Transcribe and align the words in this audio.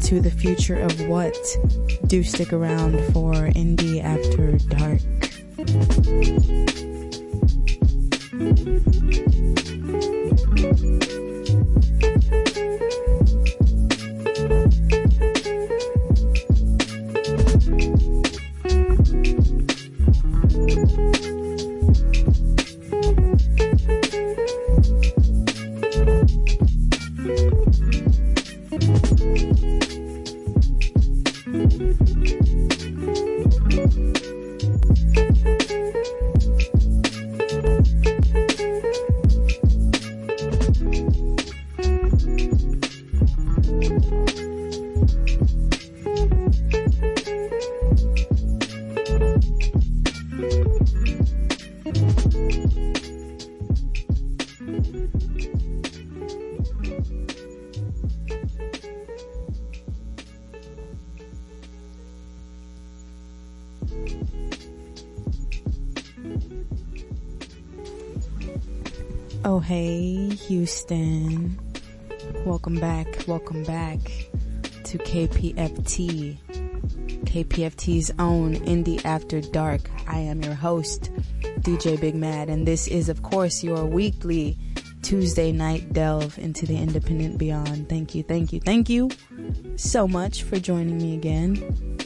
into 0.00 0.18
the 0.18 0.30
future 0.30 0.80
of 0.80 0.98
what. 1.08 1.36
Do 2.06 2.22
stick 2.22 2.54
around 2.54 2.92
for 3.12 3.34
Indie 3.34 4.02
After 4.02 4.52
Dark. 4.74 5.09
KPFT. 75.28 76.38
KPFT's 77.26 78.10
own 78.18 78.54
Indie 78.54 79.04
After 79.04 79.42
Dark. 79.42 79.82
I 80.08 80.18
am 80.18 80.42
your 80.42 80.54
host, 80.54 81.10
DJ 81.60 82.00
Big 82.00 82.14
Mad, 82.14 82.48
and 82.48 82.66
this 82.66 82.88
is, 82.88 83.10
of 83.10 83.22
course, 83.22 83.62
your 83.62 83.84
weekly 83.84 84.56
Tuesday 85.02 85.52
night 85.52 85.92
delve 85.92 86.38
into 86.38 86.64
the 86.64 86.78
independent 86.78 87.36
beyond. 87.36 87.90
Thank 87.90 88.14
you, 88.14 88.22
thank 88.22 88.50
you, 88.54 88.60
thank 88.60 88.88
you 88.88 89.10
so 89.76 90.08
much 90.08 90.42
for 90.42 90.58
joining 90.58 90.96
me 90.96 91.14
again. 91.14 91.98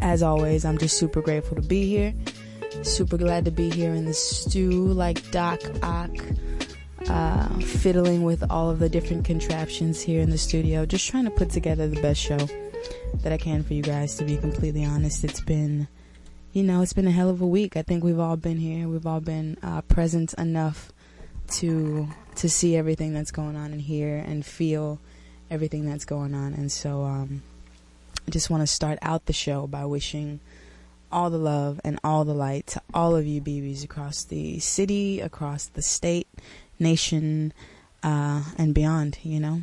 As 0.00 0.20
always, 0.24 0.64
I'm 0.64 0.78
just 0.78 0.98
super 0.98 1.22
grateful 1.22 1.54
to 1.56 1.62
be 1.62 1.86
here. 1.86 2.12
Super 2.82 3.18
glad 3.18 3.44
to 3.44 3.52
be 3.52 3.70
here 3.70 3.94
in 3.94 4.04
the 4.04 4.14
stew 4.14 4.72
like 4.72 5.30
Doc 5.30 5.60
Ock 5.84 6.10
uh, 7.08 7.48
fiddling 7.60 8.22
with 8.22 8.50
all 8.50 8.70
of 8.70 8.78
the 8.78 8.88
different 8.88 9.24
contraptions 9.24 10.00
here 10.00 10.20
in 10.20 10.30
the 10.30 10.38
studio, 10.38 10.86
just 10.86 11.08
trying 11.08 11.24
to 11.24 11.30
put 11.30 11.50
together 11.50 11.88
the 11.88 12.00
best 12.00 12.20
show 12.20 12.38
that 13.22 13.32
I 13.32 13.36
can 13.36 13.62
for 13.62 13.74
you 13.74 13.82
guys. 13.82 14.16
To 14.16 14.24
be 14.24 14.36
completely 14.36 14.84
honest, 14.84 15.24
it's 15.24 15.40
been, 15.40 15.88
you 16.52 16.62
know, 16.62 16.82
it's 16.82 16.92
been 16.92 17.06
a 17.06 17.12
hell 17.12 17.30
of 17.30 17.40
a 17.40 17.46
week. 17.46 17.76
I 17.76 17.82
think 17.82 18.04
we've 18.04 18.18
all 18.18 18.36
been 18.36 18.58
here. 18.58 18.88
We've 18.88 19.06
all 19.06 19.20
been 19.20 19.56
uh, 19.62 19.82
present 19.82 20.34
enough 20.34 20.92
to 21.52 22.08
to 22.36 22.48
see 22.48 22.76
everything 22.76 23.14
that's 23.14 23.30
going 23.30 23.56
on 23.56 23.72
in 23.72 23.78
here 23.78 24.16
and 24.16 24.44
feel 24.44 25.00
everything 25.50 25.86
that's 25.86 26.04
going 26.04 26.34
on. 26.34 26.52
And 26.54 26.70
so, 26.70 27.02
um, 27.02 27.42
I 28.26 28.30
just 28.30 28.50
want 28.50 28.62
to 28.62 28.66
start 28.66 28.98
out 29.02 29.26
the 29.26 29.32
show 29.32 29.66
by 29.66 29.84
wishing 29.86 30.40
all 31.10 31.30
the 31.30 31.38
love 31.38 31.80
and 31.84 31.98
all 32.04 32.24
the 32.24 32.34
light 32.34 32.66
to 32.68 32.82
all 32.92 33.16
of 33.16 33.26
you 33.26 33.40
BBs 33.40 33.84
across 33.84 34.24
the 34.24 34.58
city, 34.58 35.20
across 35.20 35.66
the 35.66 35.82
state, 35.82 36.28
nation, 36.78 37.52
uh, 38.02 38.42
and 38.56 38.74
beyond, 38.74 39.18
you 39.22 39.40
know, 39.40 39.62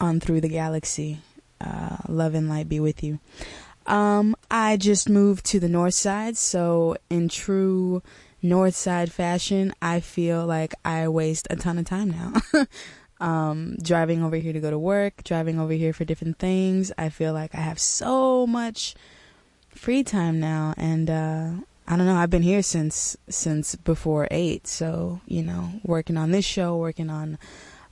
on 0.00 0.20
through 0.20 0.40
the 0.40 0.48
galaxy. 0.48 1.18
Uh, 1.60 1.96
love 2.08 2.34
and 2.34 2.48
light 2.48 2.68
be 2.68 2.80
with 2.80 3.02
you. 3.02 3.18
Um, 3.86 4.34
I 4.50 4.76
just 4.76 5.08
moved 5.08 5.44
to 5.46 5.60
the 5.60 5.68
north 5.68 5.94
side, 5.94 6.36
so 6.36 6.96
in 7.10 7.28
true 7.28 8.02
north 8.42 8.74
side 8.74 9.12
fashion, 9.12 9.72
I 9.80 10.00
feel 10.00 10.46
like 10.46 10.74
I 10.84 11.08
waste 11.08 11.46
a 11.50 11.56
ton 11.56 11.78
of 11.78 11.84
time 11.84 12.10
now. 12.10 12.66
um, 13.20 13.76
driving 13.82 14.22
over 14.22 14.36
here 14.36 14.52
to 14.52 14.60
go 14.60 14.70
to 14.70 14.78
work, 14.78 15.24
driving 15.24 15.58
over 15.58 15.72
here 15.72 15.92
for 15.92 16.04
different 16.04 16.38
things. 16.38 16.92
I 16.96 17.08
feel 17.08 17.32
like 17.32 17.54
I 17.54 17.60
have 17.60 17.78
so 17.78 18.46
much 18.46 18.94
free 19.68 20.02
time 20.02 20.40
now, 20.40 20.74
and 20.76 21.10
uh, 21.10 21.50
I 21.86 21.96
don't 21.96 22.06
know. 22.06 22.16
I've 22.16 22.30
been 22.30 22.42
here 22.42 22.62
since 22.62 23.16
since 23.28 23.76
before 23.76 24.26
eight, 24.30 24.66
so 24.66 25.20
you 25.26 25.42
know, 25.42 25.80
working 25.82 26.16
on 26.16 26.30
this 26.30 26.44
show, 26.44 26.76
working 26.76 27.10
on 27.10 27.38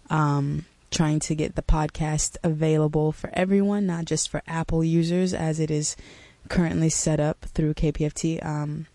um, 0.09 0.65
trying 0.91 1.21
to 1.21 1.35
get 1.35 1.57
the 1.57 1.63
podcast 1.63 2.37
available 2.43 3.13
for 3.13 3.31
everyone, 3.35 3.87
not 3.87 4.07
just 4.07 4.31
for 4.31 4.43
Apple 4.47 4.83
users, 4.83 5.35
as 5.35 5.61
it 5.61 5.71
is 5.71 5.97
currently 6.49 6.89
set 6.89 7.21
up 7.21 7.45
through 7.45 7.75
KPFT. 7.75 8.45
Um, 8.45 8.87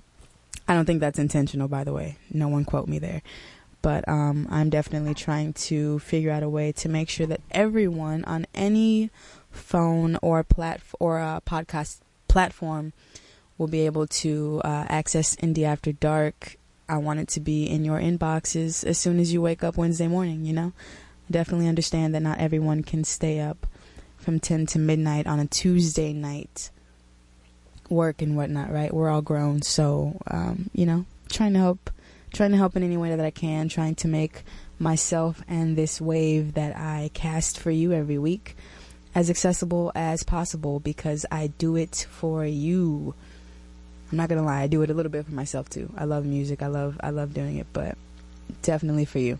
I 0.67 0.73
don't 0.73 0.85
think 0.85 0.99
that's 0.99 1.19
intentional, 1.19 1.67
by 1.67 1.83
the 1.83 1.93
way. 1.93 2.17
No 2.31 2.47
one 2.47 2.65
quote 2.65 2.87
me 2.87 2.97
there, 2.97 3.21
but 3.83 4.07
um, 4.07 4.47
I'm 4.49 4.69
definitely 4.71 5.13
trying 5.13 5.53
to 5.53 5.99
figure 5.99 6.31
out 6.31 6.43
a 6.43 6.49
way 6.49 6.71
to 6.73 6.89
make 6.89 7.09
sure 7.09 7.27
that 7.27 7.41
everyone 7.51 8.25
on 8.25 8.47
any 8.55 9.11
phone 9.51 10.17
or 10.23 10.43
plat 10.43 10.81
or 10.99 11.19
a 11.19 11.41
podcast 11.45 11.99
platform 12.27 12.93
will 13.57 13.67
be 13.67 13.85
able 13.85 14.07
to 14.07 14.61
uh, 14.63 14.85
access 14.87 15.35
Indie 15.37 15.63
After 15.63 15.91
Dark. 15.91 16.57
I 16.89 16.97
want 16.97 17.19
it 17.19 17.27
to 17.29 17.39
be 17.39 17.65
in 17.65 17.83
your 17.83 17.99
inboxes 17.99 18.85
as 18.85 18.97
soon 18.97 19.19
as 19.19 19.33
you 19.33 19.41
wake 19.41 19.63
up 19.63 19.77
Wednesday 19.77 20.07
morning, 20.07 20.45
you 20.45 20.53
know? 20.53 20.73
Definitely 21.29 21.67
understand 21.67 22.15
that 22.15 22.21
not 22.21 22.39
everyone 22.39 22.83
can 22.83 23.03
stay 23.03 23.39
up 23.39 23.67
from 24.17 24.39
10 24.39 24.67
to 24.67 24.79
midnight 24.79 25.27
on 25.27 25.39
a 25.39 25.47
Tuesday 25.47 26.13
night, 26.13 26.69
work 27.89 28.21
and 28.21 28.37
whatnot, 28.37 28.71
right? 28.71 28.93
We're 28.93 29.09
all 29.09 29.21
grown, 29.21 29.61
so, 29.61 30.17
um, 30.27 30.69
you 30.73 30.85
know, 30.85 31.05
trying 31.29 31.53
to 31.53 31.59
help, 31.59 31.89
trying 32.33 32.51
to 32.51 32.57
help 32.57 32.77
in 32.77 32.83
any 32.83 32.97
way 32.97 33.09
that 33.13 33.25
I 33.25 33.31
can, 33.31 33.67
trying 33.67 33.95
to 33.95 34.07
make 34.07 34.43
myself 34.79 35.43
and 35.47 35.75
this 35.75 35.99
wave 35.99 36.53
that 36.53 36.75
I 36.77 37.09
cast 37.13 37.59
for 37.59 37.71
you 37.71 37.91
every 37.93 38.17
week 38.17 38.55
as 39.15 39.29
accessible 39.29 39.91
as 39.95 40.23
possible 40.23 40.79
because 40.79 41.25
I 41.31 41.47
do 41.47 41.75
it 41.75 42.05
for 42.09 42.45
you. 42.45 43.15
I'm 44.11 44.17
not 44.17 44.29
gonna 44.29 44.43
lie, 44.43 44.61
I 44.61 44.67
do 44.67 44.81
it 44.81 44.89
a 44.89 44.93
little 44.93 45.11
bit 45.11 45.25
for 45.25 45.33
myself 45.33 45.69
too. 45.69 45.91
I 45.97 46.05
love 46.05 46.25
music. 46.25 46.61
I 46.61 46.67
love 46.67 46.97
I 47.01 47.09
love 47.09 47.33
doing 47.33 47.57
it, 47.57 47.67
but 47.73 47.97
definitely 48.61 49.05
for 49.05 49.19
you. 49.19 49.39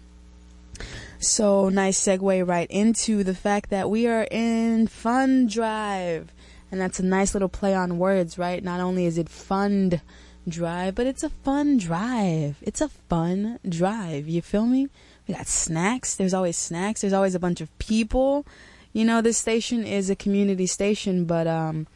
So 1.20 1.70
nice 1.70 2.00
segue 2.00 2.48
right 2.48 2.70
into 2.70 3.24
the 3.24 3.34
fact 3.34 3.70
that 3.72 3.90
we 3.90 4.08
are 4.08 4.28
in 4.30 4.88
Fund 4.88 5.50
Drive. 5.50 6.32
And 6.72 6.82
that's 6.82 7.00
a 7.00 7.06
nice 7.06 7.34
little 7.34 7.50
play 7.50 7.74
on 7.74 7.98
words, 7.98 8.38
right? 8.38 8.64
Not 8.64 8.82
only 8.82 9.06
is 9.06 9.18
it 9.18 9.30
fund 9.30 10.02
drive, 10.48 10.96
but 10.96 11.08
it's 11.08 11.24
a 11.24 11.30
fun 11.30 11.78
drive. 11.78 12.58
It's 12.62 12.82
a 12.82 12.90
fun 12.90 13.60
drive. 13.68 14.28
You 14.28 14.42
feel 14.42 14.66
me? 14.66 14.90
We 15.28 15.34
got 15.34 15.48
snacks. 15.48 16.16
There's 16.16 16.34
always 16.34 16.58
snacks. 16.58 17.02
There's 17.02 17.14
always 17.14 17.36
a 17.36 17.40
bunch 17.40 17.62
of 17.62 17.78
people. 17.80 18.46
You 18.94 19.06
know, 19.06 19.22
this 19.22 19.38
station 19.38 19.84
is 19.86 20.10
a 20.10 20.16
community 20.16 20.68
station, 20.68 21.26
but 21.26 21.48
um 21.48 21.88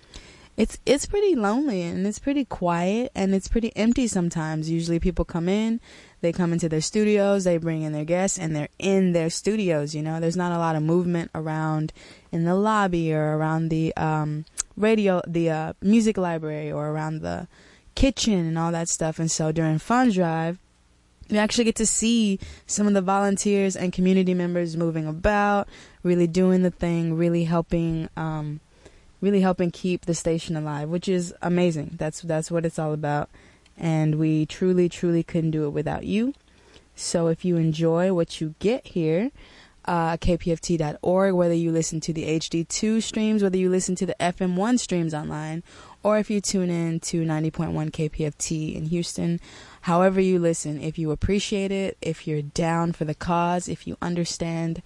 it's 0.61 0.77
it's 0.85 1.07
pretty 1.07 1.35
lonely 1.35 1.81
and 1.81 2.05
it's 2.05 2.19
pretty 2.19 2.45
quiet 2.45 3.11
and 3.15 3.33
it's 3.33 3.47
pretty 3.47 3.75
empty 3.75 4.05
sometimes. 4.05 4.69
Usually 4.69 4.99
people 4.99 5.25
come 5.25 5.49
in, 5.49 5.81
they 6.21 6.31
come 6.31 6.53
into 6.53 6.69
their 6.69 6.81
studios, 6.81 7.45
they 7.45 7.57
bring 7.57 7.81
in 7.81 7.93
their 7.93 8.05
guests 8.05 8.37
and 8.37 8.55
they're 8.55 8.69
in 8.77 9.13
their 9.13 9.31
studios, 9.31 9.95
you 9.95 10.03
know. 10.03 10.19
There's 10.19 10.37
not 10.37 10.51
a 10.51 10.59
lot 10.59 10.75
of 10.75 10.83
movement 10.83 11.31
around 11.33 11.93
in 12.31 12.45
the 12.45 12.53
lobby 12.53 13.11
or 13.11 13.37
around 13.37 13.69
the 13.69 13.91
um 13.97 14.45
radio 14.77 15.19
the 15.25 15.49
uh 15.49 15.73
music 15.81 16.15
library 16.15 16.71
or 16.71 16.89
around 16.89 17.21
the 17.21 17.47
kitchen 17.95 18.45
and 18.45 18.59
all 18.59 18.71
that 18.71 18.87
stuff. 18.87 19.17
And 19.17 19.31
so 19.31 19.51
during 19.51 19.79
Fund 19.79 20.13
Drive, 20.13 20.59
you 21.27 21.39
actually 21.39 21.63
get 21.63 21.77
to 21.77 21.87
see 21.87 22.37
some 22.67 22.85
of 22.85 22.93
the 22.93 23.01
volunteers 23.01 23.75
and 23.75 23.91
community 23.91 24.35
members 24.35 24.77
moving 24.77 25.07
about, 25.07 25.67
really 26.03 26.27
doing 26.27 26.61
the 26.61 26.69
thing, 26.69 27.15
really 27.15 27.45
helping 27.45 28.09
um 28.15 28.59
really 29.21 29.41
helping 29.41 29.71
keep 29.71 30.05
the 30.05 30.13
station 30.13 30.57
alive, 30.57 30.89
which 30.89 31.07
is 31.07 31.33
amazing. 31.41 31.95
That's 31.97 32.21
that's 32.21 32.51
what 32.51 32.65
it's 32.65 32.79
all 32.79 32.93
about. 32.93 33.29
And 33.77 34.15
we 34.15 34.45
truly, 34.45 34.89
truly 34.89 35.23
couldn't 35.23 35.51
do 35.51 35.65
it 35.65 35.69
without 35.69 36.03
you. 36.03 36.33
So 36.95 37.27
if 37.27 37.45
you 37.45 37.55
enjoy 37.55 38.13
what 38.13 38.41
you 38.41 38.55
get 38.59 38.87
here, 38.87 39.31
uh, 39.85 40.17
kpft.org, 40.17 41.33
whether 41.33 41.53
you 41.53 41.71
listen 41.71 41.99
to 42.01 42.13
the 42.13 42.39
HD2 42.39 43.01
streams, 43.01 43.41
whether 43.41 43.57
you 43.57 43.69
listen 43.69 43.95
to 43.95 44.05
the 44.05 44.15
FM1 44.19 44.79
streams 44.79 45.13
online, 45.13 45.63
or 46.03 46.17
if 46.19 46.29
you 46.29 46.41
tune 46.41 46.69
in 46.69 46.99
to 46.99 47.23
90.1 47.23 47.89
KPFT 47.91 48.75
in 48.75 48.85
Houston, 48.85 49.39
however 49.81 50.21
you 50.21 50.37
listen, 50.37 50.79
if 50.81 50.99
you 50.99 51.11
appreciate 51.11 51.71
it, 51.71 51.97
if 52.01 52.27
you're 52.27 52.41
down 52.41 52.91
for 52.91 53.05
the 53.05 53.15
cause, 53.15 53.67
if 53.67 53.87
you 53.87 53.97
understand 54.01 54.83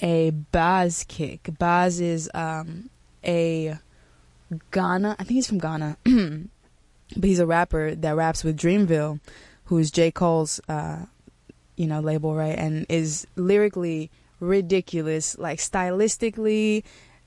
a 0.00 0.30
Bas 0.30 1.04
kick. 1.04 1.50
Bas 1.56 2.00
is 2.00 2.28
um, 2.34 2.90
a 3.24 3.78
Ghana, 4.72 5.14
I 5.16 5.22
think 5.22 5.36
he's 5.36 5.46
from 5.46 5.58
Ghana, 5.58 5.96
but 6.04 7.22
he's 7.22 7.38
a 7.38 7.46
rapper 7.46 7.94
that 7.94 8.16
raps 8.16 8.42
with 8.42 8.58
Dreamville, 8.58 9.20
who's 9.66 9.92
J. 9.92 10.10
Cole's, 10.10 10.60
uh, 10.68 11.04
you 11.76 11.86
know, 11.86 12.00
label, 12.00 12.34
right? 12.34 12.58
And 12.58 12.86
is 12.88 13.26
lyrically 13.36 14.10
ridiculous. 14.40 15.38
Like 15.38 15.58
stylistically, 15.58 16.84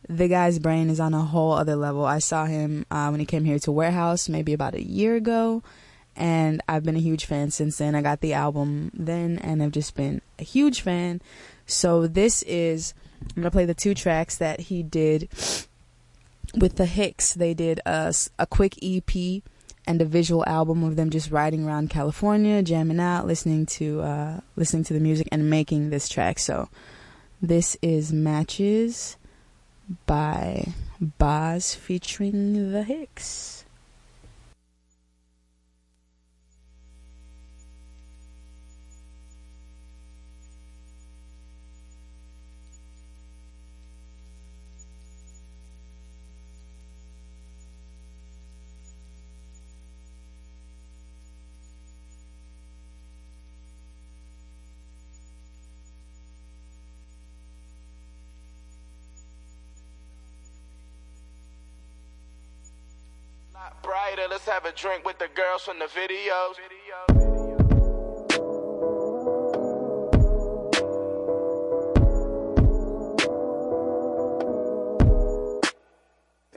the 0.07 0.27
guy's 0.27 0.59
brain 0.59 0.89
is 0.89 0.99
on 0.99 1.13
a 1.13 1.21
whole 1.21 1.53
other 1.53 1.75
level. 1.75 2.05
I 2.05 2.19
saw 2.19 2.45
him 2.45 2.85
uh, 2.91 3.09
when 3.09 3.19
he 3.19 3.25
came 3.25 3.45
here 3.45 3.59
to 3.59 3.71
Warehouse 3.71 4.29
maybe 4.29 4.53
about 4.53 4.75
a 4.75 4.83
year 4.83 5.15
ago 5.15 5.63
and 6.17 6.61
I've 6.67 6.83
been 6.83 6.95
a 6.95 6.99
huge 6.99 7.25
fan 7.25 7.51
since 7.51 7.77
then. 7.77 7.94
I 7.94 8.01
got 8.01 8.21
the 8.21 8.33
album 8.33 8.91
then, 8.94 9.38
and 9.38 9.61
I've 9.61 9.71
just 9.71 9.95
been 9.95 10.21
a 10.39 10.44
huge 10.44 10.81
fan. 10.81 11.21
So 11.67 12.07
this 12.07 12.41
is 12.44 12.94
I'm 13.21 13.44
gonna 13.44 13.51
play 13.51 13.65
the 13.65 13.75
two 13.75 13.94
tracks 13.94 14.38
that 14.38 14.61
he 14.61 14.83
did 14.83 15.29
with 16.55 16.75
the 16.75 16.85
Hics. 16.85 17.35
They 17.35 17.53
did 17.53 17.79
a 17.85 18.13
a 18.39 18.47
quick 18.47 18.77
EP 18.81 19.44
and 19.88 20.01
a 20.01 20.06
visual 20.06 20.44
album 20.45 20.84
of 20.84 20.98
them 20.98 21.10
just 21.10 21.31
riding 21.31 21.66
around 21.66 21.89
California, 21.89 22.62
jamming 22.62 23.00
out, 23.00 23.25
listening 23.25 23.66
to 23.66 24.01
uh, 24.01 24.39
listening 24.56 24.84
to 24.84 24.94
the 24.94 25.00
music, 25.00 25.28
and 25.31 25.50
making 25.50 25.89
this 25.89 26.10
track. 26.10 26.39
So 26.39 26.69
this 27.42 27.78
is 27.81 28.12
Matches 28.12 29.18
by 30.06 30.74
Bas 31.00 31.74
featuring 31.74 32.72
the 32.72 32.84
Hics. 32.84 33.63
Let's 64.15 64.45
have 64.45 64.65
a 64.65 64.71
drink 64.71 65.06
with 65.06 65.19
the 65.19 65.27
girls 65.36 65.63
from 65.63 65.80
the 65.80 65.86
videos. 65.86 66.56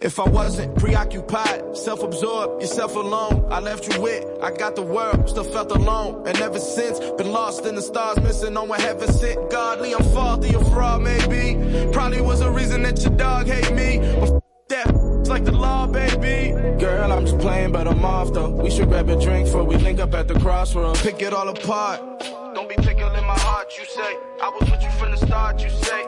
If 0.00 0.19
I 0.19 0.28
wasn't 0.28 0.76
preoccupied, 0.78 1.76
self-absorbed, 1.76 2.62
yourself 2.62 2.95
alone, 2.95 3.47
I 3.50 3.61
left 3.61 3.92
you 3.92 4.00
with, 4.00 4.25
I 4.40 4.52
got 4.52 4.76
the 4.76 4.83
world, 4.83 5.28
still 5.28 5.45
felt 5.45 5.73
alone, 5.73 6.26
and 6.26 6.40
ever 6.40 6.59
since, 6.59 7.00
been 7.00 7.33
lost 7.33 7.66
in 7.66 7.75
the 7.75 7.83
stars, 7.83 8.19
missing 8.21 8.57
on 8.57 8.69
what 8.69 8.80
heaven 8.80 9.12
sent. 9.12 9.50
Godly, 9.50 9.95
I'm 9.95 10.04
faulty, 10.14 10.54
a 10.54 10.64
fraud 10.66 11.02
maybe, 11.02 11.92
probably 11.92 12.21
was 12.21 12.40
a 12.40 12.50
reason 12.50 12.83
that 12.83 13.02
your 13.02 13.14
dog 13.16 13.47
hate 13.47 13.75
me, 13.75 13.99
but 14.21 14.39
like 15.30 15.44
the 15.44 15.52
law, 15.52 15.87
baby. 15.87 16.50
Girl, 16.80 17.12
I'm 17.12 17.25
just 17.25 17.38
playing, 17.38 17.70
but 17.70 17.87
I'm 17.87 18.04
off 18.04 18.32
though. 18.32 18.50
We 18.50 18.68
should 18.68 18.88
grab 18.88 19.08
a 19.08 19.18
drink 19.18 19.46
before 19.46 19.64
we 19.64 19.76
link 19.76 20.00
up 20.00 20.12
at 20.12 20.26
the 20.26 20.34
crossroads. 20.40 21.00
Pick 21.02 21.22
it 21.22 21.32
all 21.32 21.49
apart. 21.49 22.00
Don't 22.52 22.68
be 22.68 22.75
tickling 22.75 23.25
my 23.25 23.38
heart, 23.38 23.72
you 23.78 23.84
say. 23.84 24.16
I 24.42 24.49
was 24.49 24.68
with 24.68 24.82
you 24.82 24.90
from 24.99 25.12
the 25.12 25.16
start, 25.16 25.62
you 25.62 25.70
say. 25.70 26.02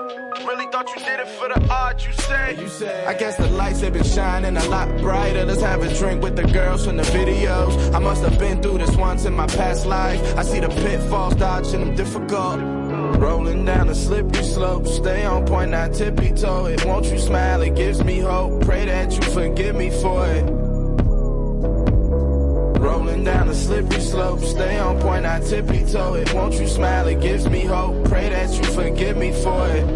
Really 0.44 0.66
thought 0.72 0.88
you 0.88 1.00
did 1.04 1.20
it 1.20 1.28
for 1.28 1.48
the 1.48 1.60
art, 1.70 2.04
you 2.04 2.12
say. 2.12 2.56
You 2.60 2.68
say. 2.68 3.06
I 3.06 3.14
guess 3.14 3.36
the 3.36 3.48
lights 3.50 3.80
have 3.82 3.92
been 3.92 4.02
shining 4.02 4.56
a 4.56 4.64
lot 4.68 4.88
brighter. 4.98 5.44
Let's 5.44 5.62
have 5.62 5.82
a 5.82 5.94
drink 5.96 6.20
with 6.20 6.34
the 6.34 6.42
girls 6.42 6.84
from 6.84 6.96
the 6.96 7.04
videos. 7.04 7.94
I 7.94 8.00
must 8.00 8.22
have 8.24 8.36
been 8.40 8.60
through 8.60 8.78
this 8.78 8.96
once 8.96 9.24
in 9.24 9.34
my 9.34 9.46
past 9.46 9.86
life. 9.86 10.20
I 10.36 10.42
see 10.42 10.58
the 10.58 10.68
pitfalls, 10.68 11.36
dodging 11.36 11.80
them 11.80 11.94
difficult. 11.94 12.58
Rolling 13.22 13.64
down 13.64 13.88
a 13.88 13.94
slippery 13.94 14.42
slope, 14.42 14.84
stay 14.88 15.24
on 15.24 15.46
point, 15.46 15.70
not 15.70 15.94
tippy 15.94 16.32
toe 16.32 16.66
it. 16.66 16.84
Won't 16.84 17.06
you 17.06 17.20
smile? 17.20 17.62
It 17.62 17.76
gives 17.76 18.02
me 18.02 18.18
hope. 18.18 18.64
Pray 18.64 18.84
that 18.86 19.12
you 19.12 19.22
forgive 19.30 19.76
me 19.76 19.90
for 19.90 20.26
it. 20.26 20.42
Rolling 22.80 23.22
down 23.22 23.48
a 23.48 23.54
slippery 23.54 24.00
slope, 24.00 24.40
stay 24.40 24.76
on 24.80 25.00
point, 25.00 25.22
not 25.22 25.44
tippy 25.44 25.84
toe 25.86 26.14
it. 26.14 26.34
Won't 26.34 26.54
you 26.54 26.66
smile? 26.66 27.06
It 27.06 27.20
gives 27.20 27.48
me 27.48 27.60
hope. 27.60 28.08
Pray 28.08 28.28
that 28.28 28.50
you 28.56 28.64
forgive 28.72 29.16
me 29.16 29.30
for 29.30 29.68
it. 29.68 29.86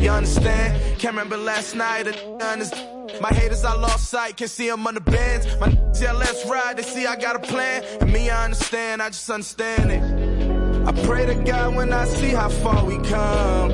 You 0.00 0.10
understand? 0.10 0.80
Can't 1.00 1.16
remember 1.16 1.36
last 1.36 1.74
night. 1.74 2.06
My 3.20 3.30
haters, 3.30 3.64
I 3.64 3.74
lost 3.74 4.08
sight, 4.08 4.36
can 4.36 4.46
see 4.46 4.68
them 4.68 4.86
on 4.86 4.94
the 4.94 5.00
bends. 5.00 5.46
My 5.58 5.76
yeah, 6.00 6.12
let's 6.12 6.46
ride, 6.46 6.76
they 6.76 6.84
see 6.84 7.04
I 7.04 7.16
got 7.16 7.34
a 7.34 7.40
plan. 7.40 7.82
And 8.00 8.12
me, 8.12 8.30
I 8.30 8.44
understand, 8.44 9.02
I 9.02 9.08
just 9.08 9.28
understand 9.28 9.90
it. 9.90 10.21
I 10.84 10.92
pray 11.04 11.26
to 11.26 11.34
God 11.34 11.76
when 11.76 11.92
I 11.92 12.04
see 12.06 12.30
how 12.30 12.48
far 12.48 12.84
we 12.84 12.96
come. 13.08 13.70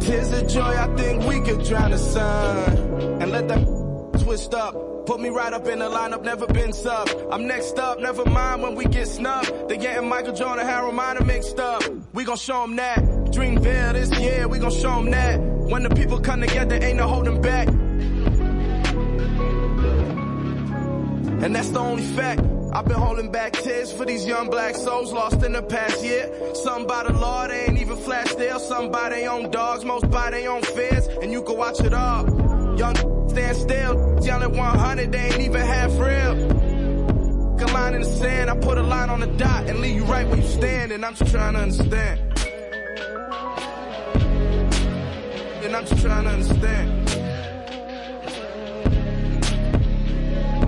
Tears 0.00 0.32
of 0.32 0.48
joy, 0.48 0.60
I 0.60 0.94
think 0.96 1.24
we 1.24 1.40
could 1.40 1.64
drown 1.64 1.90
the 1.90 1.98
sun. 1.98 3.20
And 3.20 3.32
let 3.32 3.48
that 3.48 4.20
twist 4.22 4.54
up. 4.54 5.06
Put 5.06 5.20
me 5.20 5.30
right 5.30 5.52
up 5.52 5.66
in 5.66 5.78
the 5.78 5.88
lineup, 5.88 6.22
never 6.22 6.46
been 6.46 6.72
sub. 6.72 7.08
I'm 7.32 7.46
next 7.46 7.78
up, 7.78 7.98
never 7.98 8.24
mind 8.26 8.62
when 8.62 8.74
we 8.74 8.84
get 8.84 9.08
snubbed. 9.08 9.68
They 9.68 9.78
getting 9.78 10.08
Michael 10.08 10.34
Jordan, 10.34 10.66
Harold 10.66 10.94
Miner 10.94 11.24
mixed 11.24 11.58
up. 11.58 11.82
We 12.12 12.24
gon' 12.24 12.36
show 12.36 12.60
them 12.60 12.76
that. 12.76 12.98
Dreamville 12.98 13.94
this 13.94 14.10
year, 14.20 14.46
we 14.46 14.58
gon' 14.58 14.70
show 14.70 14.96
them 14.96 15.10
that. 15.10 15.40
When 15.40 15.82
the 15.82 15.90
people 15.90 16.20
come 16.20 16.42
together, 16.42 16.78
ain't 16.80 16.98
no 16.98 17.08
holding 17.08 17.40
back. 17.40 17.68
And 21.42 21.56
that's 21.56 21.70
the 21.70 21.80
only 21.80 22.02
fact. 22.02 22.42
I've 22.72 22.84
been 22.84 22.98
holding 22.98 23.30
back 23.30 23.52
tears 23.52 23.92
for 23.92 24.04
these 24.04 24.26
young 24.26 24.50
black 24.50 24.74
souls 24.74 25.12
lost 25.12 25.42
in 25.42 25.52
the 25.52 25.62
past 25.62 26.04
year. 26.04 26.30
Some 26.54 26.86
by 26.86 27.04
the 27.04 27.12
law, 27.12 27.46
they 27.46 27.64
ain't 27.64 27.78
even 27.78 27.96
flash 27.96 28.28
still. 28.28 28.60
Some 28.60 28.90
by 28.90 29.08
their 29.08 29.30
own 29.30 29.50
dogs, 29.50 29.84
most 29.84 30.10
by 30.10 30.30
their 30.30 30.50
own 30.50 30.62
fears. 30.62 31.06
And 31.22 31.32
you 31.32 31.42
can 31.42 31.56
watch 31.56 31.80
it 31.80 31.94
all. 31.94 32.26
Young 32.78 32.94
stand 33.28 33.56
still, 33.56 34.18
yelling 34.22 34.56
100, 34.56 35.12
they 35.12 35.18
ain't 35.18 35.40
even 35.40 35.60
half 35.60 35.92
real. 35.98 36.58
A 37.60 37.66
line 37.72 37.94
in 37.94 38.02
the 38.02 38.08
sand, 38.08 38.50
I 38.50 38.56
put 38.56 38.78
a 38.78 38.82
line 38.82 39.10
on 39.10 39.20
the 39.20 39.26
dot 39.26 39.68
and 39.68 39.80
leave 39.80 39.96
you 39.96 40.04
right 40.04 40.26
where 40.28 40.36
you 40.36 40.46
stand. 40.46 40.92
And 40.92 41.04
I'm 41.04 41.14
just 41.14 41.32
trying 41.32 41.54
to 41.54 41.60
understand. 41.60 42.20
And 45.64 45.76
I'm 45.76 45.86
just 45.86 46.02
trying 46.02 46.24
to 46.24 46.30
understand. 46.30 47.07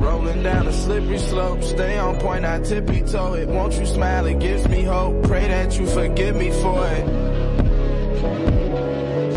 Rolling 0.01 0.43
down 0.43 0.67
a 0.67 0.73
slippery 0.73 1.19
slope, 1.19 1.63
stay 1.63 1.99
on 1.99 2.19
point, 2.21 2.47
I 2.47 2.59
tippy 2.61 3.03
toe 3.03 3.35
it. 3.35 3.47
Won't 3.49 3.75
you 3.75 3.85
smile? 3.85 4.25
It 4.25 4.39
gives 4.41 4.67
me 4.67 4.81
hope. 4.83 5.23
Pray 5.25 5.47
that 5.47 5.79
you 5.79 5.87
forgive 5.87 6.37
me 6.37 6.51
for 6.51 6.87
it. 6.87 7.05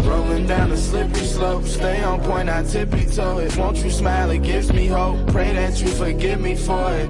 Rolling 0.05 0.47
down 0.47 0.71
a 0.71 0.77
slippery 0.77 1.25
slope, 1.25 1.65
stay 1.65 2.01
on 2.01 2.21
point, 2.21 2.47
I 2.49 2.63
tippy 2.63 3.05
toe 3.07 3.39
it. 3.39 3.57
Won't 3.57 3.77
you 3.83 3.91
smile, 3.91 4.31
it 4.31 4.41
gives 4.43 4.71
me 4.71 4.87
hope. 4.87 5.27
Pray 5.27 5.51
that 5.53 5.81
you 5.81 5.87
forgive 5.89 6.39
me 6.39 6.55
for 6.55 6.93
it. 6.93 7.09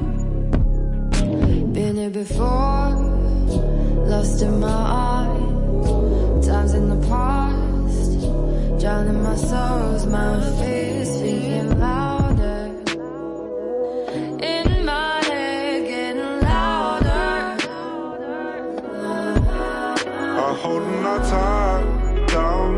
Been 1.73 1.95
here 1.95 2.09
before, 2.09 2.89
lost 4.09 4.41
in 4.41 4.59
my 4.59 4.67
eyes. 4.67 6.47
Times 6.47 6.73
in 6.73 6.89
the 6.89 7.07
past, 7.07 8.81
drowning 8.81 9.21
my 9.21 9.35
sorrows, 9.35 10.05
my 10.07 10.41
fears, 10.59 11.09
speaking 11.09 11.79
louder. 11.79 12.02
Holding 20.63 21.05
our 21.05 21.19
time 21.25 22.25
down. 22.27 22.73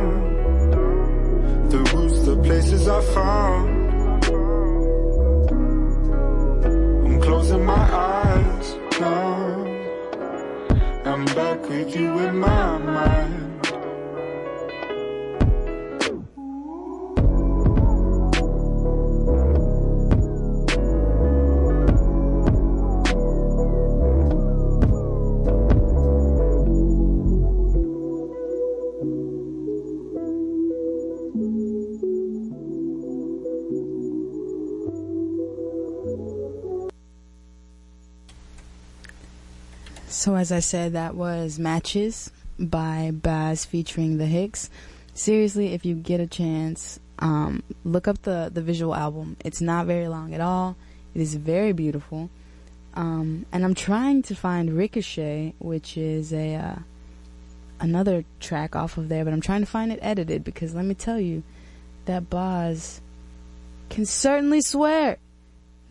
The 1.69 1.77
roots, 1.93 2.19
the 2.25 2.35
places 2.37 2.87
I 2.87 3.01
found. 3.13 4.25
I'm 7.05 7.21
closing 7.21 7.63
my 7.63 7.85
eyes 8.11 8.67
now. 8.99 9.65
I'm 11.11 11.25
back 11.25 11.69
with 11.69 11.95
you 11.95 12.17
in 12.25 12.39
my 12.39 12.77
mind. 12.79 13.44
So 40.25 40.33
as 40.33 40.51
I 40.51 40.59
said, 40.59 40.93
that 40.93 41.13
was 41.13 41.59
Matches 41.59 42.31
by 42.57 43.11
Bas 43.13 43.63
featuring 43.63 44.17
the 44.17 44.23
Hics. 44.23 44.69
Seriously, 45.13 45.75
if 45.75 45.85
you 45.85 45.93
get 45.93 46.19
a 46.19 46.25
chance, 46.25 46.99
um, 47.19 47.61
look 47.83 48.07
up 48.07 48.23
the, 48.23 48.49
the 48.51 48.63
visual 48.63 48.95
album. 48.95 49.37
It's 49.45 49.61
not 49.61 49.85
very 49.85 50.07
long 50.07 50.33
at 50.33 50.41
all. 50.41 50.77
It 51.13 51.21
is 51.21 51.35
very 51.35 51.73
beautiful. 51.73 52.31
Um, 52.95 53.45
and 53.51 53.63
I'm 53.63 53.75
trying 53.75 54.23
to 54.23 54.33
find 54.33 54.75
Ricochet, 54.75 55.53
which 55.59 55.95
is 55.95 56.33
a 56.33 56.55
uh, 56.55 56.75
another 57.79 58.25
track 58.39 58.75
off 58.75 58.97
of 58.97 59.09
there, 59.09 59.25
but 59.25 59.31
I'm 59.31 59.41
trying 59.41 59.61
to 59.61 59.67
find 59.67 59.91
it 59.91 59.99
edited 60.01 60.43
because 60.43 60.73
let 60.73 60.85
me 60.85 60.95
tell 60.95 61.19
you, 61.19 61.43
that 62.05 62.31
Bas 62.31 62.99
can 63.91 64.07
certainly 64.07 64.61
swear. 64.61 65.17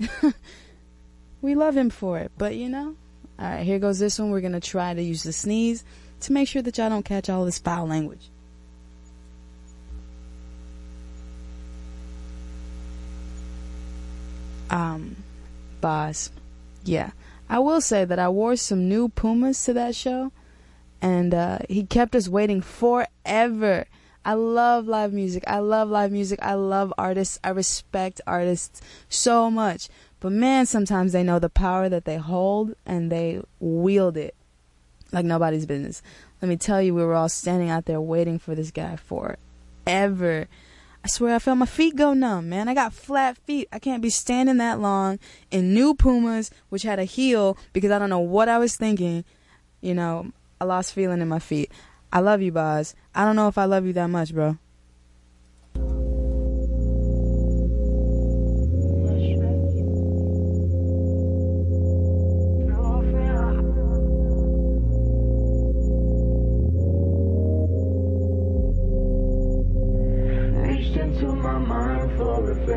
we 1.40 1.54
love 1.54 1.76
him 1.76 1.88
for 1.88 2.18
it, 2.18 2.32
but 2.36 2.56
you 2.56 2.68
know, 2.68 2.96
all 3.38 3.46
right, 3.46 3.64
here 3.64 3.78
goes 3.78 3.98
this 3.98 4.18
one. 4.18 4.30
We're 4.30 4.40
gonna 4.40 4.60
try 4.60 4.94
to 4.94 5.02
use 5.02 5.22
the 5.22 5.32
sneeze 5.32 5.84
to 6.20 6.32
make 6.32 6.48
sure 6.48 6.62
that 6.62 6.78
y'all 6.78 6.88
don't 6.88 7.04
catch 7.04 7.28
all 7.28 7.44
this 7.44 7.58
foul 7.58 7.86
language. 7.86 8.30
Um, 14.70 15.16
Bas, 15.80 16.30
yeah, 16.84 17.10
I 17.48 17.58
will 17.58 17.80
say 17.80 18.04
that 18.04 18.18
I 18.18 18.28
wore 18.28 18.56
some 18.56 18.88
new 18.88 19.08
Pumas 19.08 19.62
to 19.64 19.72
that 19.74 19.94
show, 19.94 20.32
and 21.02 21.34
uh, 21.34 21.58
he 21.68 21.84
kept 21.84 22.16
us 22.16 22.28
waiting 22.28 22.60
forever. 22.60 23.86
I 24.24 24.32
love 24.34 24.86
live 24.86 25.12
music. 25.12 25.44
I 25.46 25.58
love 25.58 25.90
live 25.90 26.10
music. 26.10 26.38
I 26.42 26.54
love 26.54 26.94
artists. 26.96 27.38
I 27.44 27.50
respect 27.50 28.22
artists 28.26 28.80
so 29.08 29.50
much. 29.50 29.88
But 30.24 30.32
man, 30.32 30.64
sometimes 30.64 31.12
they 31.12 31.22
know 31.22 31.38
the 31.38 31.50
power 31.50 31.90
that 31.90 32.06
they 32.06 32.16
hold 32.16 32.76
and 32.86 33.12
they 33.12 33.42
wield 33.60 34.16
it 34.16 34.34
like 35.12 35.26
nobody's 35.26 35.66
business. 35.66 36.00
Let 36.40 36.48
me 36.48 36.56
tell 36.56 36.80
you, 36.80 36.94
we 36.94 37.04
were 37.04 37.12
all 37.12 37.28
standing 37.28 37.68
out 37.68 37.84
there 37.84 38.00
waiting 38.00 38.38
for 38.38 38.54
this 38.54 38.70
guy 38.70 38.96
forever. 38.96 40.48
I 41.04 41.08
swear 41.08 41.34
I 41.34 41.38
felt 41.38 41.58
my 41.58 41.66
feet 41.66 41.94
go 41.94 42.14
numb, 42.14 42.48
man. 42.48 42.70
I 42.70 42.74
got 42.74 42.94
flat 42.94 43.36
feet. 43.36 43.68
I 43.70 43.78
can't 43.78 44.00
be 44.00 44.08
standing 44.08 44.56
that 44.56 44.80
long 44.80 45.18
in 45.50 45.74
new 45.74 45.94
Pumas, 45.94 46.50
which 46.70 46.84
had 46.84 46.98
a 46.98 47.04
heel 47.04 47.58
because 47.74 47.90
I 47.90 47.98
don't 47.98 48.08
know 48.08 48.18
what 48.18 48.48
I 48.48 48.56
was 48.56 48.76
thinking. 48.76 49.26
You 49.82 49.92
know, 49.92 50.32
I 50.58 50.64
lost 50.64 50.94
feeling 50.94 51.20
in 51.20 51.28
my 51.28 51.38
feet. 51.38 51.70
I 52.10 52.20
love 52.20 52.40
you, 52.40 52.50
Bas. 52.50 52.94
I 53.14 53.26
don't 53.26 53.36
know 53.36 53.48
if 53.48 53.58
I 53.58 53.66
love 53.66 53.84
you 53.84 53.92
that 53.92 54.08
much, 54.08 54.32
bro. 54.32 54.56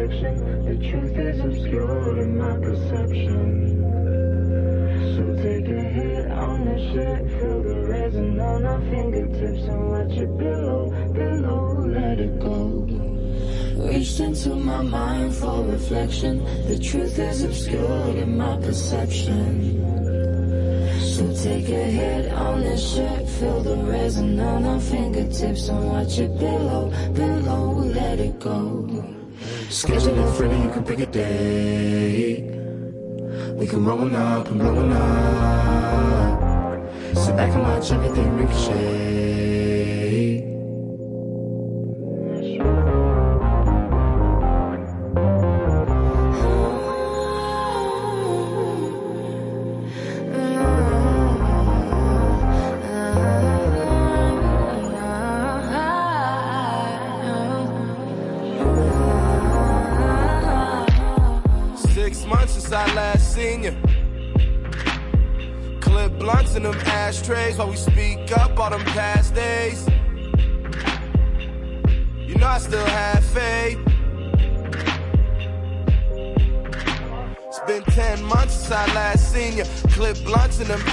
Reflection. 0.08 0.66
The 0.66 0.90
truth 0.90 1.18
is 1.18 1.40
obscured 1.40 2.18
in 2.20 2.38
my 2.38 2.58
perception. 2.58 3.84
So 5.16 5.24
take 5.44 5.68
a 5.68 5.82
hit 5.82 6.32
on 6.32 6.66
the 6.66 6.78
shit, 6.92 7.40
feel 7.40 7.64
the 7.64 7.88
resin 7.88 8.40
on 8.40 8.66
our 8.66 8.82
fingertips 8.82 9.68
and 9.68 9.90
watch 9.90 10.18
it 10.18 10.38
below, 10.38 10.90
below, 11.14 11.86
let 11.88 12.20
it 12.20 12.40
go. 12.40 12.86
Reached 13.90 14.20
into 14.20 14.56
my 14.56 14.82
mind 14.82 15.36
for 15.36 15.64
reflection. 15.66 16.44
The 16.68 16.80
truth 16.80 17.20
is 17.20 17.44
obscured 17.44 18.16
in 18.16 18.38
my 18.38 18.58
perception. 18.58 19.84
So 21.02 21.34
take 21.34 21.70
a 21.70 21.84
hit 21.84 22.32
on 22.32 22.62
this 22.62 22.94
shit, 22.94 23.28
feel 23.28 23.62
the 23.62 23.78
resin 23.78 24.40
on 24.40 24.66
our 24.66 24.80
fingertips 24.80 25.68
and 25.70 25.90
watch 25.90 26.20
it 26.20 26.38
below, 26.38 26.92
below, 27.14 27.72
let 27.74 28.20
it 28.20 28.40
go. 28.40 28.97
Schedule 29.70 30.18
it 30.20 30.36
Friday, 30.36 30.64
you 30.64 30.70
can 30.70 30.84
pick 30.86 31.00
a 31.00 31.06
day. 31.06 32.42
We 33.54 33.68
can 33.68 33.84
roll 33.84 34.16
up 34.16 34.48
and 34.48 34.60
blow 34.60 34.90
up. 34.92 36.38
Sit 37.18 37.36
back 37.36 37.54
and 37.54 37.64
watch 37.64 37.92
everything 37.92 38.38
ricochet. 38.38 39.47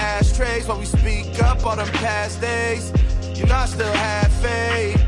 Ashtrays 0.04 0.68
while 0.68 0.78
we 0.78 0.84
speak 0.84 1.42
up 1.42 1.64
all 1.64 1.76
them 1.76 1.88
past 2.04 2.40
days. 2.40 2.92
You 3.38 3.46
know 3.46 3.56
I 3.56 3.66
still 3.66 3.92
have 3.92 4.32
faith. 4.46 5.00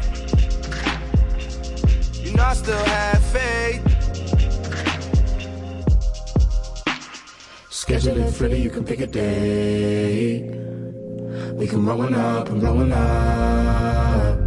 You 2.25 2.33
know 2.33 2.43
I 2.43 2.55
still 2.55 2.85
have 2.97 3.23
faith. 3.37 3.83
Schedule 7.71 8.19
it 8.19 8.33
Friday, 8.33 8.61
you 8.63 8.71
can 8.71 8.85
pick 8.85 9.01
a 9.01 9.07
day. 9.07 10.43
We 11.61 11.67
can 11.67 11.85
roll 11.87 11.99
one 11.99 12.15
up 12.15 12.49
and 12.49 12.63
roll 12.63 12.77
one 12.77 12.93
up. 12.93 14.39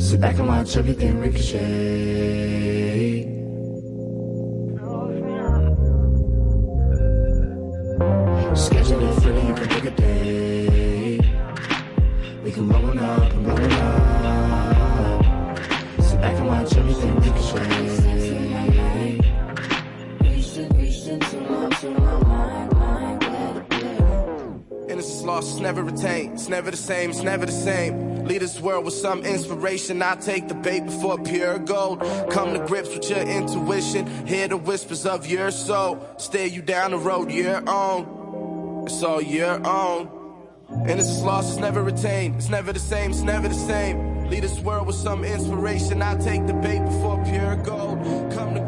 Sit 0.00 0.20
back 0.20 0.38
and 0.38 0.48
watch 0.48 0.76
everything 0.76 1.20
ricochet. 1.20 3.39
It's 25.38 25.58
never 25.58 25.82
retained. 25.82 26.34
It's 26.34 26.48
never 26.48 26.70
the 26.70 26.76
same, 26.76 27.10
it's 27.10 27.22
never 27.22 27.46
the 27.46 27.52
same. 27.52 28.24
Lead 28.24 28.42
this 28.42 28.60
world 28.60 28.84
with 28.84 28.94
some 28.94 29.24
inspiration. 29.24 30.02
I 30.02 30.14
take 30.16 30.48
the 30.48 30.54
bait 30.54 30.84
before 30.84 31.18
pure 31.18 31.58
gold. 31.58 32.00
Come 32.30 32.52
to 32.54 32.64
grips 32.66 32.94
with 32.94 33.08
your 33.10 33.20
intuition. 33.20 34.06
Hear 34.26 34.48
the 34.48 34.56
whispers 34.56 35.06
of 35.06 35.26
your 35.26 35.50
soul. 35.50 35.98
Steer 36.18 36.46
you 36.46 36.62
down 36.62 36.92
the 36.92 36.98
road 36.98 37.30
your 37.30 37.68
own. 37.68 38.84
It's 38.86 39.02
all 39.02 39.20
your 39.20 39.66
own. 39.66 40.08
Innocence 40.88 41.22
lost, 41.22 41.50
it's 41.50 41.60
never 41.60 41.82
retained. 41.82 42.36
It's 42.36 42.48
never 42.48 42.72
the 42.72 42.78
same, 42.78 43.10
it's 43.10 43.22
never 43.22 43.48
the 43.48 43.54
same. 43.54 44.28
Lead 44.30 44.44
this 44.44 44.60
world 44.60 44.86
with 44.86 44.94
some 44.96 45.24
inspiration. 45.24 46.00
I 46.00 46.16
take 46.16 46.46
the 46.46 46.54
bait 46.54 46.78
before 46.84 47.22
pure 47.24 47.56
gold. 47.56 47.98
Come 48.32 48.54
to 48.54 48.60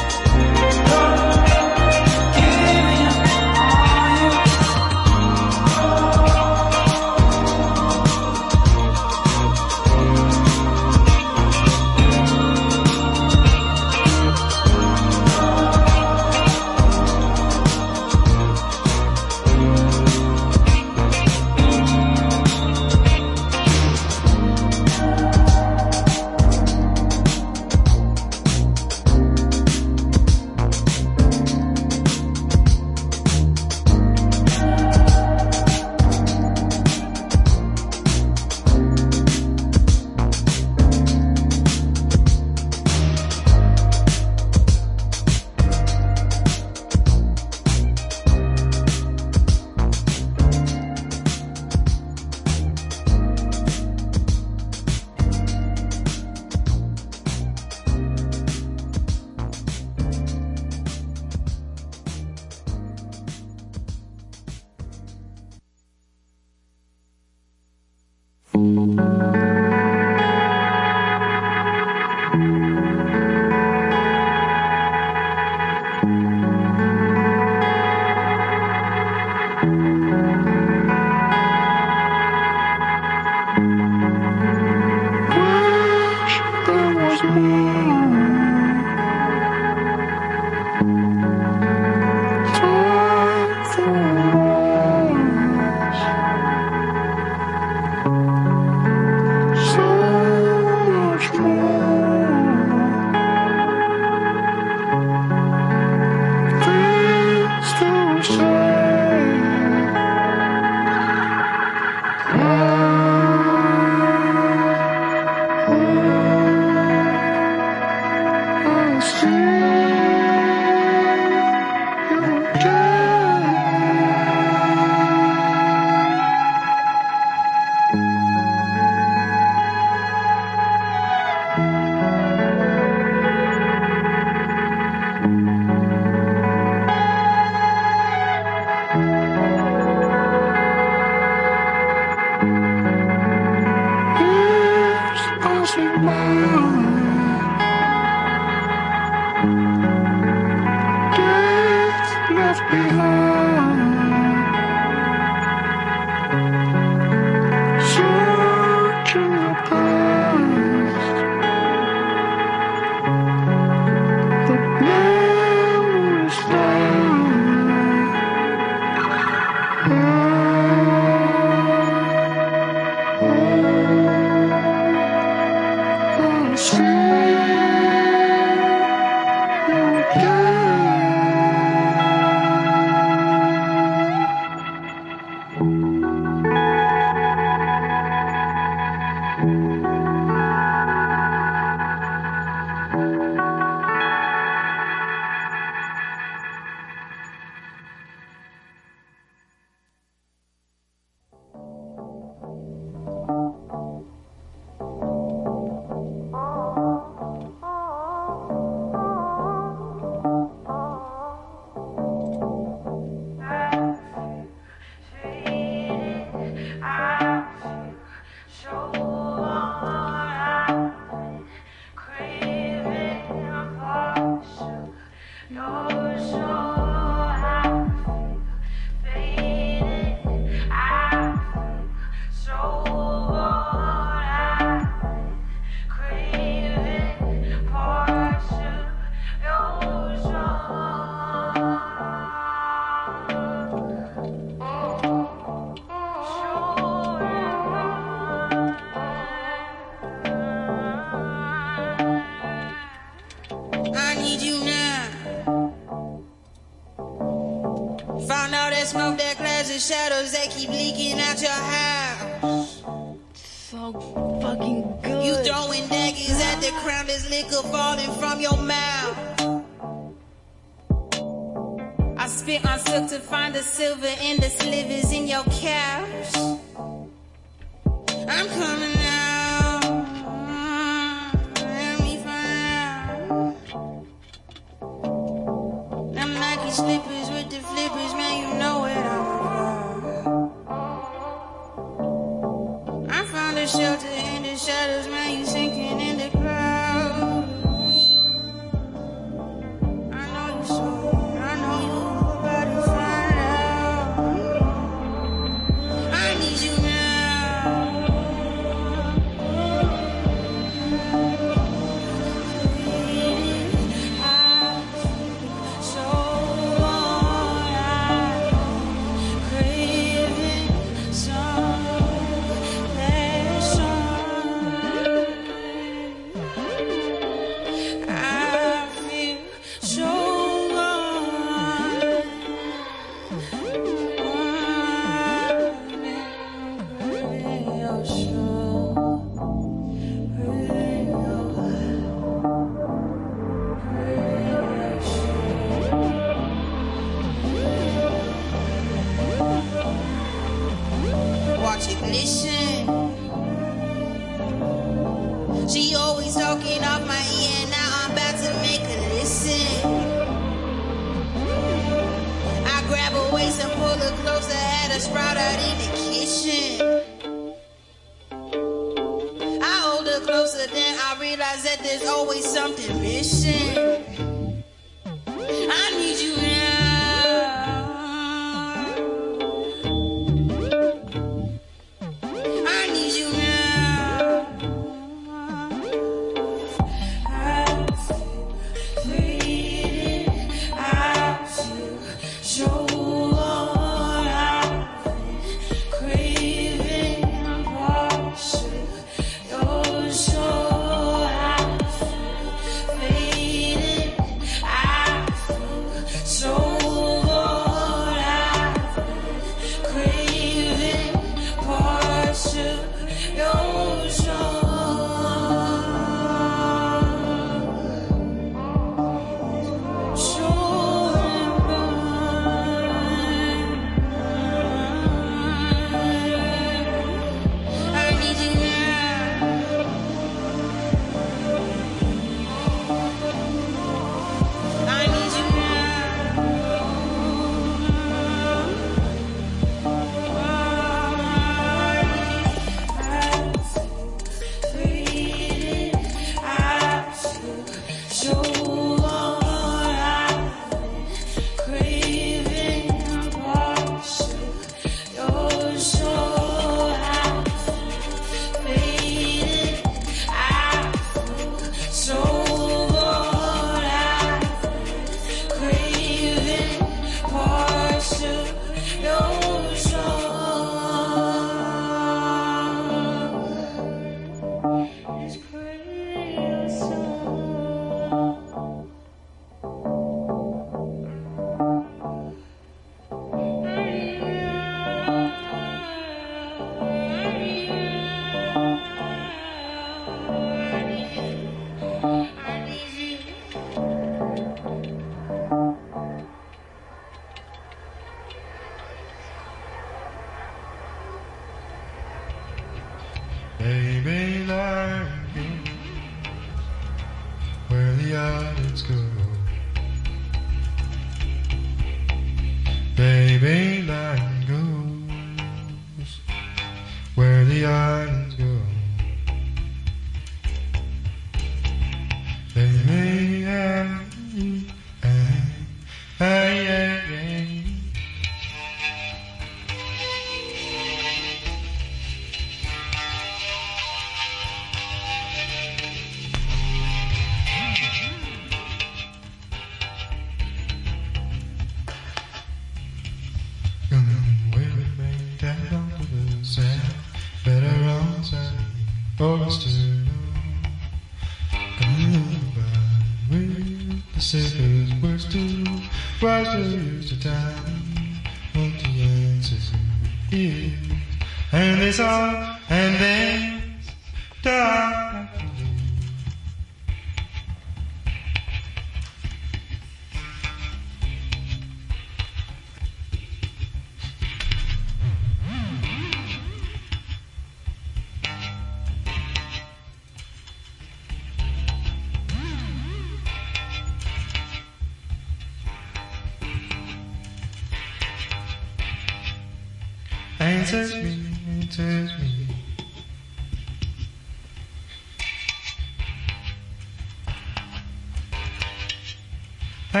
We 599.94 600.00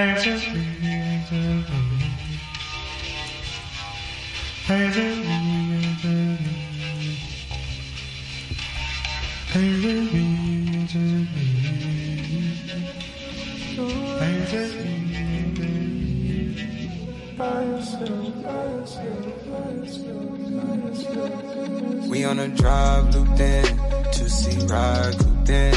on 22.24 22.40
a 22.40 22.48
drive, 22.48 23.14
looped 23.14 23.38
in. 23.38 23.64
Two 24.12 24.28
seat 24.28 24.68
ride, 24.68 25.16
cooped 25.20 25.48
in. 25.48 25.74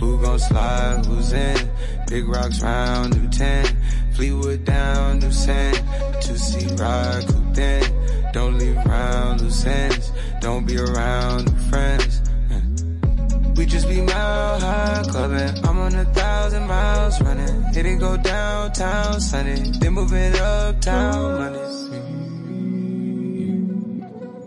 Who 0.00 0.22
gon' 0.22 0.38
slide, 0.38 1.04
who's 1.04 1.34
in? 1.34 1.68
Big 2.08 2.26
rocks 2.26 2.62
round, 2.62 3.20
new 3.20 3.28
10. 3.28 3.66
Fleetwood 4.14 4.64
down, 4.64 5.18
new 5.18 5.30
10. 5.30 5.74
Two 6.22 6.38
seat 6.38 6.80
ride, 6.80 7.26
cooped 7.28 7.54
then? 7.54 8.32
Don't 8.32 8.56
leave 8.58 8.78
around 8.78 9.42
loose 9.42 9.66
ends. 9.66 10.10
Don't 10.40 10.64
be 10.64 10.78
around 10.78 11.52
new 11.52 11.58
friends. 11.68 12.22
Mm. 12.48 13.58
We 13.58 13.66
just 13.66 13.88
be 13.88 14.00
mile 14.00 14.58
high 14.58 15.02
clubbing. 15.06 15.64
I'm 15.66 15.78
on 15.78 15.94
a 15.96 16.06
thousand 16.06 16.66
miles 16.66 17.20
running. 17.20 17.62
Hit 17.74 17.84
it 17.84 17.98
go 18.00 18.16
downtown 18.16 19.20
Sunday. 19.20 19.70
Then 19.78 19.92
moving 19.92 20.34
uptown 20.36 21.38
Mondays. 21.38 21.88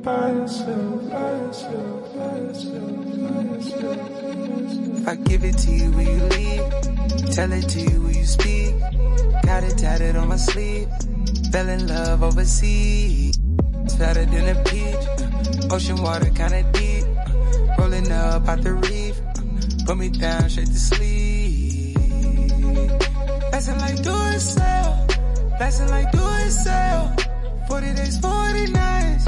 By 0.02 0.32
yourself, 0.32 1.10
by 1.12 1.32
yourself, 1.32 2.16
by 2.16 2.38
yourself, 2.38 3.06
by 3.22 3.44
yourself. 3.54 5.08
I 5.08 5.16
give 5.16 5.44
it 5.44 5.58
to 5.60 5.72
you, 5.72 5.92
when 5.92 6.08
you 6.08 6.24
leave? 6.26 6.91
Tell 7.32 7.52
it 7.52 7.68
to 7.70 7.80
you, 7.80 8.02
when 8.02 8.14
you 8.16 8.26
speak? 8.26 8.80
Got 9.44 9.64
it 9.64 9.78
tatted 9.78 10.16
on 10.16 10.28
my 10.28 10.38
sleeve. 10.38 10.90
Fell 11.52 11.68
in 11.70 11.88
love 11.88 12.24
overseas. 12.24 13.38
Fatter 13.98 14.26
than 14.26 14.56
a 14.56 14.64
peach. 14.64 15.72
Ocean 15.72 16.02
water 16.02 16.30
kinda 16.30 16.64
deep. 16.74 17.06
Rolling 17.78 18.12
up 18.12 18.48
out 18.48 18.62
the 18.62 18.74
reef. 18.74 19.20
Put 19.86 19.98
me 19.98 20.10
down 20.10 20.50
straight 20.50 20.68
to 20.68 20.80
sleep. 20.80 21.98
Blessing 23.50 23.78
like 23.80 24.02
do 24.02 24.16
it 24.34 24.40
sell. 24.40 25.08
Blessing 25.58 25.90
like 25.90 26.12
do 26.12 26.26
it 26.46 26.52
sell. 26.52 27.16
40 27.68 27.94
days, 27.94 28.18
40 28.20 28.72
nights. 28.72 29.26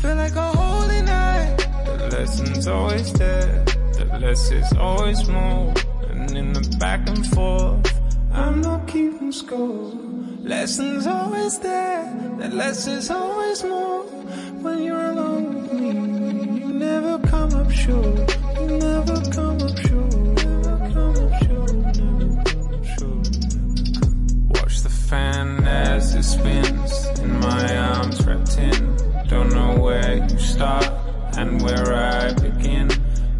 Feel 0.00 0.16
like 0.16 0.34
a 0.36 0.48
holy 0.56 1.02
night. 1.02 1.56
The 1.86 2.08
lesson's 2.12 2.66
always 2.66 3.12
there, 3.14 3.64
the 3.96 4.18
less 4.20 4.50
is 4.50 4.72
always 4.74 5.28
more. 5.28 5.72
And 6.10 6.30
in 6.36 6.52
the 6.52 6.73
back 6.84 7.08
and 7.08 7.26
forth, 7.28 7.98
I'm 8.30 8.60
not 8.60 8.86
keeping 8.86 9.32
score. 9.32 9.90
Lessons 10.54 11.06
always 11.06 11.58
there, 11.60 12.04
the 12.38 12.48
less 12.48 12.86
is 12.86 13.08
always 13.10 13.64
more. 13.64 14.02
When 14.64 14.82
you're 14.82 15.06
alone 15.12 15.44
with 15.54 15.72
me, 15.72 15.92
you 16.60 16.72
never 16.88 17.14
come 17.32 17.52
up 17.54 17.70
short. 17.70 18.26
You 18.58 18.66
never 18.88 19.18
come 19.36 19.58
up 19.66 19.76
short. 19.86 20.12
Never 20.44 20.76
come 20.94 21.16
up 21.24 21.34
short. 21.44 21.72
Never 22.02 22.36
come 22.50 22.66
up 22.76 22.84
short. 22.94 23.28
Watch 24.56 24.76
the 24.86 24.94
fan 25.08 25.48
as 25.66 26.14
it 26.14 26.26
spins 26.34 26.92
in 27.24 27.32
my 27.40 27.66
arms 27.94 28.16
wrapped 28.26 28.58
in. 28.58 28.80
Don't 29.32 29.50
know 29.58 29.72
where 29.84 30.16
you 30.28 30.38
start 30.38 30.90
and 31.38 31.62
where 31.62 31.88
I 31.94 32.34
begin. 32.34 32.88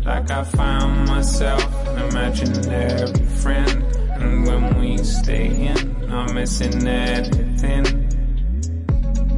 Like 0.02 0.30
I 0.30 0.44
found 0.44 1.08
myself 1.08 1.64
an 1.88 1.96
imaginary 2.08 3.23
friend. 3.44 3.82
And 4.22 4.46
when 4.46 4.62
we 4.80 4.96
stay 5.04 5.48
in, 5.70 5.78
I'm 6.10 6.34
missing 6.34 6.88
everything. 6.88 7.84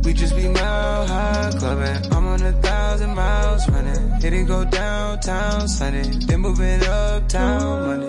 We 0.05 0.13
just 0.13 0.37
be 0.37 0.47
mile 0.49 1.07
high 1.07 1.51
clubbing. 1.59 2.13
I'm 2.15 2.27
on 2.29 2.41
a 2.41 2.53
thousand 2.63 3.13
miles 3.17 3.69
running. 3.69 4.21
Hit 4.21 4.33
it 4.33 4.47
go 4.47 4.65
downtown 4.65 5.67
Sunday. 5.67 6.09
Then 6.27 6.41
moving 6.41 6.83
uptown. 6.85 8.01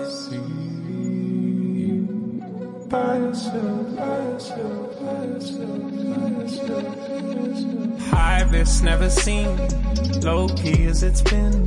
By 2.88 3.18
yourself, 3.18 3.96
by 3.96 4.18
yourself, 4.30 5.00
by 5.00 5.24
yourself, 5.24 5.80
by 6.14 6.28
yourself, 6.38 6.96
by 7.08 7.40
yourself. 7.42 8.00
High 8.12 8.42
risk 8.52 8.84
never 8.84 9.10
seen, 9.10 9.50
low 10.22 10.48
key 10.48 10.84
as 10.86 11.02
it's 11.02 11.20
been. 11.20 11.66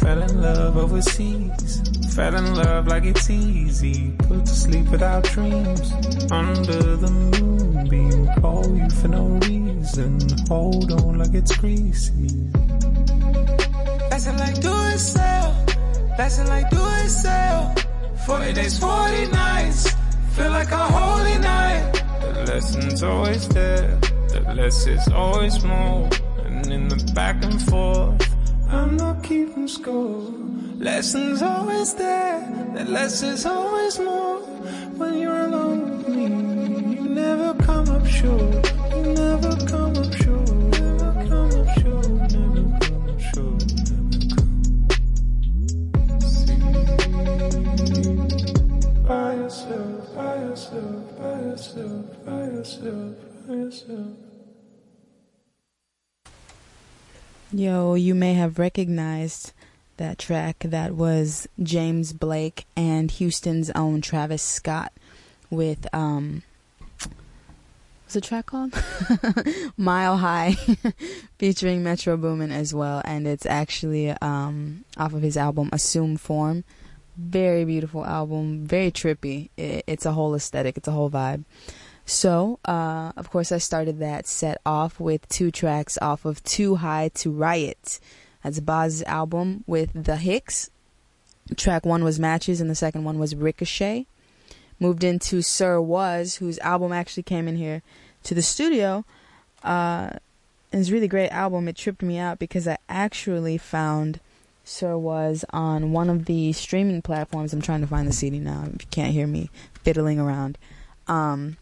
Fell 0.00 0.20
in 0.22 0.42
love 0.42 0.76
overseas, 0.76 1.80
fell 2.20 2.36
in 2.36 2.54
love 2.54 2.86
like 2.86 3.04
it's 3.04 3.30
easy. 3.30 4.12
Put 4.28 4.44
to 4.44 4.54
sleep 4.64 4.86
without 4.90 5.24
dreams, 5.24 5.90
under 6.30 6.96
the 7.04 7.10
moonbeam. 7.10 8.28
Call 8.42 8.76
you 8.76 8.90
for 8.90 9.08
no 9.08 9.24
reason, 9.48 10.20
hold 10.46 10.92
on 10.92 11.18
like 11.18 11.32
it's 11.32 11.56
greasy. 11.56 12.28
Blessing 14.08 14.36
like 14.36 14.60
do 14.60 14.74
it 14.92 14.98
sell. 14.98 15.48
Blessing 16.16 16.48
like 16.48 16.68
do 16.68 16.82
it 17.00 17.08
sell. 17.08 17.74
40 18.26 18.52
days, 18.52 18.78
40 18.78 19.26
nights. 19.28 19.80
Feel 20.34 20.50
like 20.50 20.70
a 20.72 20.86
holy 20.98 21.38
night. 21.38 22.04
The 22.20 22.44
lesson's 22.52 23.02
always 23.02 23.48
there, 23.48 23.98
the 24.28 24.40
less 24.54 24.86
is 24.86 25.08
always 25.08 25.64
more. 25.64 26.10
And 26.44 26.66
in 26.66 26.88
the 26.88 27.00
back 27.14 27.42
and 27.44 27.62
forth, 27.62 28.28
I'm 28.68 28.98
not 28.98 29.22
keeping 29.22 29.66
score. 29.66 30.50
Lessons 30.80 31.42
always 31.42 31.92
there, 31.92 32.40
the 32.72 32.84
less 32.86 33.22
is 33.22 33.44
always 33.44 33.98
more. 33.98 34.38
When 34.96 35.18
you're 35.18 35.40
alone 35.42 35.98
with 35.98 36.08
me, 36.08 36.22
you 36.94 37.06
never 37.06 37.52
come 37.62 37.90
up 37.90 38.06
short. 38.06 38.72
You 38.96 39.12
never 39.12 39.56
come 39.66 39.94
up 39.98 40.10
short. 40.14 40.48
Never 40.80 41.12
come 41.28 41.52
up 41.60 41.68
short. 41.82 42.32
Never 42.32 42.78
come 42.80 43.10
up 43.10 43.20
short. 43.20 43.60
Yo, 57.52 57.94
you 57.96 58.14
may 58.14 58.32
have 58.32 58.58
recognized 58.58 59.52
that 60.00 60.18
track. 60.18 60.58
That 60.60 60.94
was 60.94 61.48
James 61.62 62.12
Blake 62.12 62.66
and 62.76 63.10
Houston's 63.12 63.70
own 63.70 64.00
Travis 64.00 64.42
Scott 64.42 64.92
with 65.50 65.86
um 65.94 66.42
what's 68.02 68.14
the 68.14 68.20
track 68.20 68.46
called? 68.46 68.74
Mile 69.76 70.16
High 70.16 70.56
featuring 71.38 71.82
Metro 71.82 72.16
Boomin 72.16 72.50
as 72.50 72.74
well 72.74 73.02
and 73.04 73.26
it's 73.26 73.46
actually 73.46 74.10
um 74.10 74.84
off 74.96 75.14
of 75.14 75.22
his 75.22 75.36
album 75.36 75.68
Assume 75.72 76.16
Form. 76.16 76.64
Very 77.16 77.64
beautiful 77.64 78.04
album, 78.04 78.66
very 78.66 78.90
trippy. 78.90 79.50
It, 79.56 79.84
it's 79.86 80.06
a 80.06 80.12
whole 80.12 80.34
aesthetic, 80.34 80.76
it's 80.76 80.88
a 80.88 80.92
whole 80.92 81.10
vibe. 81.10 81.44
So, 82.06 82.58
uh, 82.64 83.12
of 83.16 83.30
course, 83.30 83.52
I 83.52 83.58
started 83.58 83.98
that 84.00 84.26
set 84.26 84.60
off 84.64 84.98
with 84.98 85.28
two 85.28 85.50
tracks 85.50 85.98
off 86.00 86.24
of 86.24 86.42
Too 86.42 86.76
High 86.76 87.10
to 87.16 87.30
Riot. 87.30 88.00
That's 88.42 88.60
Bas's 88.60 89.02
album 89.04 89.64
with 89.66 89.92
The 89.92 90.16
Hics. 90.16 90.70
Track 91.56 91.84
one 91.84 92.04
was 92.04 92.18
Matches, 92.18 92.60
and 92.60 92.70
the 92.70 92.74
second 92.74 93.04
one 93.04 93.18
was 93.18 93.34
Ricochet. 93.34 94.06
Moved 94.78 95.04
into 95.04 95.42
Sir 95.42 95.80
Was, 95.80 96.36
whose 96.36 96.58
album 96.60 96.92
actually 96.92 97.24
came 97.24 97.48
in 97.48 97.56
here 97.56 97.82
to 98.24 98.34
the 98.34 98.42
studio. 98.42 99.04
Uh, 99.62 100.10
it's 100.72 100.88
a 100.88 100.92
really 100.92 101.08
great 101.08 101.30
album. 101.30 101.68
It 101.68 101.76
tripped 101.76 102.02
me 102.02 102.18
out 102.18 102.38
because 102.38 102.66
I 102.66 102.78
actually 102.88 103.58
found 103.58 104.20
Sir 104.64 104.96
Was 104.96 105.44
on 105.50 105.92
one 105.92 106.08
of 106.08 106.26
the 106.26 106.52
streaming 106.52 107.02
platforms. 107.02 107.52
I'm 107.52 107.60
trying 107.60 107.80
to 107.80 107.86
find 107.86 108.06
the 108.08 108.12
CD 108.12 108.38
now. 108.38 108.64
If 108.74 108.82
you 108.82 108.88
can't 108.90 109.12
hear 109.12 109.26
me 109.26 109.50
fiddling 109.82 110.18
around. 110.18 110.56
Um, 111.08 111.56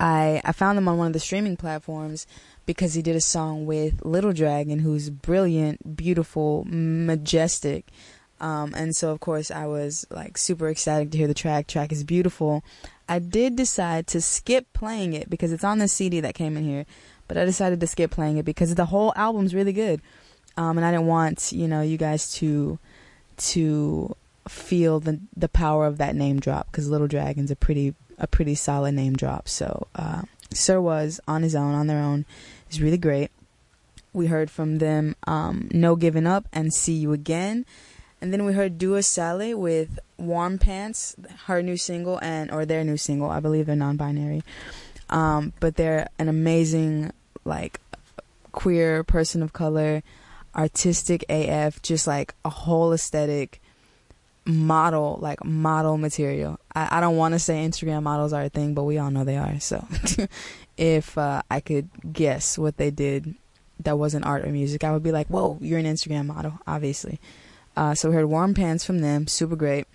I 0.00 0.40
I 0.44 0.52
found 0.52 0.78
him 0.78 0.88
on 0.88 0.98
one 0.98 1.08
of 1.08 1.12
the 1.12 1.20
streaming 1.20 1.56
platforms 1.56 2.26
because 2.66 2.94
he 2.94 3.02
did 3.02 3.16
a 3.16 3.20
song 3.20 3.66
with 3.66 4.04
Little 4.04 4.32
Dragon, 4.32 4.80
who's 4.80 5.10
brilliant, 5.10 5.96
beautiful, 5.96 6.64
majestic. 6.66 7.86
Um, 8.40 8.72
and 8.74 8.96
so 8.96 9.10
of 9.10 9.20
course 9.20 9.50
I 9.50 9.66
was 9.66 10.06
like 10.10 10.38
super 10.38 10.68
excited 10.68 11.12
to 11.12 11.18
hear 11.18 11.26
the 11.26 11.34
track. 11.34 11.66
Track 11.66 11.92
is 11.92 12.04
beautiful. 12.04 12.64
I 13.08 13.18
did 13.18 13.56
decide 13.56 14.06
to 14.08 14.20
skip 14.20 14.72
playing 14.72 15.12
it 15.12 15.28
because 15.28 15.52
it's 15.52 15.64
on 15.64 15.78
the 15.78 15.88
CD 15.88 16.20
that 16.20 16.34
came 16.34 16.56
in 16.56 16.64
here, 16.64 16.86
but 17.28 17.36
I 17.36 17.44
decided 17.44 17.80
to 17.80 17.86
skip 17.86 18.10
playing 18.10 18.38
it 18.38 18.44
because 18.44 18.74
the 18.74 18.86
whole 18.86 19.12
album's 19.16 19.54
really 19.54 19.72
good. 19.72 20.00
Um, 20.56 20.78
and 20.78 20.84
I 20.84 20.92
didn't 20.92 21.06
want, 21.06 21.52
you 21.52 21.68
know, 21.68 21.82
you 21.82 21.96
guys 21.96 22.32
to, 22.34 22.78
to 23.36 24.16
feel 24.48 25.00
the, 25.00 25.20
the 25.36 25.48
power 25.48 25.86
of 25.86 25.98
that 25.98 26.14
name 26.14 26.40
drop 26.40 26.70
because 26.70 26.88
Little 26.88 27.08
Dragon's 27.08 27.50
a 27.50 27.56
pretty 27.56 27.94
a 28.20 28.26
pretty 28.26 28.54
solid 28.54 28.92
name 28.92 29.16
drop. 29.16 29.48
So 29.48 29.88
uh, 29.94 30.22
Sir 30.52 30.80
Was 30.80 31.20
on 31.26 31.42
his 31.42 31.54
own, 31.54 31.74
on 31.74 31.86
their 31.86 32.00
own, 32.00 32.26
is 32.70 32.80
really 32.80 32.98
great. 32.98 33.30
We 34.12 34.26
heard 34.26 34.50
from 34.50 34.78
them 34.78 35.16
um, 35.26 35.68
No 35.72 35.96
Giving 35.96 36.26
Up 36.26 36.46
and 36.52 36.72
See 36.72 36.94
You 36.94 37.12
Again. 37.12 37.64
And 38.20 38.32
then 38.32 38.44
we 38.44 38.52
heard 38.52 38.76
Dua 38.76 39.02
Saleh 39.02 39.56
with 39.56 39.98
Warm 40.18 40.58
Pants, 40.58 41.16
her 41.46 41.62
new 41.62 41.76
single, 41.76 42.18
and 42.22 42.50
or 42.50 42.66
their 42.66 42.84
new 42.84 42.98
single. 42.98 43.30
I 43.30 43.40
believe 43.40 43.66
they're 43.66 43.76
non-binary, 43.76 44.42
um, 45.08 45.54
but 45.58 45.76
they're 45.76 46.06
an 46.18 46.28
amazing 46.28 47.12
like 47.46 47.80
queer 48.52 49.04
person 49.04 49.42
of 49.42 49.54
color, 49.54 50.02
artistic 50.54 51.24
AF, 51.30 51.80
just 51.80 52.06
like 52.06 52.34
a 52.44 52.50
whole 52.50 52.92
aesthetic 52.92 53.59
model, 54.50 55.18
like 55.20 55.44
model 55.44 55.96
material. 55.96 56.58
I, 56.74 56.98
I 56.98 57.00
don't 57.00 57.16
want 57.16 57.34
to 57.34 57.38
say 57.38 57.66
Instagram 57.66 58.02
models 58.02 58.32
are 58.32 58.42
a 58.42 58.48
thing, 58.48 58.74
but 58.74 58.84
we 58.84 58.98
all 58.98 59.10
know 59.10 59.24
they 59.24 59.36
are. 59.36 59.58
So 59.60 59.86
if 60.76 61.16
uh, 61.16 61.42
I 61.50 61.60
could 61.60 61.88
guess 62.12 62.58
what 62.58 62.76
they 62.76 62.90
did 62.90 63.34
that 63.80 63.98
wasn't 63.98 64.26
art 64.26 64.44
or 64.44 64.50
music, 64.50 64.84
I 64.84 64.92
would 64.92 65.02
be 65.02 65.12
like, 65.12 65.28
whoa, 65.28 65.58
you're 65.60 65.78
an 65.78 65.86
Instagram 65.86 66.26
model, 66.26 66.58
obviously. 66.66 67.20
Uh, 67.76 67.94
so 67.94 68.08
we 68.08 68.14
heard 68.14 68.26
Warm 68.26 68.54
Pants 68.54 68.84
from 68.84 68.98
them, 68.98 69.26
super 69.26 69.56
great. 69.56 69.86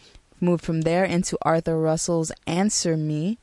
Moved 0.41 0.63
from 0.63 0.81
there 0.81 1.05
into 1.05 1.37
Arthur 1.41 1.79
Russell's 1.79 2.31
Answer 2.45 2.97
Me. 2.97 3.37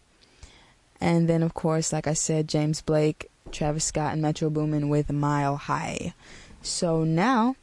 And 1.01 1.29
then, 1.29 1.43
of 1.43 1.55
course, 1.55 1.93
like 1.93 2.07
I 2.07 2.13
said, 2.13 2.49
James 2.49 2.81
Blake, 2.81 3.31
Travis 3.51 3.85
Scott, 3.85 4.13
and 4.13 4.23
Metro 4.23 4.51
Boomin 4.51 4.89
with 4.89 5.11
Mile 5.11 5.57
High. 5.57 6.15
So 6.63 7.03
now, 7.03 7.57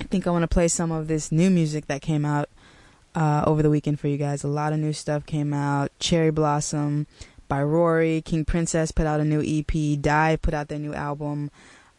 I 0.00 0.04
think 0.04 0.26
I 0.26 0.30
want 0.30 0.42
to 0.42 0.48
play 0.48 0.68
some 0.68 0.90
of 0.90 1.08
this 1.08 1.30
new 1.30 1.50
music 1.50 1.86
that 1.86 2.02
came 2.02 2.24
out 2.24 2.48
uh, 3.14 3.44
over 3.46 3.62
the 3.62 3.70
weekend 3.70 4.00
for 4.00 4.08
you 4.08 4.16
guys. 4.16 4.44
A 4.44 4.48
lot 4.48 4.72
of 4.72 4.78
new 4.78 4.92
stuff 4.92 5.26
came 5.26 5.52
out. 5.52 5.90
Cherry 5.98 6.30
Blossom 6.30 7.06
by 7.48 7.62
Rory. 7.62 8.22
King 8.22 8.44
Princess 8.44 8.92
put 8.92 9.06
out 9.06 9.20
a 9.20 9.24
new 9.24 9.42
EP. 9.42 10.00
Die 10.00 10.36
put 10.36 10.54
out 10.54 10.68
their 10.68 10.78
new 10.78 10.94
album. 10.94 11.50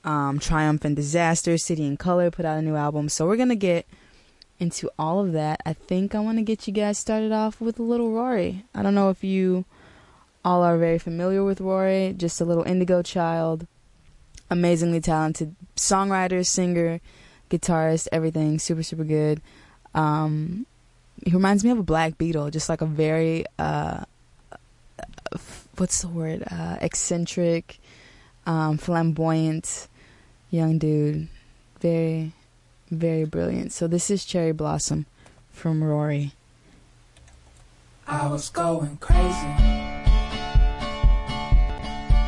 Um, 0.04 0.40
Triumph 0.40 0.84
and 0.84 0.96
Disaster. 0.96 1.58
City 1.58 1.86
and 1.86 2.00
Colour 2.00 2.32
put 2.32 2.46
out 2.46 2.58
a 2.58 2.62
new 2.62 2.76
album. 2.76 3.10
So 3.10 3.28
we're 3.28 3.38
going 3.38 3.50
to 3.50 3.56
get 3.56 3.86
into 4.60 4.90
all 4.98 5.20
of 5.20 5.34
that. 5.34 5.62
I 5.66 5.74
think 5.74 6.16
I 6.16 6.20
want 6.20 6.38
to 6.38 6.44
get 6.44 6.68
you 6.68 6.74
guys 6.74 6.98
started 6.98 7.32
off 7.32 7.62
with 7.62 7.80
a 7.80 7.84
little 7.84 8.12
Rory. 8.12 8.66
I 8.74 8.82
don't 8.82 8.96
know 8.96 9.10
if 9.10 9.24
you 9.24 9.66
all 10.44 10.64
are 10.64 10.78
very 10.78 11.00
familiar 11.00 11.44
with 11.44 11.62
Rory. 11.62 12.14
Just 12.18 12.42
a 12.42 12.46
little 12.46 12.64
indigo 12.64 13.02
child. 13.02 13.68
Amazingly 14.50 15.02
talented 15.02 15.56
songwriter, 15.76 16.46
singer, 16.46 17.00
guitarist, 17.50 18.08
everything. 18.12 18.60
Super, 18.60 18.84
super 18.84 19.04
good. 19.04 19.42
Um, 19.94 20.66
he 21.24 21.32
reminds 21.32 21.64
me 21.64 21.72
of 21.72 21.80
a 21.80 21.84
black 21.84 22.18
beetle, 22.18 22.50
just 22.50 22.70
like 22.70 22.82
a 22.82 22.86
very 22.86 23.46
uh, 23.60 24.04
what's 25.78 26.02
the 26.02 26.08
word? 26.08 26.44
Uh, 26.50 26.78
eccentric, 26.82 27.80
um, 28.46 28.78
flamboyant 28.78 29.88
young 30.50 30.78
dude. 30.78 31.28
Very, 31.80 32.32
very 32.92 33.26
brilliant. 33.26 33.74
So 33.74 33.88
this 33.88 34.10
is 34.10 34.24
Cherry 34.24 34.52
Blossom 34.52 35.06
from 35.52 35.84
Rory. 35.84 36.34
I 38.08 38.28
was 38.28 38.50
going 38.50 38.98
crazy 38.98 39.48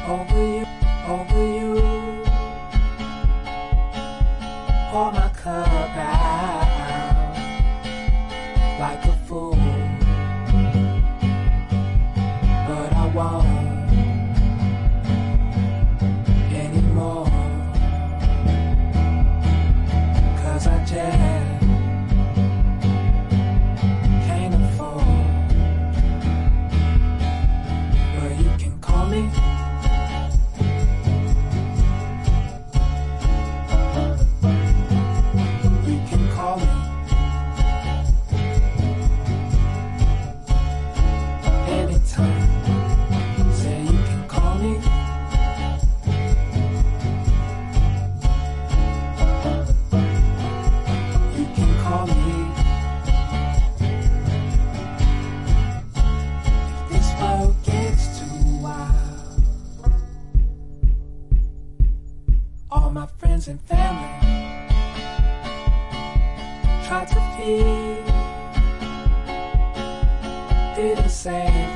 over 0.08 0.44
you, 0.46 0.66
over 1.08 1.44
you. 1.44 2.24
Pour 4.92 5.12
my 5.12 5.30
cup 5.36 5.68
out 5.68 6.15
friends 63.46 63.48
and 63.48 63.62
family. 63.62 64.10
Tried 66.86 67.08
to 67.08 67.20
feed, 67.38 68.06
didn't 70.76 71.10
none, 71.10 71.75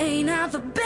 Ain't 0.00 0.28
I 0.30 0.46
the 0.48 0.79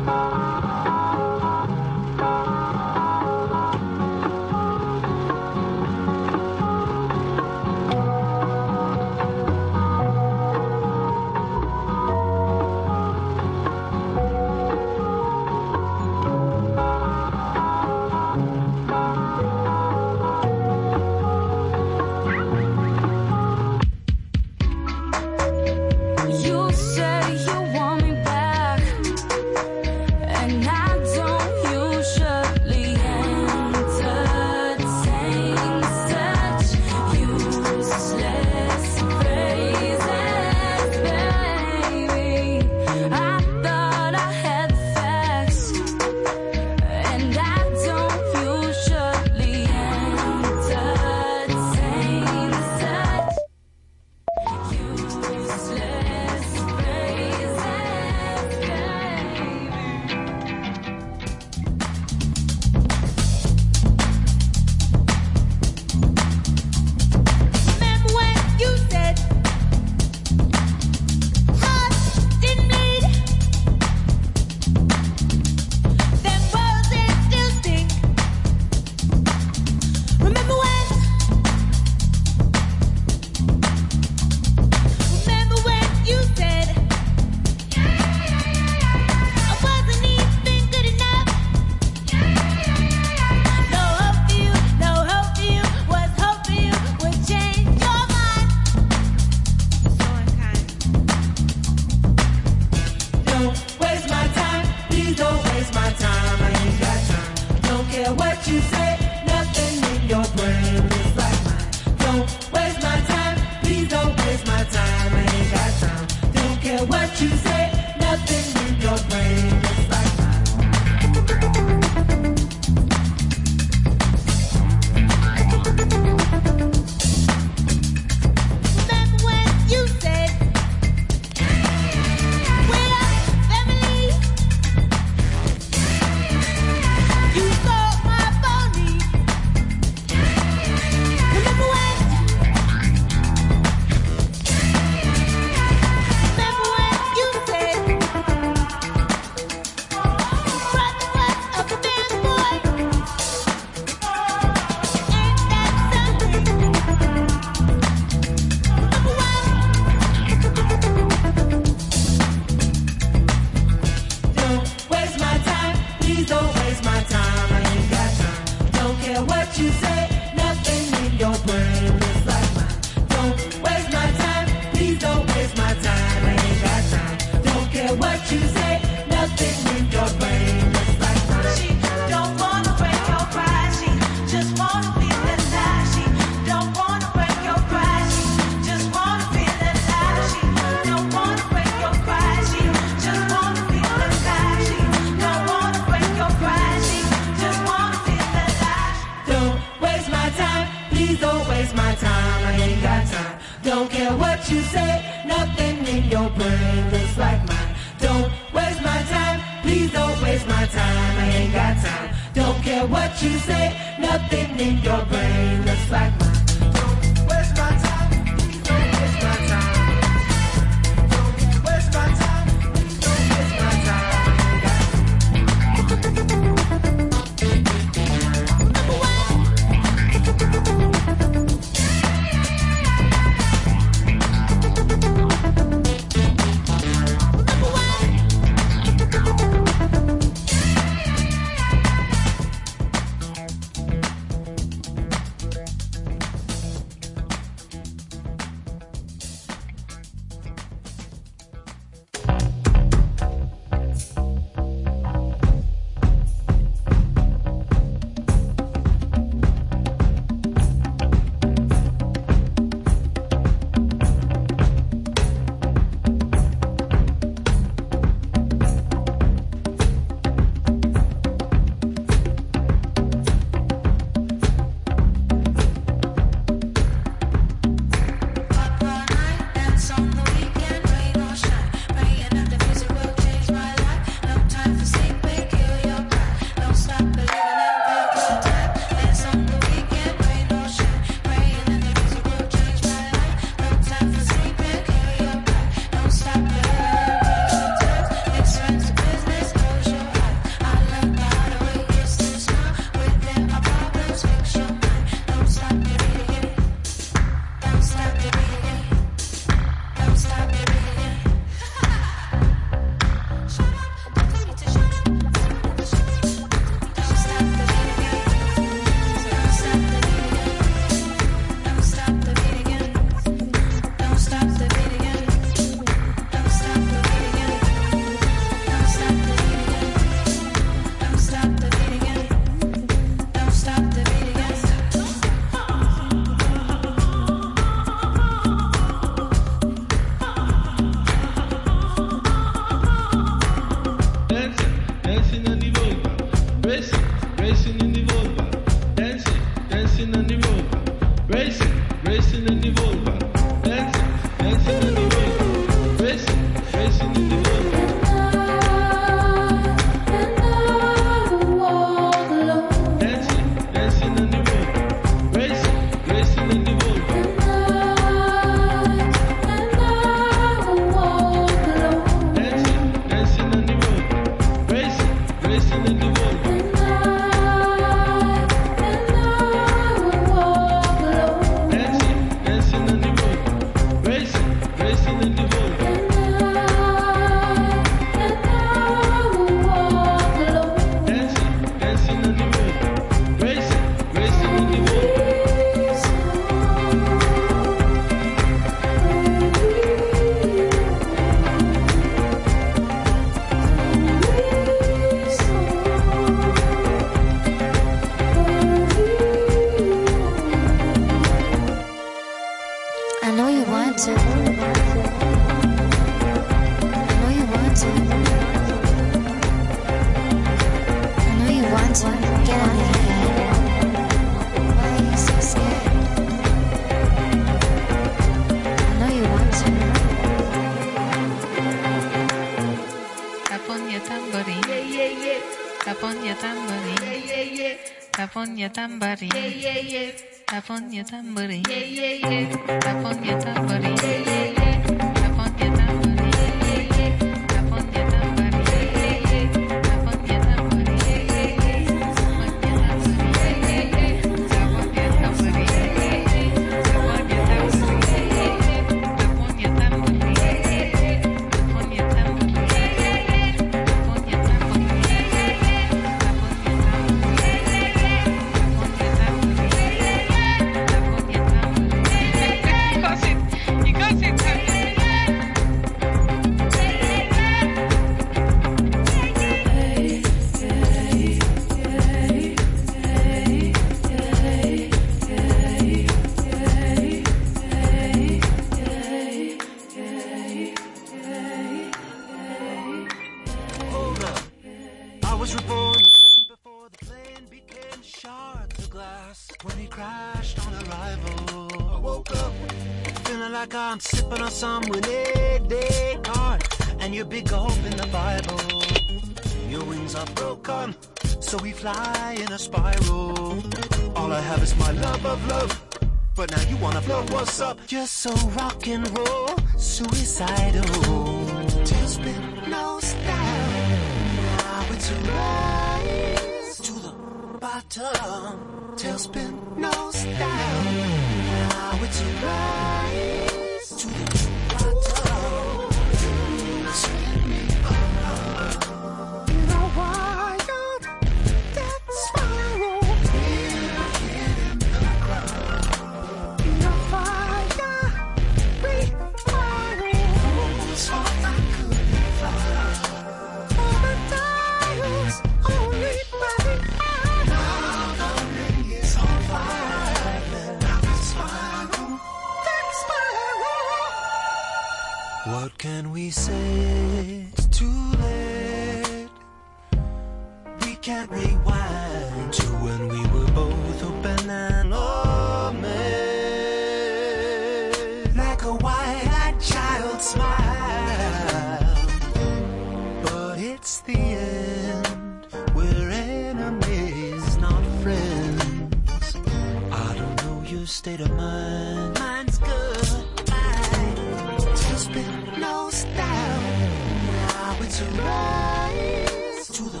to 597.92 598.04
rise 598.04 599.66
to 599.68 599.82
the 599.82 600.00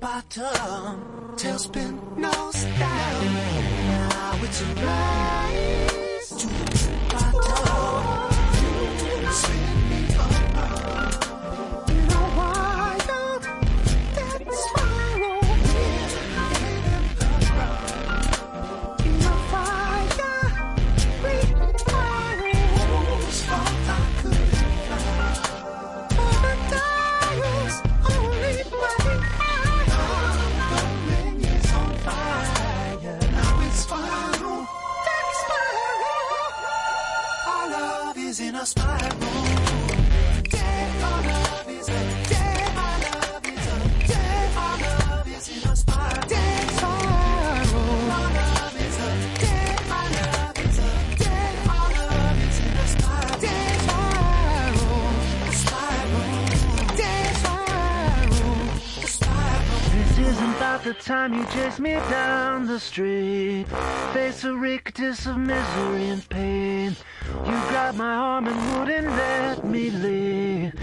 bottom. 0.00 1.34
Tailspin, 1.34 2.16
no 2.16 2.30
style. 2.52 3.22
Now 3.90 4.38
it's 4.44 4.60
a 4.62 4.66
rise 4.86 6.28
to 6.28 6.46
the 6.46 7.01
The 60.84 60.94
time 60.94 61.32
you 61.32 61.46
chased 61.46 61.78
me 61.78 61.92
down 62.10 62.66
the 62.66 62.80
street, 62.80 63.66
face 64.12 64.42
a 64.42 64.52
rictus 64.52 65.26
of 65.26 65.36
misery 65.38 66.08
and 66.08 66.28
pain. 66.28 66.96
You 67.28 67.56
grabbed 67.68 67.98
my 67.98 68.12
arm 68.12 68.48
and 68.48 68.80
wouldn't 68.80 69.06
let 69.06 69.64
me 69.64 69.90
leave. 69.90 70.74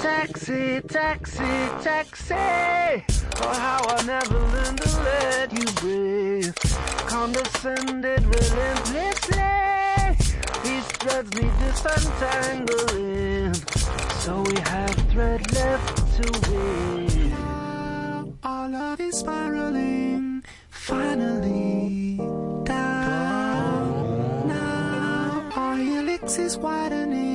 Taxi, 0.00 0.80
taxi, 0.82 1.42
taxi. 1.82 2.34
Oh, 2.34 3.48
how 3.48 3.84
I 3.88 4.02
never 4.06 4.38
learned 4.38 4.80
to 4.80 5.02
let 5.02 5.52
you 5.52 5.66
breathe. 5.80 6.54
Condescended 7.08 8.26
relentlessly. 8.26 9.42
These 10.62 10.86
threads 10.98 11.34
need 11.34 11.58
disentangling, 11.58 13.54
so 14.20 14.42
we 14.42 14.60
have 14.60 14.94
thread 15.10 15.52
left 15.52 16.22
to 16.22 16.30
weave. 16.48 17.07
Love 18.70 19.00
is 19.00 19.20
spiraling, 19.20 20.44
finally 20.68 22.18
down. 22.64 24.46
Now 24.46 25.50
our 25.56 25.74
helix 25.76 26.36
is 26.38 26.58
widening. 26.58 27.27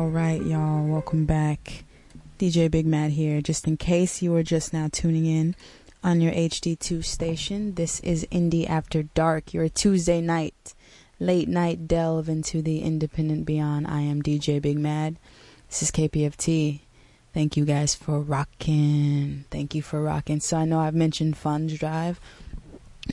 All 0.00 0.08
right, 0.08 0.42
y'all, 0.42 0.86
welcome 0.86 1.26
back. 1.26 1.84
DJ 2.38 2.70
Big 2.70 2.86
Mad 2.86 3.10
here. 3.10 3.42
Just 3.42 3.68
in 3.68 3.76
case 3.76 4.22
you 4.22 4.34
are 4.34 4.42
just 4.42 4.72
now 4.72 4.88
tuning 4.90 5.26
in 5.26 5.54
on 6.02 6.22
your 6.22 6.32
HD2 6.32 7.04
station, 7.04 7.74
this 7.74 8.00
is 8.00 8.26
Indie 8.32 8.66
After 8.66 9.02
Dark, 9.02 9.52
your 9.52 9.68
Tuesday 9.68 10.22
night, 10.22 10.72
late 11.18 11.48
night 11.48 11.86
delve 11.86 12.30
into 12.30 12.62
the 12.62 12.80
independent 12.80 13.44
beyond. 13.44 13.88
I 13.88 14.00
am 14.00 14.22
DJ 14.22 14.62
Big 14.62 14.78
Mad. 14.78 15.18
This 15.68 15.82
is 15.82 15.90
KPFT. 15.90 16.80
Thank 17.34 17.58
you 17.58 17.66
guys 17.66 17.94
for 17.94 18.22
rocking. 18.22 19.44
Thank 19.50 19.74
you 19.74 19.82
for 19.82 20.00
rocking. 20.00 20.40
So 20.40 20.56
I 20.56 20.64
know 20.64 20.80
I've 20.80 20.94
mentioned 20.94 21.34
Funge 21.34 21.78
Drive, 21.78 22.18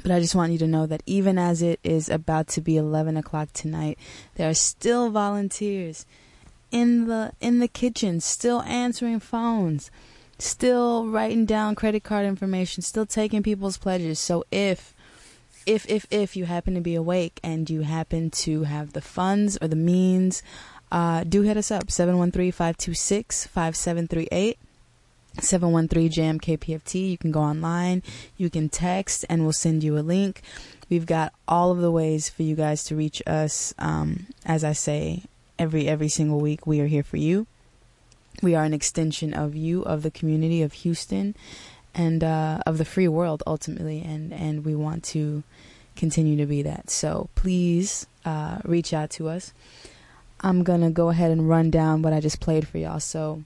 but 0.04 0.12
I 0.12 0.22
just 0.22 0.36
want 0.36 0.54
you 0.54 0.58
to 0.60 0.68
know 0.68 0.86
that 0.86 1.04
even 1.06 1.38
as 1.38 1.62
it 1.62 1.82
is 1.84 2.08
about 2.08 2.48
to 2.48 2.62
be 2.62 2.78
11 2.78 3.18
o'clock 3.18 3.52
tonight, 3.52 4.00
there 4.36 4.50
are 4.50 4.54
still 4.54 5.10
volunteers 5.10 6.06
in 6.72 7.08
the 7.08 7.34
in 7.40 7.60
the 7.60 7.68
kitchen, 7.68 8.20
still 8.22 8.62
answering 8.64 9.20
phones, 9.20 9.92
still 10.40 11.06
writing 11.08 11.46
down 11.46 11.76
credit 11.76 12.04
card 12.04 12.26
information, 12.26 12.82
still 12.84 13.06
taking 13.06 13.44
people's 13.44 13.78
pledges. 13.78 14.20
So 14.20 14.44
if 14.52 14.94
if 15.66 15.90
if 15.90 16.06
if 16.10 16.36
you 16.36 16.46
happen 16.46 16.74
to 16.76 16.82
be 16.82 16.96
awake 16.96 17.40
and 17.44 17.70
you 17.70 17.82
happen 17.82 18.32
to 18.32 18.64
have 18.64 18.94
the 18.94 19.02
funds 19.02 19.58
or 19.62 19.68
the 19.68 19.76
means, 19.76 20.42
uh, 20.92 21.24
do 21.24 21.42
hit 21.42 21.58
us 21.58 21.72
up 21.72 21.88
713-526-5738. 21.88 24.58
713 25.40 26.10
Jam 26.10 26.40
KPFT. 26.40 27.12
You 27.12 27.18
can 27.18 27.32
go 27.32 27.42
online, 27.42 28.02
you 28.38 28.50
can 28.50 28.70
text, 28.70 29.26
and 29.30 29.44
we'll 29.44 29.54
send 29.54 29.84
you 29.84 29.98
a 29.98 30.02
link. 30.02 30.42
We've 30.90 31.06
got 31.06 31.34
all 31.48 31.72
of 31.72 31.80
the 31.80 31.92
ways 31.92 32.30
for 32.30 32.44
you 32.44 32.56
guys 32.56 32.84
to 32.86 32.96
reach 32.96 33.22
us, 33.28 33.74
um, 33.78 34.28
as 34.46 34.64
I 34.64 34.74
say, 34.74 35.24
every 35.60 35.88
every 35.88 36.10
single 36.10 36.40
week, 36.40 36.66
we 36.66 36.80
are 36.82 36.88
here 36.88 37.04
for 37.04 37.18
you. 37.18 37.48
We 38.42 38.56
are 38.56 38.64
an 38.64 38.74
extension 38.74 39.34
of 39.34 39.56
you, 39.56 39.82
of 39.84 40.04
the 40.04 40.12
community 40.12 40.62
of 40.62 40.74
Houston, 40.74 41.36
and 41.96 42.24
uh, 42.24 42.60
of 42.66 42.78
the 42.78 42.86
free 42.86 43.08
world 43.08 43.44
ultimately, 43.48 44.02
and 44.02 44.34
and 44.34 44.64
we 44.64 44.76
want 44.76 45.04
to 45.06 45.44
continue 45.96 46.38
to 46.38 46.46
be 46.46 46.62
that. 46.62 46.90
So 46.90 47.30
please 47.36 48.06
uh, 48.26 48.60
reach 48.64 48.94
out 48.94 49.10
to 49.12 49.28
us. 49.30 49.54
I'm 50.42 50.64
gonna 50.64 50.92
go 50.92 51.10
ahead 51.10 51.32
and 51.32 51.50
run 51.50 51.72
down 51.72 52.04
what 52.04 52.14
I 52.14 52.20
just 52.20 52.40
played 52.40 52.68
for 52.68 52.78
y'all. 52.78 53.00
So 53.00 53.44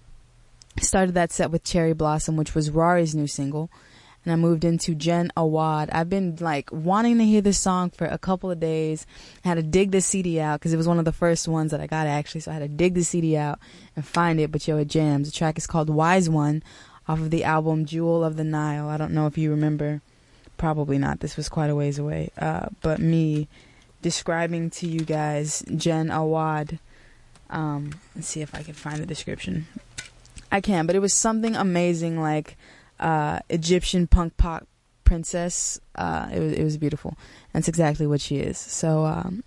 started 0.79 1.15
that 1.15 1.31
set 1.31 1.51
with 1.51 1.63
Cherry 1.63 1.93
Blossom, 1.93 2.35
which 2.35 2.53
was 2.53 2.69
Rari's 2.69 3.15
new 3.15 3.27
single. 3.27 3.69
And 4.23 4.31
I 4.31 4.35
moved 4.35 4.63
into 4.63 4.93
Jen 4.93 5.31
Awad. 5.35 5.89
I've 5.91 6.09
been 6.09 6.37
like 6.39 6.69
wanting 6.71 7.17
to 7.17 7.25
hear 7.25 7.41
this 7.41 7.57
song 7.57 7.89
for 7.89 8.05
a 8.05 8.17
couple 8.17 8.51
of 8.51 8.59
days. 8.59 9.07
I 9.43 9.47
had 9.47 9.55
to 9.55 9.63
dig 9.63 9.91
the 9.91 10.01
CD 10.01 10.39
out 10.39 10.59
because 10.59 10.73
it 10.73 10.77
was 10.77 10.87
one 10.87 10.99
of 10.99 11.05
the 11.05 11.11
first 11.11 11.47
ones 11.47 11.71
that 11.71 11.81
I 11.81 11.87
got 11.87 12.05
actually. 12.05 12.41
So 12.41 12.51
I 12.51 12.55
had 12.55 12.59
to 12.59 12.67
dig 12.67 12.93
the 12.93 13.03
CD 13.03 13.35
out 13.35 13.59
and 13.95 14.05
find 14.05 14.39
it. 14.39 14.51
But 14.51 14.67
yo, 14.67 14.77
it 14.77 14.87
jams. 14.87 15.27
The 15.31 15.35
track 15.35 15.57
is 15.57 15.65
called 15.65 15.89
Wise 15.89 16.29
One 16.29 16.61
off 17.07 17.19
of 17.19 17.31
the 17.31 17.43
album 17.43 17.85
Jewel 17.85 18.23
of 18.23 18.37
the 18.37 18.43
Nile. 18.43 18.87
I 18.87 18.97
don't 18.97 19.13
know 19.13 19.25
if 19.25 19.37
you 19.37 19.49
remember. 19.49 20.01
Probably 20.57 20.99
not. 20.99 21.19
This 21.19 21.35
was 21.35 21.49
quite 21.49 21.71
a 21.71 21.75
ways 21.75 21.97
away. 21.97 22.29
Uh, 22.37 22.67
but 22.81 22.99
me 22.99 23.47
describing 24.01 24.69
to 24.71 24.87
you 24.87 24.99
guys 24.99 25.63
Jen 25.75 26.11
Awad. 26.11 26.79
Um, 27.49 27.91
let's 28.15 28.27
see 28.27 28.41
if 28.41 28.53
I 28.55 28.63
can 28.63 28.73
find 28.73 28.99
the 28.99 29.05
description. 29.05 29.67
I 30.51 30.61
can, 30.61 30.85
but 30.85 30.95
it 30.95 30.99
was 30.99 31.13
something 31.13 31.55
amazing 31.55 32.19
like 32.19 32.57
uh, 33.01 33.39
Egyptian 33.49 34.07
punk 34.07 34.37
pop 34.37 34.67
princess. 35.03 35.79
Uh, 35.95 36.29
it 36.31 36.39
was 36.39 36.53
it 36.53 36.63
was 36.63 36.77
beautiful. 36.77 37.17
That's 37.53 37.67
exactly 37.67 38.07
what 38.07 38.21
she 38.21 38.37
is. 38.37 38.57
So 38.57 39.05
um, 39.05 39.43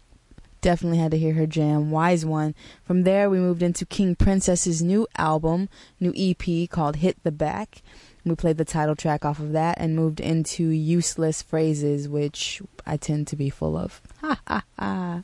definitely 0.61 0.99
had 0.99 1.13
to 1.13 1.19
hear 1.19 1.35
her 1.35 1.47
jam, 1.47 1.91
Wise 1.91 2.25
One. 2.25 2.55
From 2.85 3.05
there, 3.05 3.31
we 3.31 3.39
moved 3.39 3.63
into 3.63 3.87
King 3.87 4.15
Princess's 4.17 4.83
new 4.83 5.07
album, 5.17 5.69
new 6.01 6.13
EP 6.17 6.69
called 6.69 6.97
Hit 6.97 7.23
the 7.23 7.33
Back. 7.33 7.83
We 8.25 8.35
played 8.35 8.57
the 8.57 8.65
title 8.65 8.97
track 8.97 9.25
off 9.25 9.39
of 9.39 9.53
that 9.53 9.77
and 9.79 9.95
moved 9.95 10.19
into 10.19 10.65
Useless 10.69 11.43
Phrases, 11.43 12.09
which 12.09 12.63
I 12.87 12.97
tend 12.97 13.27
to 13.29 13.37
be 13.37 13.51
full 13.51 13.77
of. 13.77 14.01
Ha 14.23 14.41
ha 14.49 14.65
ha. 14.79 15.23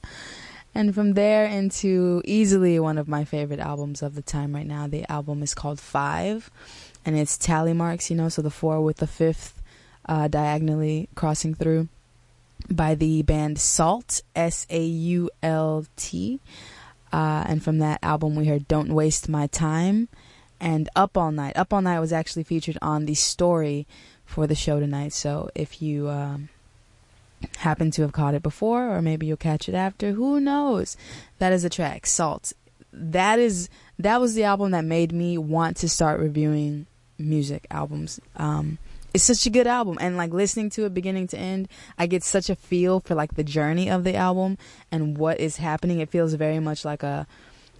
And 0.74 0.94
from 0.94 1.14
there 1.14 1.46
into 1.46 2.22
easily 2.24 2.78
one 2.78 2.98
of 2.98 3.08
my 3.08 3.24
favorite 3.24 3.58
albums 3.58 4.02
of 4.02 4.14
the 4.14 4.22
time 4.22 4.54
right 4.54 4.66
now. 4.66 4.86
The 4.86 5.10
album 5.10 5.42
is 5.42 5.54
called 5.54 5.80
Five, 5.80 6.50
and 7.04 7.16
it's 7.16 7.38
tally 7.38 7.72
marks, 7.72 8.10
you 8.10 8.16
know, 8.16 8.28
so 8.28 8.42
the 8.42 8.50
four 8.50 8.80
with 8.80 8.98
the 8.98 9.06
fifth 9.06 9.62
uh, 10.06 10.28
diagonally 10.28 11.08
crossing 11.14 11.54
through 11.54 11.88
by 12.70 12.94
the 12.94 13.22
band 13.22 13.58
SAULT, 13.58 14.22
S 14.34 14.66
A 14.70 14.82
U 14.82 15.30
L 15.42 15.86
T. 15.96 16.40
Uh, 17.12 17.44
and 17.46 17.62
from 17.62 17.78
that 17.78 17.98
album, 18.02 18.36
we 18.36 18.46
heard 18.46 18.68
Don't 18.68 18.94
Waste 18.94 19.28
My 19.28 19.46
Time 19.48 20.08
and 20.60 20.88
Up 20.94 21.16
All 21.16 21.32
Night. 21.32 21.56
Up 21.56 21.72
All 21.72 21.82
Night 21.82 22.00
was 22.00 22.12
actually 22.12 22.44
featured 22.44 22.78
on 22.80 23.06
the 23.06 23.14
story 23.14 23.86
for 24.24 24.46
the 24.46 24.54
show 24.54 24.78
tonight. 24.80 25.12
So 25.12 25.50
if 25.54 25.82
you. 25.82 26.08
Um, 26.08 26.48
happen 27.58 27.90
to 27.92 28.02
have 28.02 28.12
caught 28.12 28.34
it 28.34 28.42
before, 28.42 28.94
or 28.94 29.02
maybe 29.02 29.26
you'll 29.26 29.36
catch 29.36 29.68
it 29.68 29.74
after. 29.74 30.12
Who 30.12 30.40
knows? 30.40 30.96
That 31.38 31.52
is 31.52 31.64
a 31.64 31.70
track, 31.70 32.06
SAULT. 32.06 32.52
That 32.92 33.38
is 33.38 33.68
that 33.98 34.20
was 34.20 34.34
the 34.34 34.44
album 34.44 34.72
that 34.72 34.84
made 34.84 35.12
me 35.12 35.38
want 35.38 35.76
to 35.78 35.88
start 35.88 36.20
reviewing 36.20 36.86
music 37.20 37.66
albums. 37.70 38.20
Um, 38.36 38.78
it's 39.12 39.24
such 39.24 39.44
a 39.46 39.50
good 39.50 39.66
album, 39.66 39.98
and 40.00 40.16
like 40.16 40.32
listening 40.32 40.70
to 40.70 40.84
it 40.84 40.94
beginning 40.94 41.26
to 41.28 41.38
end, 41.38 41.68
I 41.98 42.06
get 42.06 42.22
such 42.22 42.48
a 42.48 42.54
feel 42.54 43.00
for 43.00 43.14
like 43.14 43.34
the 43.34 43.44
journey 43.44 43.90
of 43.90 44.04
the 44.04 44.14
album 44.14 44.56
and 44.92 45.18
what 45.18 45.40
is 45.40 45.56
happening. 45.56 45.98
It 45.98 46.10
feels 46.10 46.34
very 46.34 46.60
much 46.60 46.84
like 46.84 47.02
a 47.02 47.26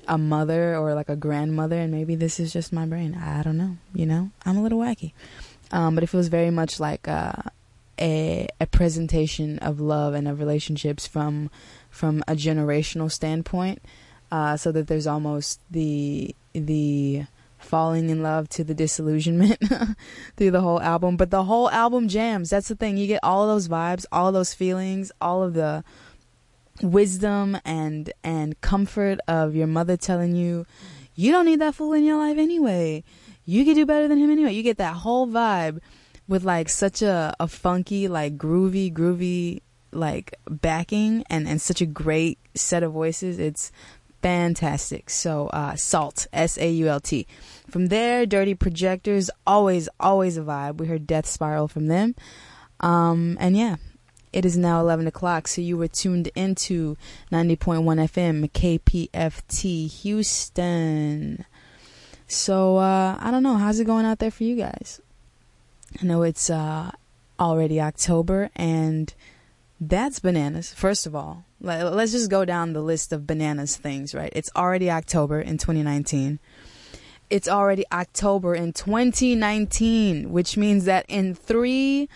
a 0.08 0.18
mother 0.18 0.76
or 0.76 0.94
like 0.94 1.08
a 1.08 1.16
grandmother, 1.16 1.76
and 1.76 1.92
maybe 1.92 2.16
this 2.16 2.40
is 2.40 2.52
just 2.52 2.72
my 2.72 2.86
brain. 2.86 3.14
I 3.14 3.42
don't 3.42 3.58
know. 3.58 3.76
You 3.94 4.06
know, 4.06 4.30
I'm 4.44 4.56
a 4.56 4.62
little 4.62 4.80
wacky, 4.80 5.12
um, 5.70 5.94
but 5.94 6.02
it 6.02 6.08
feels 6.08 6.28
very 6.28 6.50
much 6.50 6.80
like. 6.80 7.08
Uh, 7.08 7.32
a 8.00 8.48
a 8.58 8.66
presentation 8.66 9.58
of 9.58 9.78
love 9.78 10.14
and 10.14 10.26
of 10.26 10.40
relationships 10.40 11.06
from 11.06 11.50
from 11.90 12.24
a 12.26 12.34
generational 12.34 13.12
standpoint, 13.12 13.82
uh, 14.32 14.56
so 14.56 14.72
that 14.72 14.86
there's 14.86 15.06
almost 15.06 15.60
the 15.70 16.34
the 16.54 17.24
falling 17.60 18.10
in 18.10 18.22
love 18.22 18.48
to 18.50 18.64
the 18.64 18.74
disillusionment 18.74 19.58
through 20.36 20.50
the 20.50 20.60
whole 20.60 20.80
album. 20.80 21.16
But 21.16 21.30
the 21.30 21.44
whole 21.44 21.70
album 21.70 22.08
jams. 22.08 22.50
That's 22.50 22.68
the 22.68 22.74
thing. 22.74 22.96
You 22.96 23.06
get 23.06 23.20
all 23.22 23.46
those 23.46 23.68
vibes, 23.68 24.04
all 24.10 24.32
those 24.32 24.54
feelings, 24.54 25.12
all 25.20 25.42
of 25.42 25.54
the 25.54 25.84
wisdom 26.82 27.58
and 27.64 28.10
and 28.24 28.58
comfort 28.62 29.18
of 29.28 29.54
your 29.54 29.66
mother 29.66 29.98
telling 29.98 30.34
you 30.34 30.64
you 31.14 31.30
don't 31.30 31.44
need 31.44 31.60
that 31.60 31.74
fool 31.74 31.92
in 31.92 32.04
your 32.04 32.16
life 32.16 32.38
anyway. 32.38 33.04
You 33.44 33.64
could 33.64 33.74
do 33.74 33.84
better 33.84 34.08
than 34.08 34.18
him 34.18 34.30
anyway. 34.30 34.54
You 34.54 34.62
get 34.62 34.78
that 34.78 34.94
whole 34.94 35.26
vibe 35.26 35.80
with 36.28 36.44
like 36.44 36.68
such 36.68 37.02
a, 37.02 37.34
a 37.38 37.48
funky, 37.48 38.08
like 38.08 38.38
groovy, 38.38 38.92
groovy 38.92 39.60
like 39.92 40.34
backing 40.48 41.24
and, 41.28 41.48
and 41.48 41.60
such 41.60 41.80
a 41.80 41.86
great 41.86 42.38
set 42.54 42.82
of 42.82 42.92
voices. 42.92 43.38
It's 43.38 43.72
fantastic. 44.22 45.10
So 45.10 45.48
uh 45.48 45.76
SAULT, 45.76 46.26
S 46.32 46.58
A 46.58 46.70
U 46.70 46.88
L 46.88 47.00
T. 47.00 47.26
From 47.68 47.86
there, 47.86 48.26
Dirty 48.26 48.54
Projectors, 48.54 49.30
always, 49.46 49.88
always 49.98 50.36
a 50.36 50.42
vibe. 50.42 50.78
We 50.78 50.86
heard 50.86 51.06
Death 51.06 51.26
Spiral 51.26 51.68
from 51.68 51.86
them. 51.86 52.14
Um 52.80 53.36
and 53.40 53.56
yeah. 53.56 53.76
It 54.32 54.44
is 54.44 54.56
now 54.56 54.78
11 54.78 55.08
o'clock, 55.08 55.48
so 55.48 55.60
you 55.60 55.76
were 55.76 55.88
tuned 55.88 56.30
into 56.36 56.96
90.1 57.32 57.82
FM, 57.82 58.48
KPFT, 58.52 59.90
Houston. 60.02 61.44
So, 62.28 62.76
uh, 62.76 63.18
I 63.18 63.32
don't 63.32 63.42
know. 63.42 63.56
How's 63.56 63.80
it 63.80 63.86
going 63.86 64.06
out 64.06 64.20
there 64.20 64.30
for 64.30 64.44
you 64.44 64.54
guys? 64.54 65.00
I 66.00 66.04
know 66.04 66.22
it's 66.22 66.48
uh, 66.48 66.92
already 67.40 67.80
October, 67.80 68.50
and 68.54 69.12
that's 69.80 70.20
bananas. 70.20 70.72
First 70.72 71.06
of 71.06 71.16
all, 71.16 71.44
let's 71.60 72.12
just 72.12 72.30
go 72.30 72.44
down 72.44 72.72
the 72.72 72.80
list 72.80 73.12
of 73.12 73.26
bananas 73.26 73.76
things, 73.76 74.14
right? 74.14 74.32
It's 74.34 74.50
already 74.56 74.90
October 74.90 75.40
in 75.40 75.58
2019. 75.58 76.38
It's 77.28 77.48
already 77.48 77.84
October 77.92 78.54
in 78.54 78.72
2019, 78.72 80.32
which 80.32 80.56
means 80.56 80.84
that 80.86 81.04
in 81.08 81.34
three 81.34 82.08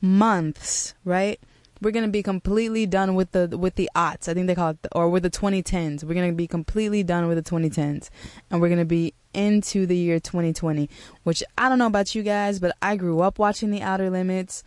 months, 0.00 0.94
right? 1.04 1.40
We're 1.80 1.92
gonna 1.92 2.08
be 2.08 2.24
completely 2.24 2.86
done 2.86 3.14
with 3.14 3.30
the 3.30 3.56
with 3.56 3.76
the 3.76 3.88
aughts. 3.94 4.28
I 4.28 4.34
think 4.34 4.48
they 4.48 4.54
call 4.54 4.70
it, 4.70 4.82
the, 4.82 4.92
or 4.94 5.08
with 5.08 5.22
the 5.22 5.30
2010s. 5.30 6.02
We're 6.02 6.14
gonna 6.14 6.32
be 6.32 6.48
completely 6.48 7.04
done 7.04 7.28
with 7.28 7.42
the 7.42 7.48
2010s, 7.48 8.10
and 8.50 8.60
we're 8.60 8.68
gonna 8.68 8.84
be 8.84 9.14
into 9.32 9.86
the 9.86 9.96
year 9.96 10.18
2020. 10.18 10.90
Which 11.22 11.42
I 11.56 11.68
don't 11.68 11.78
know 11.78 11.86
about 11.86 12.16
you 12.16 12.24
guys, 12.24 12.58
but 12.58 12.76
I 12.82 12.96
grew 12.96 13.20
up 13.20 13.38
watching 13.38 13.70
The 13.70 13.80
Outer 13.80 14.10
Limits. 14.10 14.64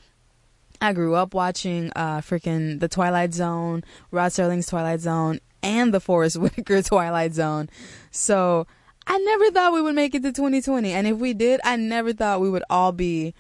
I 0.82 0.94
grew 0.94 1.16
up 1.16 1.34
watching 1.34 1.92
uh 1.96 2.22
freaking 2.22 2.80
The 2.80 2.88
Twilight 2.88 3.34
Zone, 3.34 3.84
Rod 4.10 4.32
Serling's 4.32 4.68
Twilight 4.68 5.00
Zone, 5.00 5.40
and 5.62 5.94
the 5.94 6.00
Forest 6.00 6.38
Whitaker 6.40 6.82
Twilight 6.82 7.34
Zone. 7.34 7.70
So 8.10 8.68
I 9.08 9.18
never 9.18 9.52
thought 9.52 9.74
we 9.74 9.82
would 9.82 9.96
make 9.96 10.16
it 10.16 10.24
to 10.24 10.32
2020, 10.32 10.92
and 10.92 11.08
if 11.08 11.18
we 11.18 11.34
did, 11.34 11.62
I 11.64 11.76
never 11.76 12.14
thought 12.14 12.42
we 12.42 12.50
would 12.50 12.64
all 12.70 12.92
be 12.92 13.34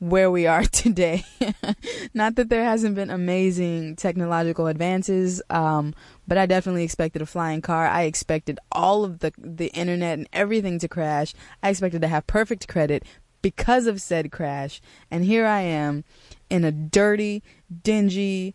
where 0.00 0.30
we 0.30 0.46
are 0.46 0.62
today. 0.72 1.24
Not 2.14 2.34
that 2.34 2.48
there 2.48 2.64
hasn't 2.64 2.96
been 2.96 3.10
amazing 3.10 3.96
technological 3.96 4.66
advances, 4.66 5.40
um, 5.50 5.94
but 6.26 6.38
I 6.38 6.46
definitely 6.46 6.84
expected 6.84 7.22
a 7.22 7.26
flying 7.26 7.60
car. 7.60 7.86
I 7.86 8.02
expected 8.02 8.58
all 8.72 9.04
of 9.04 9.20
the 9.20 9.32
the 9.38 9.68
internet 9.68 10.18
and 10.18 10.28
everything 10.32 10.78
to 10.80 10.88
crash. 10.88 11.34
I 11.62 11.70
expected 11.70 12.02
to 12.02 12.08
have 12.08 12.26
perfect 12.26 12.66
credit 12.66 13.04
because 13.42 13.86
of 13.86 14.00
said 14.00 14.30
crash, 14.30 14.80
and 15.10 15.24
here 15.24 15.46
I 15.46 15.60
am 15.60 16.04
in 16.48 16.64
a 16.64 16.72
dirty, 16.72 17.42
dingy, 17.82 18.54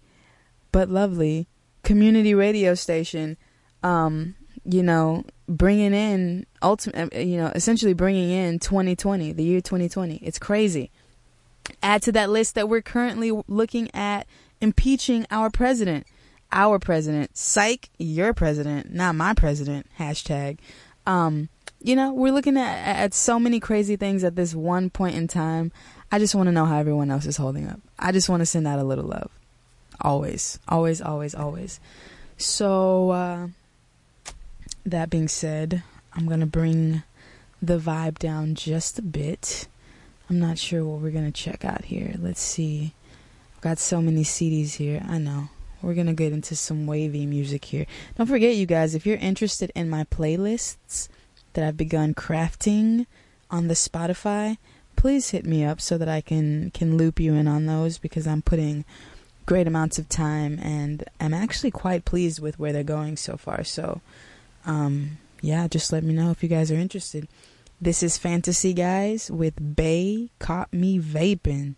but 0.71 0.89
lovely 0.89 1.47
community 1.83 2.33
radio 2.33 2.75
station. 2.75 3.37
Um, 3.83 4.35
you 4.65 4.81
know, 4.81 5.23
bringing 5.47 5.93
in 5.93 6.45
ultimate, 6.61 7.13
you 7.13 7.37
know, 7.37 7.51
essentially 7.53 7.93
bringing 7.93 8.31
in 8.31 8.59
2020, 8.59 9.31
the 9.31 9.43
year 9.43 9.61
2020. 9.61 10.15
It's 10.17 10.39
crazy. 10.39 10.91
Add 11.81 12.01
to 12.03 12.11
that 12.13 12.29
list 12.29 12.55
that 12.55 12.67
we're 12.67 12.81
currently 12.81 13.31
looking 13.47 13.93
at 13.93 14.27
impeaching 14.59 15.25
our 15.29 15.49
president. 15.49 16.07
Our 16.51 16.79
president. 16.79 17.37
Psych, 17.37 17.89
your 17.97 18.33
president, 18.33 18.93
not 18.93 19.15
my 19.15 19.33
president. 19.33 19.87
Hashtag. 19.99 20.57
Um, 21.05 21.49
you 21.81 21.95
know, 21.95 22.13
we're 22.13 22.33
looking 22.33 22.57
at, 22.57 22.97
at 22.97 23.13
so 23.13 23.39
many 23.39 23.59
crazy 23.59 23.95
things 23.95 24.23
at 24.23 24.35
this 24.35 24.55
one 24.55 24.89
point 24.89 25.15
in 25.15 25.27
time. 25.27 25.71
I 26.11 26.19
just 26.19 26.35
want 26.35 26.47
to 26.47 26.51
know 26.51 26.65
how 26.65 26.79
everyone 26.79 27.11
else 27.11 27.25
is 27.25 27.37
holding 27.37 27.67
up. 27.67 27.79
I 27.99 28.11
just 28.11 28.29
want 28.29 28.41
to 28.41 28.45
send 28.45 28.67
out 28.67 28.79
a 28.79 28.83
little 28.83 29.05
love. 29.05 29.31
Always, 30.01 30.59
always, 30.67 31.01
always, 31.01 31.35
always. 31.35 31.79
So, 32.37 33.11
uh, 33.11 33.47
that 34.85 35.09
being 35.09 35.27
said, 35.27 35.83
I'm 36.13 36.27
gonna 36.27 36.45
bring 36.45 37.03
the 37.61 37.77
vibe 37.77 38.19
down 38.19 38.55
just 38.55 38.99
a 38.99 39.01
bit. 39.01 39.67
I'm 40.29 40.39
not 40.39 40.57
sure 40.57 40.83
what 40.83 41.01
we're 41.01 41.11
gonna 41.11 41.31
check 41.31 41.65
out 41.65 41.85
here. 41.85 42.15
Let's 42.19 42.41
see. 42.41 42.93
I've 43.55 43.61
got 43.61 43.79
so 43.79 44.01
many 44.01 44.23
CDs 44.23 44.75
here. 44.75 45.03
I 45.07 45.17
know. 45.17 45.49
We're 45.81 45.93
gonna 45.93 46.13
get 46.13 46.33
into 46.33 46.55
some 46.55 46.87
wavy 46.87 47.25
music 47.25 47.65
here. 47.65 47.85
Don't 48.15 48.27
forget, 48.27 48.55
you 48.55 48.65
guys, 48.65 48.95
if 48.95 49.05
you're 49.05 49.17
interested 49.17 49.71
in 49.75 49.89
my 49.89 50.03
playlists 50.05 51.09
that 51.55 51.65
I've 51.65 51.77
begun 51.77 52.13
crafting 52.13 53.07
on 53.51 53.67
the 53.67 53.73
Spotify, 53.73 54.57
please 54.95 55.31
hit 55.31 55.45
me 55.45 55.65
up 55.65 55.81
so 55.81 55.97
that 55.97 56.07
I 56.07 56.21
can 56.21 56.71
can 56.71 56.97
loop 56.97 57.19
you 57.19 57.33
in 57.33 57.47
on 57.47 57.65
those 57.65 57.97
because 57.97 58.27
I'm 58.27 58.41
putting 58.41 58.85
great 59.45 59.67
amounts 59.67 59.99
of 59.99 60.09
time 60.09 60.59
and 60.61 61.03
I'm 61.19 61.33
actually 61.33 61.71
quite 61.71 62.05
pleased 62.05 62.39
with 62.39 62.57
where 62.59 62.73
they're 62.73 62.83
going 62.83 63.17
so 63.17 63.37
far. 63.37 63.63
So, 63.63 64.01
um, 64.65 65.17
yeah, 65.41 65.67
just 65.67 65.91
let 65.91 66.03
me 66.03 66.13
know 66.13 66.31
if 66.31 66.41
you 66.41 66.49
guys 66.49 66.71
are 66.71 66.75
interested. 66.75 67.27
This 67.79 68.01
is 68.01 68.17
Fantasy 68.17 68.73
Guys 68.73 69.29
with 69.29 69.75
Bay 69.75 70.29
Caught 70.39 70.73
Me 70.73 70.99
Vaping. 70.99 71.75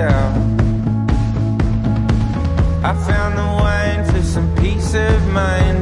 down. 0.00 0.32
I 2.82 2.92
found 3.08 3.32
the 3.36 3.48
wine 3.62 4.02
for 4.10 4.22
some 4.22 4.48
peace 4.56 4.94
of 4.94 5.18
mind. 5.28 5.79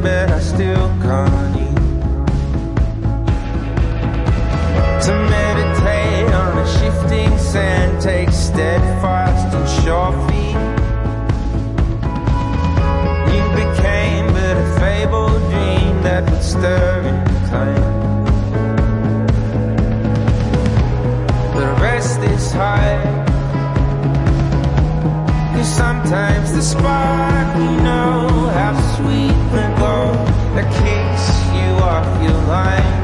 line. 32.48 32.97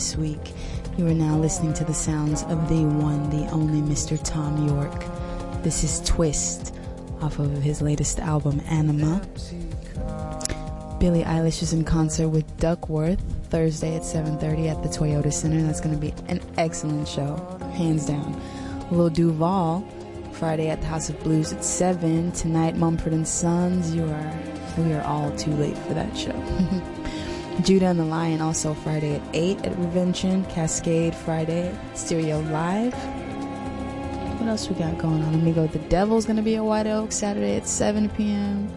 This 0.00 0.16
week. 0.16 0.54
You 0.96 1.06
are 1.08 1.12
now 1.12 1.36
listening 1.36 1.74
to 1.74 1.84
the 1.84 1.92
sounds 1.92 2.42
of 2.44 2.70
the 2.70 2.86
one, 2.86 3.28
the 3.28 3.46
only 3.50 3.82
Mr. 3.82 4.18
Thom 4.18 4.66
Yorke. 4.66 5.04
This 5.62 5.84
is 5.84 6.00
Twist 6.08 6.74
off 7.20 7.38
of 7.38 7.52
his 7.60 7.82
latest 7.82 8.18
album, 8.18 8.62
Anima. 8.70 9.20
Billie 10.98 11.22
Eilish 11.24 11.60
is 11.60 11.74
in 11.74 11.84
concert 11.84 12.30
with 12.30 12.46
Duckworth 12.56 13.20
Thursday 13.50 13.94
at 13.94 14.00
7:30 14.00 14.68
at 14.70 14.82
the 14.82 14.88
Toyota 14.88 15.30
Center. 15.30 15.60
That's 15.64 15.82
going 15.82 15.94
to 15.94 16.00
be 16.00 16.14
an 16.28 16.40
excellent 16.56 17.06
show, 17.06 17.36
hands 17.74 18.06
down. 18.06 18.40
Lil 18.90 19.10
Duval 19.10 19.86
Friday 20.32 20.70
at 20.70 20.80
the 20.80 20.86
House 20.86 21.10
of 21.10 21.22
Blues 21.22 21.52
at 21.52 21.62
7. 21.62 22.32
Tonight, 22.32 22.74
Mumford 22.74 23.12
and 23.12 23.28
Sons. 23.28 23.94
You 23.94 24.04
are 24.04 24.32
we 24.78 24.94
are 24.94 25.02
all 25.02 25.30
too 25.36 25.52
late 25.56 25.76
for 25.76 25.92
that 25.92 26.16
show. 26.16 26.96
Judah 27.62 27.86
and 27.86 27.98
the 27.98 28.04
Lion 28.04 28.40
also 28.40 28.74
Friday 28.74 29.16
at 29.16 29.22
8 29.32 29.66
at 29.66 29.78
Revention. 29.78 30.44
Kaskade 30.46 31.14
Friday 31.14 31.76
Stereo 31.94 32.40
Live. 32.42 32.94
What 34.40 34.48
else 34.48 34.68
we 34.68 34.76
got 34.76 34.96
going 34.98 35.22
on? 35.22 35.32
Let 35.32 35.42
me 35.42 35.52
go. 35.52 35.66
The 35.66 35.78
Devil's 35.90 36.24
going 36.24 36.36
to 36.36 36.42
be 36.42 36.56
at 36.56 36.64
White 36.64 36.86
Oak 36.86 37.12
Saturday 37.12 37.56
at 37.56 37.66
7 37.68 38.08
p.m. 38.10 38.68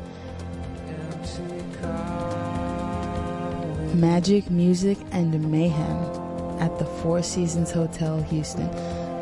Magic, 4.00 4.50
Music, 4.50 4.98
and 5.12 5.52
Mayhem 5.52 6.60
at 6.60 6.78
the 6.80 6.86
Four 6.86 7.24
Seasons 7.24 7.72
Hotel, 7.72 8.22
Houston. 8.24 8.70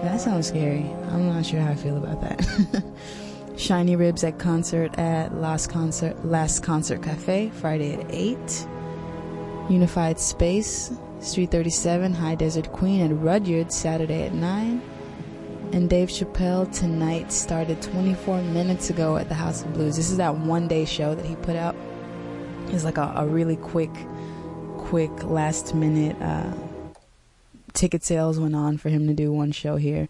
That 0.01 0.19
sounds 0.19 0.47
scary. 0.47 0.89
I'm 1.09 1.27
not 1.27 1.45
sure 1.45 1.59
how 1.61 1.71
I 1.71 1.75
feel 1.75 1.97
about 1.97 2.21
that. 2.21 2.83
Shiny 3.57 3.95
Ribs 3.95 4.23
at 4.23 4.39
concert 4.39 4.97
at 4.97 5.35
Last 5.35 5.69
Concert 5.69 6.25
Last 6.25 6.63
Concert 6.63 7.03
Cafe 7.03 7.49
Friday 7.49 7.93
at 7.93 8.05
8. 8.09 8.67
Unified 9.71 10.19
Space 10.19 10.91
Street 11.21 11.49
37 11.49 12.13
High 12.13 12.35
Desert 12.35 12.71
Queen 12.73 12.99
at 13.01 13.15
Rudyard 13.15 13.71
Saturday 13.71 14.25
at 14.25 14.33
9. 14.33 14.81
And 15.71 15.89
Dave 15.89 16.09
Chappelle 16.09 16.69
tonight 16.77 17.31
started 17.31 17.81
24 17.81 18.41
minutes 18.41 18.89
ago 18.89 19.15
at 19.15 19.29
the 19.29 19.35
House 19.35 19.63
of 19.63 19.73
Blues. 19.73 19.95
This 19.95 20.11
is 20.11 20.17
that 20.17 20.35
one 20.35 20.67
day 20.67 20.83
show 20.83 21.15
that 21.15 21.25
he 21.25 21.35
put 21.37 21.55
out. 21.55 21.75
It's 22.67 22.83
like 22.83 22.97
a, 22.97 23.13
a 23.15 23.25
really 23.25 23.55
quick, 23.55 23.93
quick 24.77 25.23
last 25.23 25.73
minute 25.73 26.21
uh, 26.21 26.53
ticket 27.73 28.03
sales 28.03 28.39
went 28.39 28.55
on 28.55 28.77
for 28.77 28.89
him 28.89 29.07
to 29.07 29.13
do 29.13 29.31
one 29.31 29.53
show 29.53 29.77
here. 29.77 30.09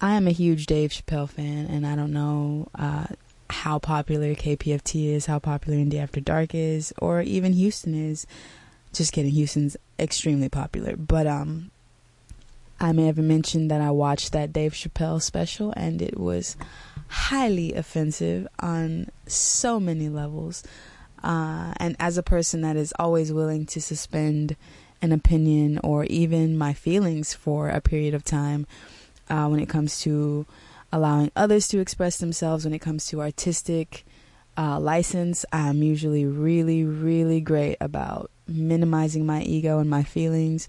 I 0.00 0.14
am 0.14 0.26
a 0.26 0.32
huge 0.32 0.66
Dave 0.66 0.90
Chappelle 0.90 1.28
fan, 1.28 1.66
and 1.66 1.86
I 1.86 1.94
don't 1.94 2.12
know 2.12 2.68
uh, 2.74 3.06
how 3.50 3.78
popular 3.78 4.34
KPFT 4.34 5.12
is, 5.12 5.26
how 5.26 5.38
popular 5.38 5.78
Indie 5.78 6.02
After 6.02 6.20
Dark 6.20 6.54
is, 6.54 6.92
or 6.98 7.20
even 7.20 7.52
Houston 7.52 7.94
is. 7.94 8.26
Just 8.92 9.12
kidding, 9.12 9.32
Houston's 9.32 9.76
extremely 9.98 10.48
popular. 10.48 10.96
But 10.96 11.26
um, 11.26 11.70
I 12.80 12.92
may 12.92 13.06
have 13.06 13.18
mentioned 13.18 13.70
that 13.70 13.80
I 13.80 13.90
watched 13.90 14.32
that 14.32 14.52
Dave 14.52 14.72
Chappelle 14.72 15.22
special, 15.22 15.72
and 15.76 16.00
it 16.00 16.18
was 16.18 16.56
highly 17.08 17.74
offensive 17.74 18.48
on 18.58 19.08
so 19.26 19.78
many 19.78 20.08
levels. 20.08 20.62
Uh, 21.22 21.74
and 21.76 21.96
as 22.00 22.16
a 22.16 22.22
person 22.22 22.62
that 22.62 22.76
is 22.76 22.94
always 22.98 23.32
willing 23.32 23.66
to 23.66 23.80
suspend 23.80 24.56
an 25.02 25.12
opinion 25.12 25.78
or 25.82 26.04
even 26.04 26.56
my 26.56 26.72
feelings 26.72 27.34
for 27.34 27.68
a 27.68 27.80
period 27.80 28.14
of 28.14 28.24
time 28.24 28.66
uh, 29.28 29.46
when 29.46 29.60
it 29.60 29.68
comes 29.68 30.00
to 30.00 30.46
allowing 30.92 31.30
others 31.36 31.68
to 31.68 31.78
express 31.78 32.18
themselves, 32.18 32.64
when 32.64 32.74
it 32.74 32.80
comes 32.80 33.06
to 33.06 33.20
artistic 33.20 34.04
uh, 34.56 34.78
license, 34.78 35.44
I'm 35.52 35.82
usually 35.82 36.24
really, 36.24 36.84
really 36.84 37.40
great 37.40 37.76
about 37.80 38.30
minimizing 38.50 39.24
my 39.24 39.42
ego 39.42 39.78
and 39.78 39.88
my 39.88 40.02
feelings 40.02 40.68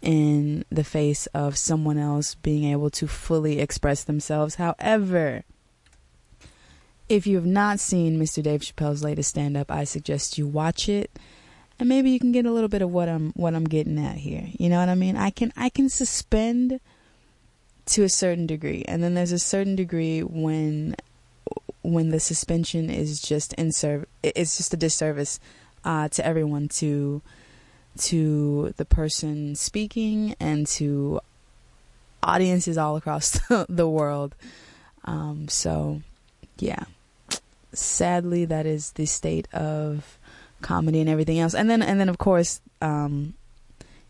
in 0.00 0.64
the 0.70 0.84
face 0.84 1.26
of 1.28 1.56
someone 1.56 1.98
else 1.98 2.34
being 2.34 2.64
able 2.64 2.90
to 2.90 3.06
fully 3.06 3.60
express 3.60 4.04
themselves. 4.04 4.56
However, 4.56 5.44
if 7.08 7.26
you 7.26 7.36
have 7.36 7.46
not 7.46 7.78
seen 7.78 8.18
Mr. 8.18 8.42
Dave 8.42 8.62
Chappelle's 8.62 9.04
latest 9.04 9.30
stand 9.30 9.56
up, 9.56 9.70
I 9.70 9.84
suggest 9.84 10.38
you 10.38 10.46
watch 10.46 10.88
it 10.88 11.10
and 11.82 11.88
maybe 11.88 12.10
you 12.10 12.20
can 12.20 12.30
get 12.30 12.46
a 12.46 12.52
little 12.52 12.68
bit 12.68 12.80
of 12.80 12.92
what 12.92 13.08
I'm 13.08 13.32
what 13.32 13.56
I'm 13.56 13.64
getting 13.64 13.98
at 13.98 14.16
here. 14.16 14.46
You 14.56 14.68
know 14.68 14.78
what 14.78 14.88
I 14.88 14.94
mean? 14.94 15.16
I 15.16 15.30
can 15.30 15.52
I 15.56 15.68
can 15.68 15.88
suspend 15.88 16.78
to 17.86 18.04
a 18.04 18.08
certain 18.08 18.46
degree, 18.46 18.84
and 18.86 19.02
then 19.02 19.14
there's 19.14 19.32
a 19.32 19.38
certain 19.38 19.74
degree 19.74 20.22
when 20.22 20.94
when 21.82 22.10
the 22.10 22.20
suspension 22.20 22.88
is 22.88 23.20
just 23.20 23.52
in 23.54 23.72
serv 23.72 24.06
it's 24.22 24.56
just 24.56 24.72
a 24.72 24.76
disservice 24.76 25.40
uh, 25.84 26.08
to 26.08 26.24
everyone 26.26 26.68
to 26.68 27.22
to 27.98 28.72
the 28.78 28.84
person 28.84 29.54
speaking 29.54 30.34
and 30.40 30.66
to 30.66 31.20
audiences 32.22 32.78
all 32.78 32.96
across 32.96 33.38
the 33.68 33.88
world. 33.88 34.34
Um, 35.04 35.48
so, 35.48 36.00
yeah, 36.58 36.84
sadly, 37.72 38.44
that 38.46 38.66
is 38.66 38.92
the 38.92 39.06
state 39.06 39.52
of 39.52 40.18
comedy 40.62 41.00
and 41.00 41.10
everything 41.10 41.40
else. 41.40 41.54
And 41.54 41.68
then, 41.68 41.82
and 41.82 42.00
then, 42.00 42.08
of 42.08 42.18
course, 42.18 42.60
um, 42.80 43.34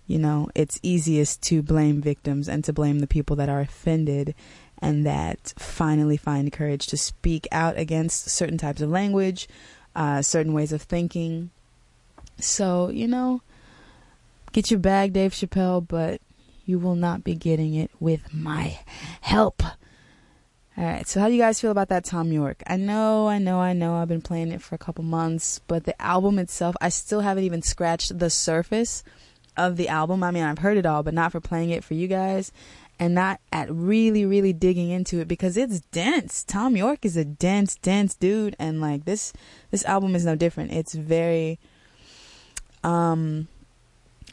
you 0.06 0.18
know, 0.18 0.50
it's 0.54 0.78
easiest 0.82 1.42
to 1.44 1.62
blame 1.62 2.00
victims 2.00 2.48
and 2.48 2.62
to 2.64 2.72
blame 2.72 2.98
the 2.98 3.06
people 3.06 3.36
that 3.36 3.48
are 3.48 3.60
offended 3.60 4.34
and 4.78 5.06
that 5.06 5.54
finally 5.56 6.16
find 6.16 6.52
courage 6.52 6.86
to 6.88 6.96
speak 6.96 7.46
out 7.52 7.78
against 7.78 8.28
certain 8.28 8.58
types 8.58 8.82
of 8.82 8.90
language, 8.90 9.48
uh, 9.94 10.20
certain 10.20 10.52
ways 10.52 10.72
of 10.72 10.82
thinking. 10.82 11.50
So, 12.44 12.88
you 12.88 13.06
know, 13.06 13.42
get 14.52 14.70
your 14.70 14.80
bag, 14.80 15.12
Dave 15.12 15.32
Chappelle, 15.32 15.86
but 15.86 16.20
you 16.64 16.78
will 16.78 16.94
not 16.94 17.24
be 17.24 17.34
getting 17.34 17.74
it 17.74 17.90
with 18.00 18.32
my 18.32 18.78
help. 19.20 19.62
All 20.74 20.84
right, 20.84 21.06
so 21.06 21.20
how 21.20 21.28
do 21.28 21.34
you 21.34 21.40
guys 21.40 21.60
feel 21.60 21.70
about 21.70 21.90
that 21.90 22.04
Thom 22.04 22.32
Yorke? 22.32 22.62
I 22.66 22.76
know, 22.76 23.28
I 23.28 23.38
know, 23.38 23.60
I 23.60 23.74
know. 23.74 23.96
I've 23.96 24.08
been 24.08 24.22
playing 24.22 24.52
it 24.52 24.62
for 24.62 24.74
a 24.74 24.78
couple 24.78 25.04
months, 25.04 25.60
but 25.66 25.84
the 25.84 26.00
album 26.00 26.38
itself, 26.38 26.74
I 26.80 26.88
still 26.88 27.20
haven't 27.20 27.44
even 27.44 27.60
scratched 27.60 28.18
the 28.18 28.30
surface 28.30 29.04
of 29.54 29.76
the 29.76 29.88
album. 29.88 30.22
I 30.22 30.30
mean, 30.30 30.44
I've 30.44 30.58
heard 30.58 30.78
it 30.78 30.86
all, 30.86 31.02
but 31.02 31.12
not 31.12 31.32
for 31.32 31.40
playing 31.40 31.70
it 31.70 31.84
for 31.84 31.92
you 31.92 32.08
guys 32.08 32.52
and 32.98 33.14
not 33.14 33.40
at 33.52 33.70
really, 33.70 34.24
really 34.24 34.52
digging 34.52 34.90
into 34.90 35.20
it 35.20 35.28
because 35.28 35.56
it's 35.56 35.80
dense. 35.80 36.42
Thom 36.42 36.76
Yorke 36.76 37.04
is 37.04 37.16
a 37.16 37.24
dense, 37.24 37.74
dense 37.74 38.14
dude, 38.14 38.56
and 38.58 38.80
like 38.80 39.04
this, 39.04 39.32
this 39.70 39.84
album 39.84 40.14
is 40.14 40.24
no 40.24 40.36
different. 40.36 40.72
It's 40.72 40.94
very, 40.94 41.58
um, 42.82 43.48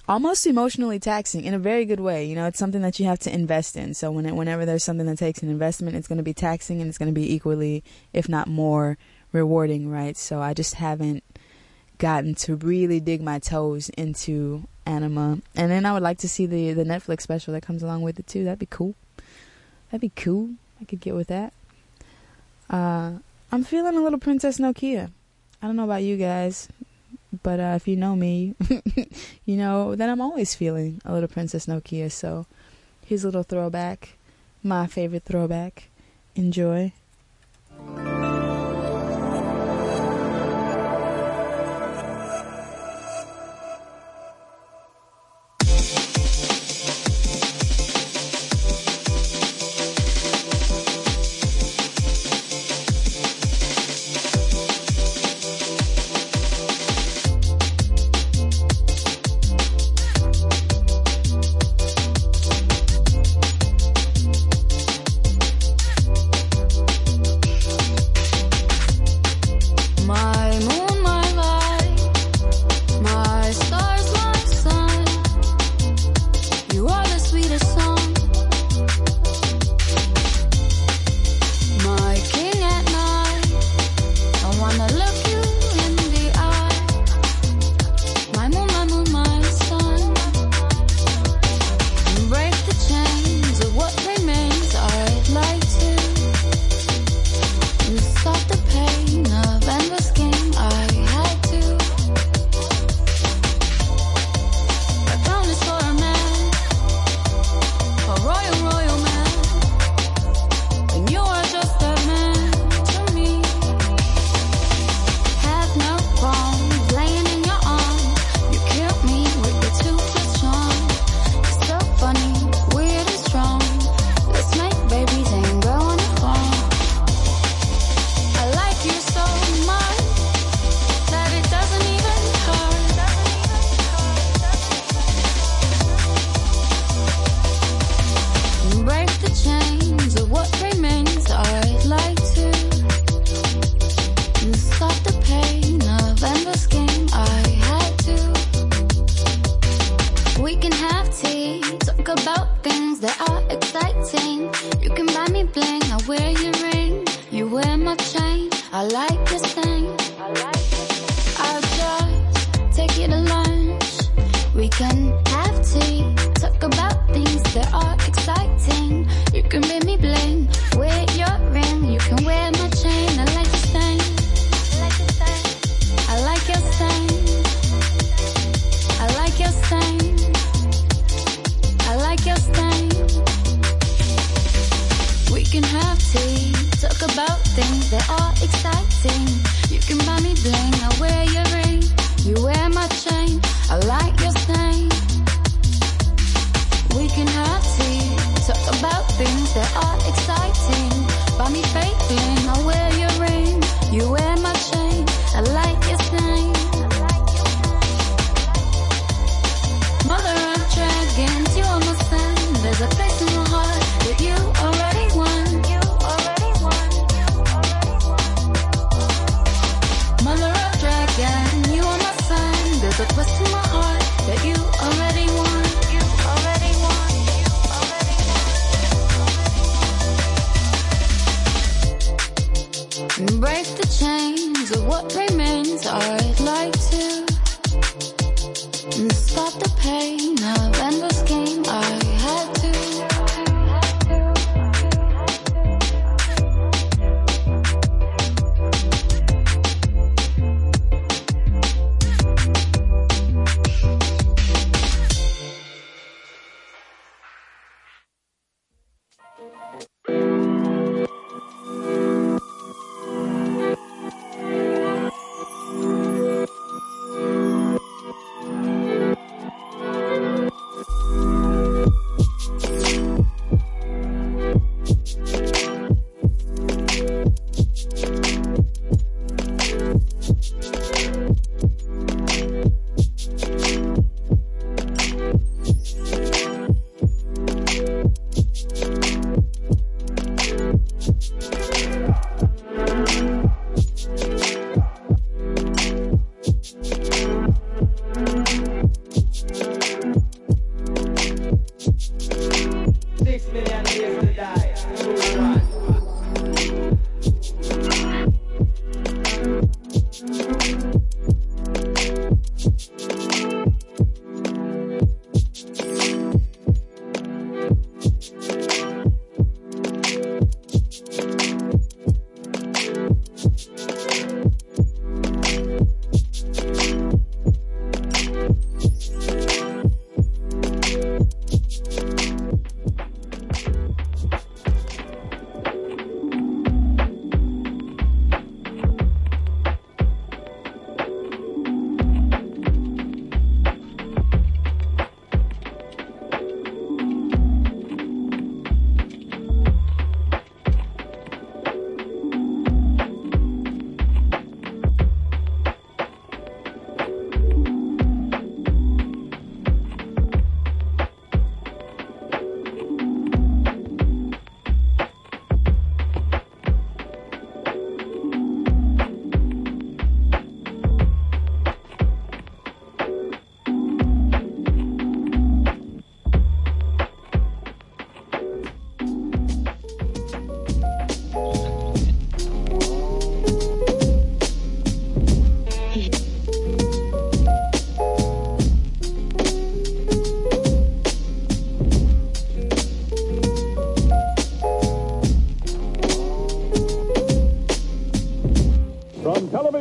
almost 0.08 0.48
emotionally 0.48 1.00
taxing 1.00 1.44
in 1.44 1.54
a 1.54 1.60
very 1.60 1.86
good 1.86 2.00
way. 2.00 2.26
You 2.26 2.36
know, 2.36 2.46
it's 2.46 2.60
something 2.60 2.82
that 2.82 3.00
you 3.00 3.06
have 3.06 3.20
to 3.20 3.34
invest 3.34 3.78
in. 3.78 3.94
So 3.94 4.12
when 4.12 4.26
it, 4.26 4.36
whenever 4.36 4.66
there's 4.66 4.84
something 4.84 5.06
that 5.06 5.18
takes 5.18 5.44
an 5.44 5.50
investment, 5.50 5.96
it's 5.96 6.08
going 6.08 6.18
to 6.18 6.24
be 6.24 6.34
taxing 6.34 6.82
and 6.82 6.90
it's 6.90 6.98
going 6.98 7.14
to 7.14 7.20
be 7.20 7.34
equally, 7.34 7.84
if 8.14 8.28
not 8.28 8.48
more, 8.48 8.98
rewarding, 9.32 9.90
right? 9.90 10.18
So 10.18 10.42
I 10.42 10.54
just 10.54 10.76
haven't 10.76 11.24
gotten 12.00 12.34
to 12.34 12.56
really 12.56 13.00
dig 13.00 13.22
my 13.22 13.40
toes 13.40 13.90
into 13.90 14.68
Anima. 14.86 15.40
And 15.56 15.72
then 15.72 15.86
I 15.86 15.94
would 15.94 16.02
like 16.02 16.18
to 16.20 16.30
see 16.30 16.46
the 16.46 16.74
the 16.74 16.84
Netflix 16.84 17.22
special 17.22 17.54
that 17.54 17.62
comes 17.62 17.84
along 17.84 18.02
with 18.02 18.20
it 18.20 18.26
too. 18.26 18.44
That'd 18.44 18.60
be 18.60 18.66
cool. 18.66 18.96
That'd 19.92 20.02
be 20.02 20.12
cool. 20.16 20.52
I 20.82 20.86
could 20.86 21.02
get 21.02 21.14
with 21.14 21.28
that. 21.28 21.54
Uh, 22.70 23.14
I'm 23.52 23.64
feeling 23.64 23.98
a 23.98 24.02
little 24.02 24.20
Princess 24.20 24.60
Nokia. 24.60 25.12
I 25.62 25.68
don't 25.68 25.76
know 25.76 25.84
about 25.84 26.04
you 26.04 26.18
guys, 26.18 26.70
but 27.44 27.60
uh, 27.60 27.74
if 27.76 27.88
you 27.88 27.96
know 27.96 28.16
me, 28.16 28.56
you 29.46 29.58
know 29.58 29.96
that 29.96 30.10
I'm 30.10 30.22
always 30.22 30.56
feeling 30.56 31.02
a 31.06 31.14
little 31.14 31.28
Princess 31.28 31.66
Nokia. 31.66 32.12
So 32.12 32.46
here's 33.06 33.24
a 33.24 33.28
little 33.28 33.44
throwback, 33.44 34.18
my 34.64 34.88
favorite 34.88 35.24
throwback. 35.24 35.90
Enjoy. 36.36 36.94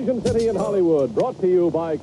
City 0.09 0.49
in 0.49 0.57
Hollywood, 0.57 1.15
brought 1.15 1.39
to 1.43 1.47
you 1.47 1.71
by. 1.71 1.99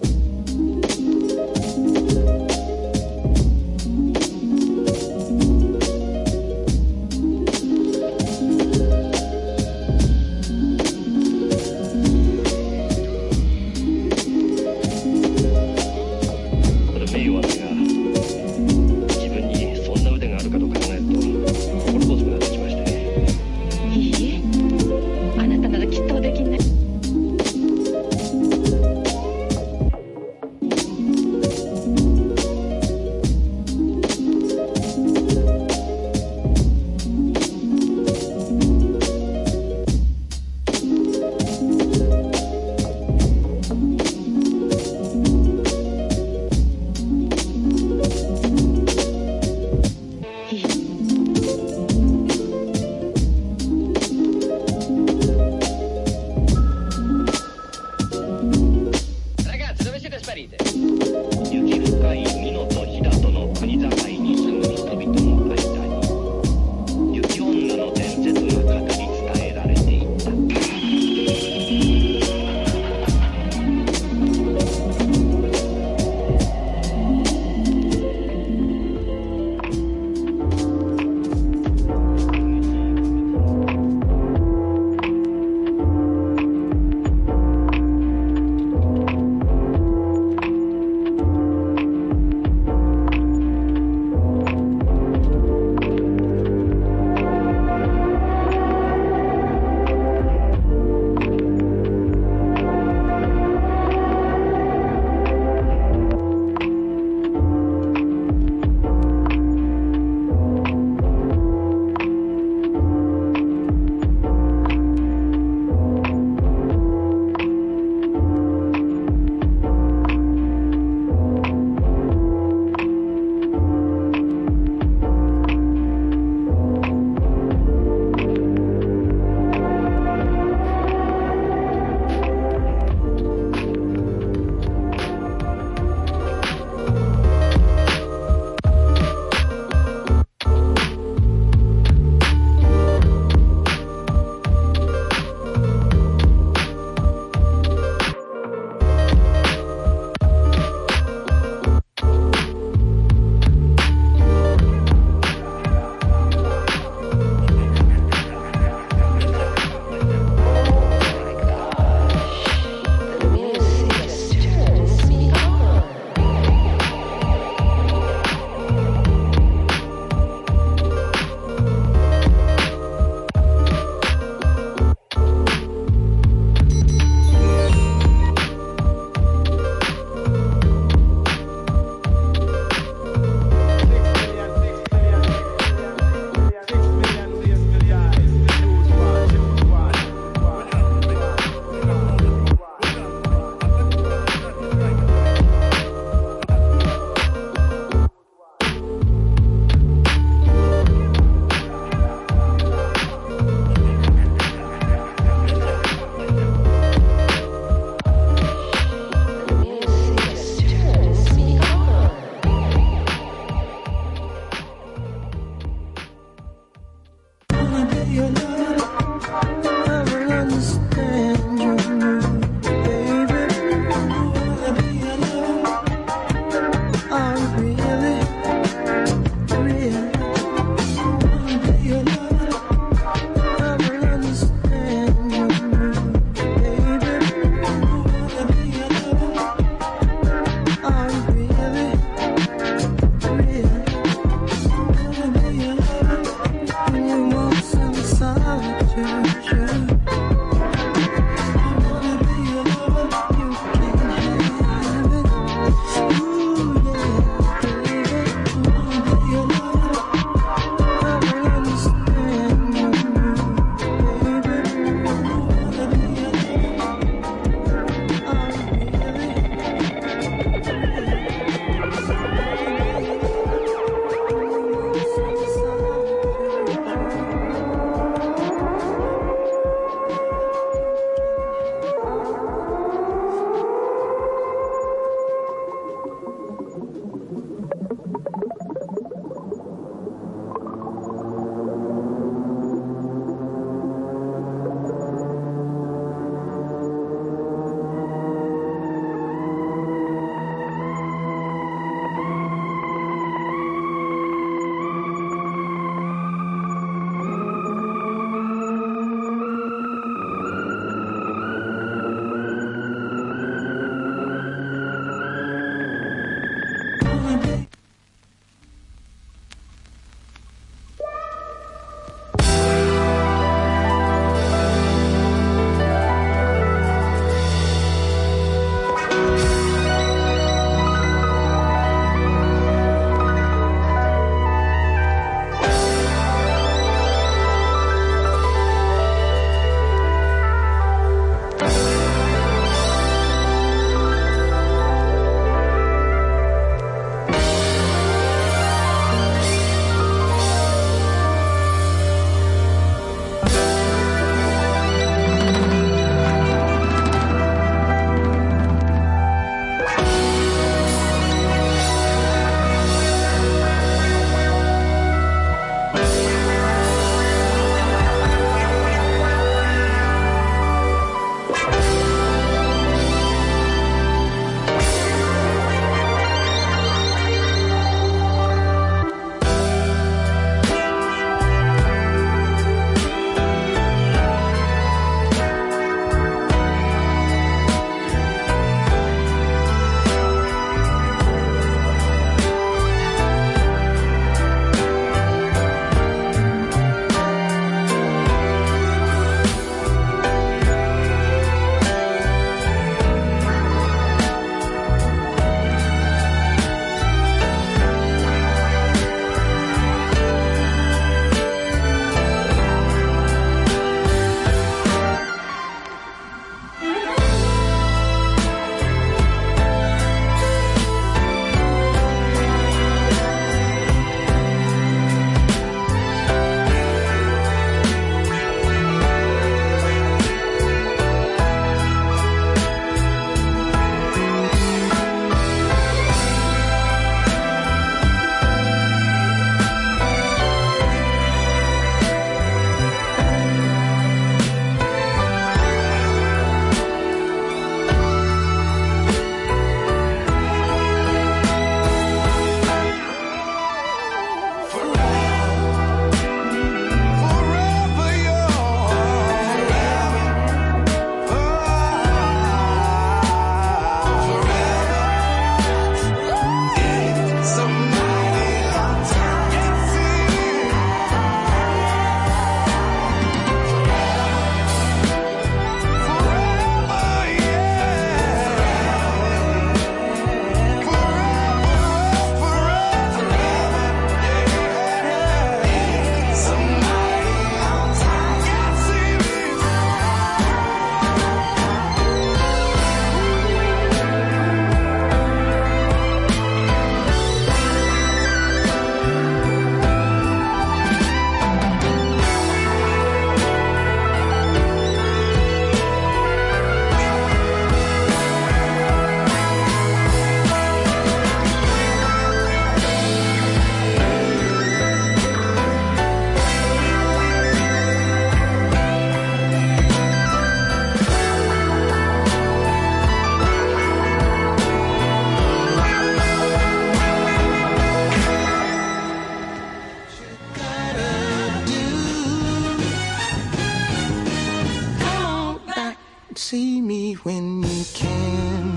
see 536.37 536.81
me 536.81 537.13
when 537.23 537.63
you 537.63 537.85
can. 537.93 538.75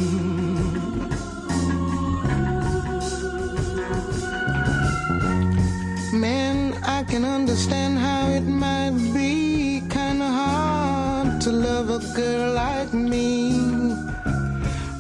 Man, 6.12 6.74
I 6.85 7.02
can 7.05 7.24
understand 7.24 7.98
how 7.98 8.28
it 8.28 8.47
might 8.47 8.97
be 9.12 9.82
kinda 9.90 10.26
hard 10.26 11.40
to 11.43 11.51
love 11.51 11.90
a 11.90 12.01
girl 12.14 12.52
like 12.55 12.93
me. 12.93 13.60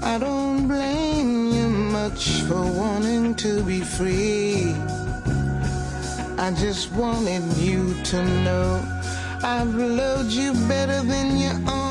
I 0.02 0.18
don't 0.18 0.66
blame 0.66 1.52
you 1.52 1.68
much 1.68 2.42
for 2.48 2.62
wanting 2.62 3.34
to 3.36 3.62
be 3.62 3.80
free. 3.80 4.74
I 6.38 6.50
just 6.52 6.92
wanted 6.92 7.44
you 7.56 7.94
to 8.10 8.24
know 8.44 8.80
I've 9.42 9.74
loved 9.74 10.32
you 10.32 10.52
better 10.66 11.02
than 11.02 11.38
your 11.38 11.58
own. 11.70 11.87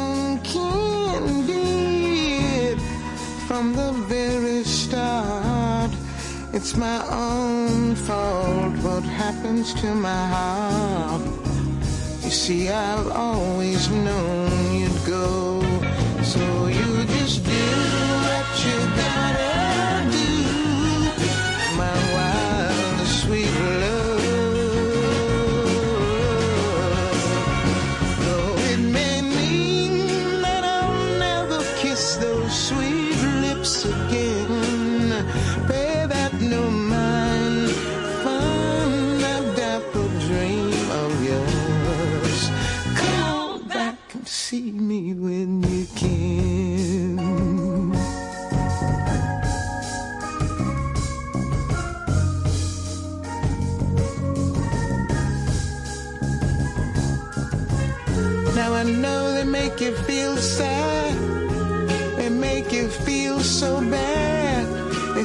From 3.58 3.74
the 3.74 3.92
very 4.06 4.64
start. 4.64 5.90
It's 6.54 6.76
my 6.76 7.00
own 7.10 7.96
fault 7.96 8.74
what 8.86 9.04
happens 9.04 9.74
to 9.82 9.96
my 9.96 10.24
heart. 10.36 11.24
You 12.24 12.30
see, 12.30 12.70
I've 12.70 13.08
always 13.08 13.90
known 13.90 14.57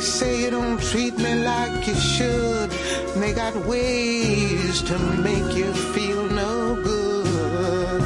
say 0.03 0.43
you 0.43 0.51
don't 0.51 0.83
treat 0.83 1.17
me 1.17 1.35
like 1.45 1.87
you 1.87 1.95
should. 1.95 2.71
And 3.13 3.23
they 3.23 3.33
got 3.33 3.55
ways 3.67 4.83
to 4.83 4.99
make 4.99 5.55
you 5.55 5.73
feel 5.95 6.25
no 6.29 6.75
good. 6.83 8.03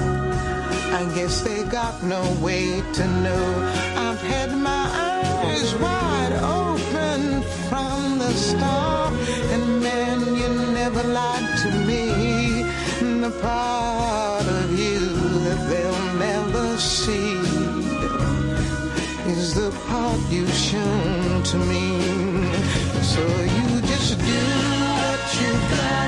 I 1.00 1.04
guess 1.14 1.40
they 1.40 1.64
got 1.64 2.02
no 2.02 2.22
way 2.42 2.82
to 2.98 3.04
know. 3.24 3.46
I've 3.96 4.20
had 4.20 4.50
my 4.56 4.84
eyes 5.10 5.74
wide 5.76 6.34
open 6.60 7.42
from 7.68 8.18
the 8.18 8.32
start. 8.32 9.14
And 9.54 9.82
man, 9.82 10.20
you 10.36 10.48
never 10.72 11.02
lied 11.02 11.58
to 11.62 11.70
me. 11.88 12.62
And 13.00 13.24
The 13.24 13.30
part 13.40 14.46
of 14.46 14.78
you 14.78 15.00
that 15.46 15.60
they'll 15.70 16.14
never 16.14 16.76
see 16.76 17.35
the 19.56 19.70
part 19.88 20.20
you've 20.28 20.52
shown 20.52 21.42
to 21.42 21.56
me. 21.56 21.98
So 23.02 23.22
you 23.56 23.80
just 23.80 24.18
do 24.18 24.42
what 25.00 25.40
you 25.40 25.52
gotta 25.70 26.05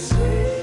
See. 0.00 0.59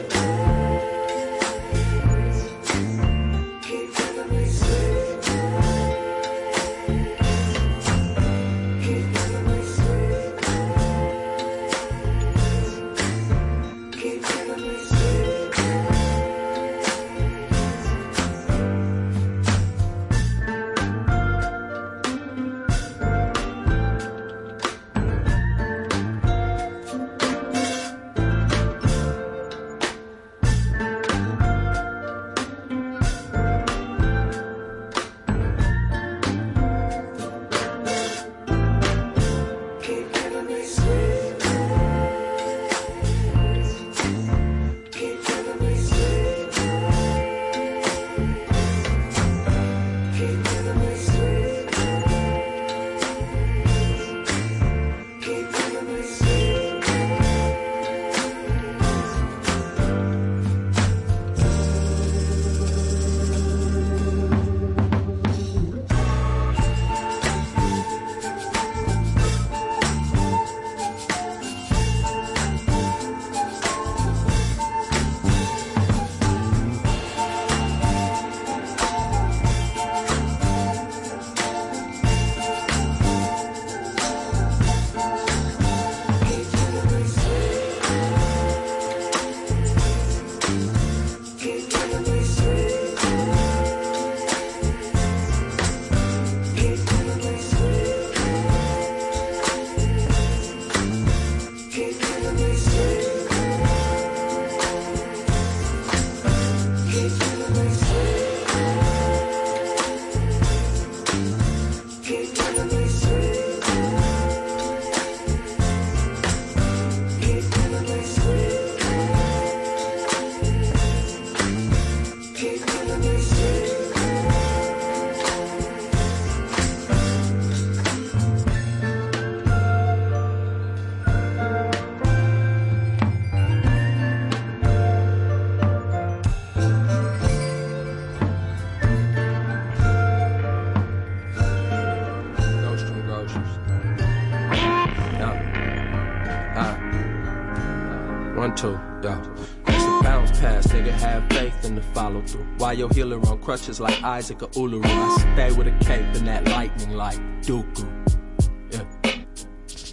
Your 152.71 152.89
healer 152.89 153.19
on 153.27 153.39
crutches 153.41 153.79
like 153.79 154.03
Isaac 154.03 154.43
or 154.43 154.49
Uluru? 154.49 154.85
I 154.85 155.17
stay 155.33 155.51
with 155.57 155.67
a 155.67 155.85
cape 155.85 156.05
and 156.15 156.27
that 156.27 156.47
lightning 156.47 156.95
like 156.95 157.19
Dooku. 157.41 157.93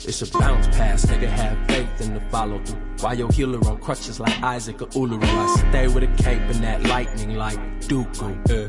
It's 0.06 0.20
a 0.20 0.38
bounce 0.38 0.66
pass, 0.68 1.06
nigga, 1.06 1.28
have 1.28 1.66
faith 1.66 2.00
in 2.02 2.12
the 2.12 2.20
follow 2.30 2.62
through. 2.64 2.80
Why 3.00 3.14
your 3.14 3.32
healer 3.32 3.58
on 3.66 3.78
crutches 3.78 4.20
like 4.20 4.42
Isaac 4.42 4.82
or 4.82 4.88
Uluru? 4.88 5.24
I 5.24 5.46
stay 5.70 5.88
with 5.88 6.04
a 6.04 6.22
cape 6.22 6.42
and 6.42 6.62
that 6.62 6.82
lightning 6.82 7.36
like 7.36 7.58
Dooku. 7.80 8.36
Yeah, 8.50 8.68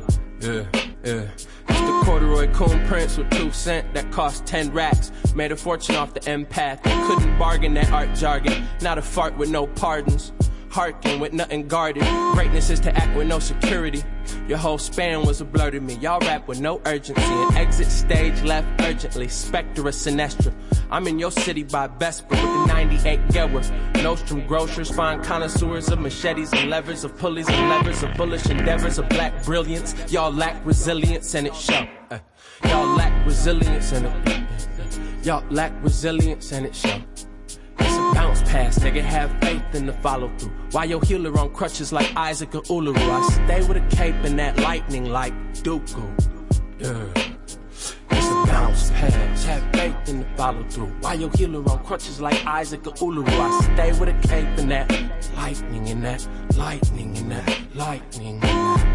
yeah, 0.50 0.66
yeah. 1.04 1.28
It's 1.68 1.82
the 1.82 2.02
corduroy 2.06 2.52
coon 2.54 2.88
prince 2.88 3.18
with 3.18 3.30
two 3.32 3.52
cent 3.52 3.94
that 3.96 4.12
cost 4.12 4.46
ten 4.46 4.72
racks. 4.72 5.12
Made 5.36 5.52
a 5.52 5.58
fortune 5.58 5.96
off 5.96 6.14
the 6.14 6.22
empath. 6.22 6.82
Couldn't 6.84 7.38
bargain 7.38 7.74
that 7.74 7.92
art 7.92 8.16
jargon. 8.16 8.66
Not 8.82 8.98
a 8.98 9.02
fart 9.02 9.38
with 9.38 9.50
no 9.50 9.68
pardons. 9.68 10.32
Harkin 10.76 11.22
with 11.22 11.32
nothing 11.32 11.70
guarded. 11.70 12.04
Greatness 12.34 12.70
is 12.70 12.82
to 12.82 12.94
act 12.94 13.16
with 13.16 13.28
no 13.28 13.40
security. 13.40 14.04
Your 14.50 14.58
whole 14.58 14.78
span 14.78 15.26
was 15.26 15.40
a 15.40 15.46
blur 15.46 15.72
to 15.72 15.80
me. 15.80 15.94
Y'all 15.94 16.20
rap 16.20 16.50
with 16.50 16.60
no 16.60 16.82
urgency. 16.86 17.22
And 17.22 17.56
exit 17.56 17.88
stage 17.88 18.44
left 18.44 18.68
urgently. 18.82 19.30
Spectre 19.30 19.84
Sinestra. 19.84 20.54
I'm 20.92 21.08
in 21.08 21.18
your 21.18 21.32
city 21.32 21.64
by 21.64 21.88
Vesper 21.88 22.28
with 22.32 22.42
the 22.42 22.66
98 22.66 23.22
Gelwer. 23.30 24.04
Nostrum 24.04 24.46
grocers 24.48 24.92
find 24.92 25.24
connoisseurs 25.24 25.88
of 25.92 26.00
machetes 26.00 26.52
and 26.52 26.70
levers, 26.70 27.06
of 27.06 27.18
pulleys 27.18 27.48
and 27.48 27.70
levers, 27.70 28.04
of 28.04 28.14
bullish 28.18 28.46
endeavors, 28.48 29.00
of 29.00 29.08
black 29.08 29.46
brilliance. 29.46 29.96
Y'all 30.12 30.30
lack 30.30 30.58
resilience 30.66 31.34
and 31.36 31.48
it 31.48 31.56
show. 31.56 31.88
Uh, 32.12 32.20
y'all 32.66 32.98
lack 32.98 33.26
resilience 33.26 33.94
and 33.94 34.08
it. 34.08 35.26
Y'all 35.26 35.46
lack 35.52 35.72
resilience 35.82 36.52
and 36.52 36.66
it 36.66 36.76
show. 36.76 37.02
Bounce 38.26 38.42
pass, 38.42 38.80
nigga. 38.80 39.04
Have 39.04 39.30
faith 39.40 39.76
in 39.76 39.86
the 39.86 39.94
follow 39.94 40.32
through. 40.40 40.52
Why 40.72 40.86
your 40.86 41.00
healer 41.04 41.38
on 41.38 41.54
crutches 41.54 41.94
like 41.94 42.12
Isaac 42.18 42.56
or 42.56 42.64
Uluru? 42.64 42.98
I 42.98 43.22
stay 43.28 43.68
with 43.68 43.78
a 43.78 43.96
cape 43.96 44.16
and 44.24 44.40
that 44.40 44.60
lightning 44.60 45.12
like 45.12 45.32
Dooku. 45.62 46.04
Yeah. 46.80 47.06
It's 48.10 48.28
a 48.28 48.46
bounce 48.48 48.90
pass. 48.90 49.46
Have 49.46 49.64
faith 49.74 50.10
in 50.10 50.22
the 50.22 50.26
follow 50.36 50.64
through. 50.70 50.92
Why 51.02 51.14
your 51.14 51.30
healer 51.36 51.70
on 51.70 51.84
crutches 51.84 52.20
like 52.20 52.44
Isaac 52.48 52.88
or 52.88 52.94
Uluru? 52.94 53.28
I 53.28 53.60
stay 53.76 53.92
with 54.00 54.10
a 54.10 54.28
cape 54.28 54.58
and 54.58 54.72
that 54.72 54.90
lightning 55.36 55.88
and 55.90 56.04
that 56.04 56.28
lightning 56.58 57.16
and 57.20 57.32
that 57.32 57.76
lightning. 57.76 58.40
And 58.42 58.44
that. 58.44 58.86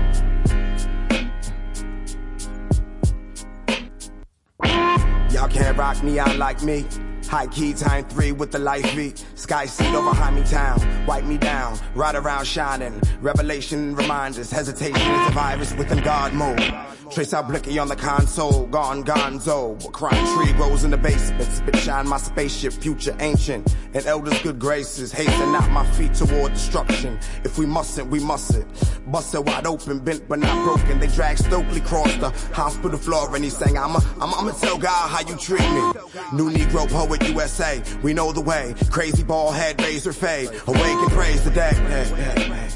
Y'all 5.31 5.49
can't 5.49 5.79
rock 5.79 6.03
me 6.03 6.19
out 6.19 6.37
like 6.37 6.65
me. 6.65 6.85
High 7.31 7.47
key 7.47 7.75
time 7.75 8.07
three 8.07 8.33
with 8.33 8.51
the 8.51 8.59
life 8.59 8.97
beat. 8.97 9.25
Sky 9.37 9.65
seat 9.67 9.95
over 9.95 10.11
high 10.11 10.33
me 10.33 10.43
town. 10.43 10.81
Wipe 11.07 11.23
me 11.23 11.39
down. 11.39 11.79
Ride 11.95 12.17
around 12.17 12.45
shining. 12.45 13.01
Revelation 13.21 13.95
reminders. 13.95 14.51
Hesitation 14.51 14.97
is 14.97 15.29
a 15.29 15.31
virus 15.31 15.73
within 15.75 16.03
God 16.03 16.35
mode. 16.35 16.75
Trace 17.13 17.33
out 17.33 17.47
blicky 17.47 17.79
on 17.79 17.87
the 17.87 17.95
console. 17.95 18.67
Gone 18.67 19.05
gonzo. 19.05 19.79
A 19.87 19.91
crime 19.93 20.27
tree 20.37 20.53
grows 20.55 20.83
in 20.83 20.91
the 20.91 20.97
basement. 20.97 21.53
Spit 21.53 21.77
shine 21.77 22.09
my 22.09 22.17
spaceship. 22.17 22.73
Future 22.73 23.17
ancient. 23.21 23.77
And 23.95 24.05
elders 24.07 24.43
good 24.43 24.59
graces. 24.59 25.13
Hasten 25.13 25.55
out 25.55 25.71
my 25.71 25.87
feet 25.93 26.15
toward 26.15 26.55
destruction. 26.55 27.17
If 27.45 27.59
we 27.59 27.67
mustn't, 27.67 28.11
we 28.11 28.19
mustn't. 28.19 28.67
Busted 29.07 29.47
wide 29.47 29.67
open, 29.67 30.01
bent 30.01 30.29
but 30.29 30.41
not 30.41 30.65
broken. 30.65 30.99
They 30.99 31.07
drag 31.09 31.39
Stokely 31.39 31.81
across 31.81 32.15
the 32.17 32.31
hospital 32.53 32.99
floor 32.99 33.35
and 33.35 33.45
he 33.45 33.51
sang, 33.51 33.79
I'ma, 33.79 34.01
I'ma, 34.21 34.37
I'ma 34.37 34.51
tell 34.53 34.79
God 34.79 35.09
how 35.09 35.21
you 35.29 35.37
treat 35.37 35.61
me. 35.61 35.93
New 36.33 36.51
Negro 36.51 36.89
poet 36.89 37.20
USA, 37.29 37.83
we 38.03 38.13
know 38.13 38.33
the 38.33 38.41
way. 38.41 38.75
Crazy 38.91 39.23
ball 39.23 39.51
head, 39.53 39.81
razor 39.81 40.13
fade. 40.13 40.49
Awake 40.67 40.83
and 40.83 41.11
praise 41.11 41.45
the 41.45 41.51
day. 41.51 41.73
Hey, 41.75 42.05
hey. 42.05 42.71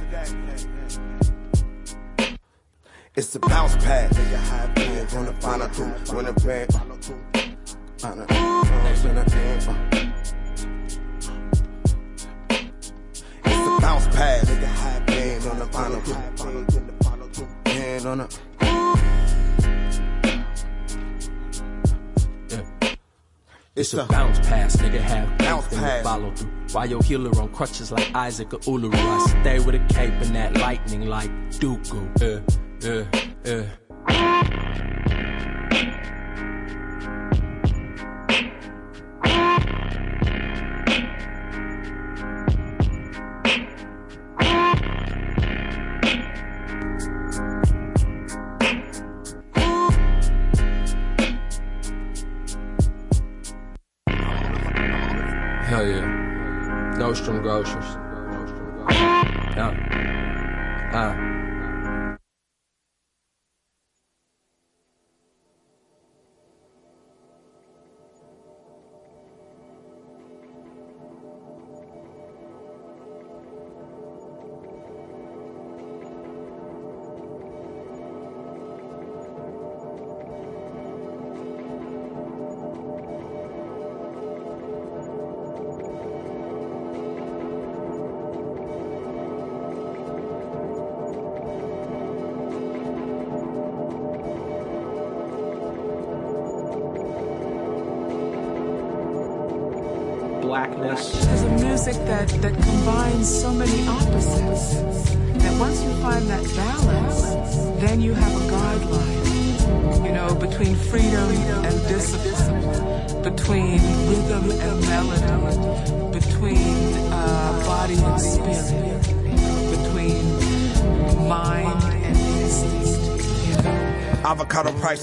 It's 3.16 3.28
the 3.28 3.38
bounce 3.38 3.76
pad. 3.76 4.10
Nigga, 4.10 4.36
high 4.36 4.66
band, 4.74 5.10
gonna 5.10 5.32
find 5.40 5.62
a 5.62 5.68
two, 5.68 5.84
when 6.14 6.24
band. 6.24 6.70
It's 13.44 13.62
the 13.62 13.78
bounce 13.80 14.06
pad. 14.08 14.46
Nigga, 14.46 14.66
high 14.66 15.00
band 15.06 15.46
on 15.46 15.58
the 15.60 15.66
final 15.66 16.00
two. 16.00 16.12
Hand 17.70 18.06
on 18.06 18.18
the. 18.18 18.73
It's 23.76 23.92
a 23.92 24.04
bounce 24.04 24.38
pass, 24.38 24.76
nigga. 24.76 25.00
Have 25.00 25.36
bounce 25.38 25.66
the 25.66 26.00
follow 26.04 26.32
through. 26.36 26.50
Why 26.70 26.84
your 26.84 27.02
healer 27.02 27.36
on 27.40 27.48
crutches 27.48 27.90
like 27.90 28.08
Isaac 28.14 28.54
or 28.54 28.58
Uluru? 28.60 28.94
I 28.94 29.18
stay 29.42 29.58
with 29.58 29.74
a 29.74 29.84
cape 29.92 30.14
and 30.14 30.36
that 30.36 30.56
lightning 30.56 31.08
like 31.08 31.28
Dooku. 31.58 32.22
Uh, 32.22 32.40
uh, 32.88 33.04
uh. 33.50 33.64
Nostrum 57.54 58.03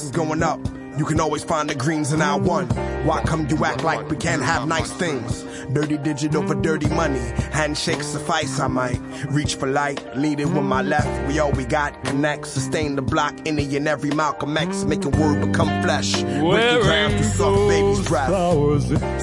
prices 0.01 0.11
going 0.11 0.43
up. 0.43 0.59
You 0.97 1.05
can 1.05 1.19
always 1.21 1.43
find 1.43 1.69
the 1.69 1.75
greens 1.75 2.11
in 2.11 2.21
our 2.21 2.39
one. 2.39 2.67
Why 3.05 3.21
come 3.23 3.47
you 3.47 3.63
act 3.63 3.83
like 3.83 4.09
we 4.09 4.17
can't 4.17 4.43
have 4.43 4.67
nice 4.67 4.91
things? 4.91 5.43
Dirty 5.71 5.97
digit 5.97 6.35
over 6.35 6.53
dirty 6.53 6.89
money. 6.89 7.19
Handshake 7.53 8.03
suffice, 8.03 8.59
I 8.59 8.67
might 8.67 8.99
reach 9.29 9.55
for 9.55 9.67
light. 9.67 9.99
Lead 10.17 10.41
it 10.41 10.47
with 10.47 10.63
my 10.63 10.81
left. 10.81 11.27
We 11.27 11.39
all 11.39 11.51
we 11.53 11.63
got. 11.63 12.03
Connect, 12.03 12.45
sustain 12.45 12.97
the 12.97 13.01
block. 13.01 13.33
Any 13.45 13.75
and 13.77 13.87
every 13.87 14.11
Malcolm 14.11 14.57
X. 14.57 14.83
Making 14.83 15.11
word 15.11 15.47
become 15.47 15.69
flesh. 15.81 16.21
Break 16.23 16.81
the 17.17 17.23
soft 17.23 17.69
baby's 17.69 18.07
breath. 18.07 18.29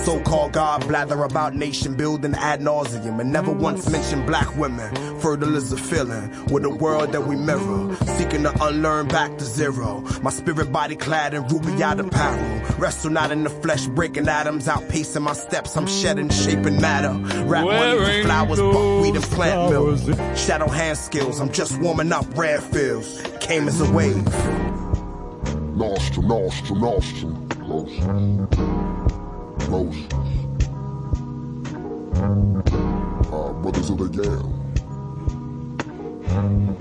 So 0.04 0.20
called 0.22 0.52
God 0.52 0.88
blather 0.88 1.22
about 1.22 1.54
nation 1.54 1.94
building 1.94 2.34
ad 2.34 2.60
nauseum. 2.60 3.20
And 3.20 3.30
never 3.30 3.52
once 3.52 3.90
mention 3.90 4.24
black 4.24 4.56
women. 4.56 5.20
Fertile 5.20 5.54
is 5.54 5.70
a 5.70 5.76
feeling. 5.76 6.30
With 6.46 6.64
a 6.64 6.70
world 6.70 7.12
that 7.12 7.26
we 7.26 7.36
mirror. 7.36 7.94
Seeking 8.18 8.42
to 8.42 8.64
unlearn 8.64 9.06
back 9.06 9.38
to 9.38 9.44
zero. 9.44 10.00
My 10.22 10.30
spirit 10.30 10.72
body 10.72 10.96
clad 10.96 11.34
in 11.34 11.46
ruby 11.46 11.80
out 11.84 12.00
apparel. 12.00 12.60
Wrestle 12.76 13.10
not 13.10 13.30
in 13.30 13.44
the 13.44 13.50
flesh, 13.50 13.86
breaking 13.86 14.26
atoms, 14.26 14.66
outpacing 14.66 15.22
my 15.22 15.34
steps. 15.34 15.76
I'm 15.76 15.86
shedding, 15.86 16.28
shaping 16.28 16.80
matter. 16.80 17.12
Rap 17.44 17.64
money 17.64 17.96
for 17.96 18.22
flowers, 18.26 18.58
buckwheat 18.58 19.14
and 19.14 19.24
plant 19.24 19.70
milk. 19.70 20.36
Shadow 20.36 20.66
hand 20.68 20.98
skills, 20.98 21.38
I'm 21.38 21.52
just 21.52 21.78
warming 21.78 22.10
up 22.10 22.26
rare 22.36 22.60
fields. 22.60 23.22
Came 23.38 23.68
as 23.68 23.80
a 23.80 23.88
wave. 23.92 24.24
Nostrum, 25.76 26.26
nostrum, 26.26 26.80
nostrum. 26.80 27.48
Close. 27.50 28.00
Close. 29.64 29.96
Uh, 33.32 33.52
brothers 33.62 33.90
of 33.90 33.98
the 33.98 34.08
Yam. 36.24 36.78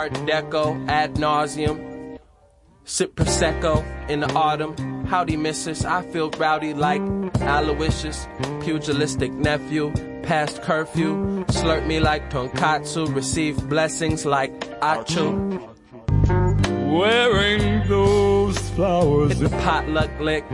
Art 0.00 0.14
Deco 0.24 0.88
ad 0.88 1.16
nauseum. 1.16 2.18
Sip 2.84 3.14
Prosecco 3.16 3.84
in 4.08 4.20
the 4.20 4.32
autumn. 4.32 5.04
Howdy, 5.04 5.36
missus. 5.36 5.84
I 5.84 6.00
feel 6.10 6.30
rowdy 6.30 6.72
like 6.72 7.02
Aloysius. 7.42 8.26
Pugilistic 8.60 9.30
nephew. 9.30 9.92
Past 10.22 10.62
curfew. 10.62 11.44
Slurp 11.48 11.86
me 11.86 12.00
like 12.00 12.30
tonkatsu. 12.30 13.14
Receive 13.14 13.68
blessings 13.68 14.24
like 14.24 14.58
Achu. 14.80 15.28
Wearing 16.90 17.86
those 17.86 18.58
flowers. 18.70 19.38
Hit 19.38 19.50
the 19.50 19.56
potluck 19.58 20.18
lick. 20.18 20.46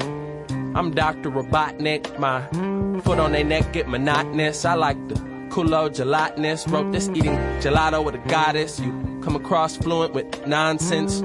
I'm 0.75 0.91
Dr. 0.91 1.31
Robotnik. 1.31 2.19
My 2.19 2.45
foot 3.03 3.21
on 3.21 3.31
their 3.31 3.45
neck 3.45 3.73
get 3.73 3.89
monotonous. 3.89 4.65
I 4.65 4.75
like 4.75 4.99
the 5.07 5.15
culo 5.51 5.95
gelatinous. 5.95 6.67
Wrote 6.67 6.91
this 6.91 7.09
eating 7.11 7.37
gelato 7.63 8.05
with 8.05 8.17
a 8.17 8.29
goddess. 8.29 8.81
You 8.81 9.06
come 9.27 9.35
across 9.35 9.77
fluent 9.77 10.15
with 10.15 10.47
nonsense. 10.47 11.21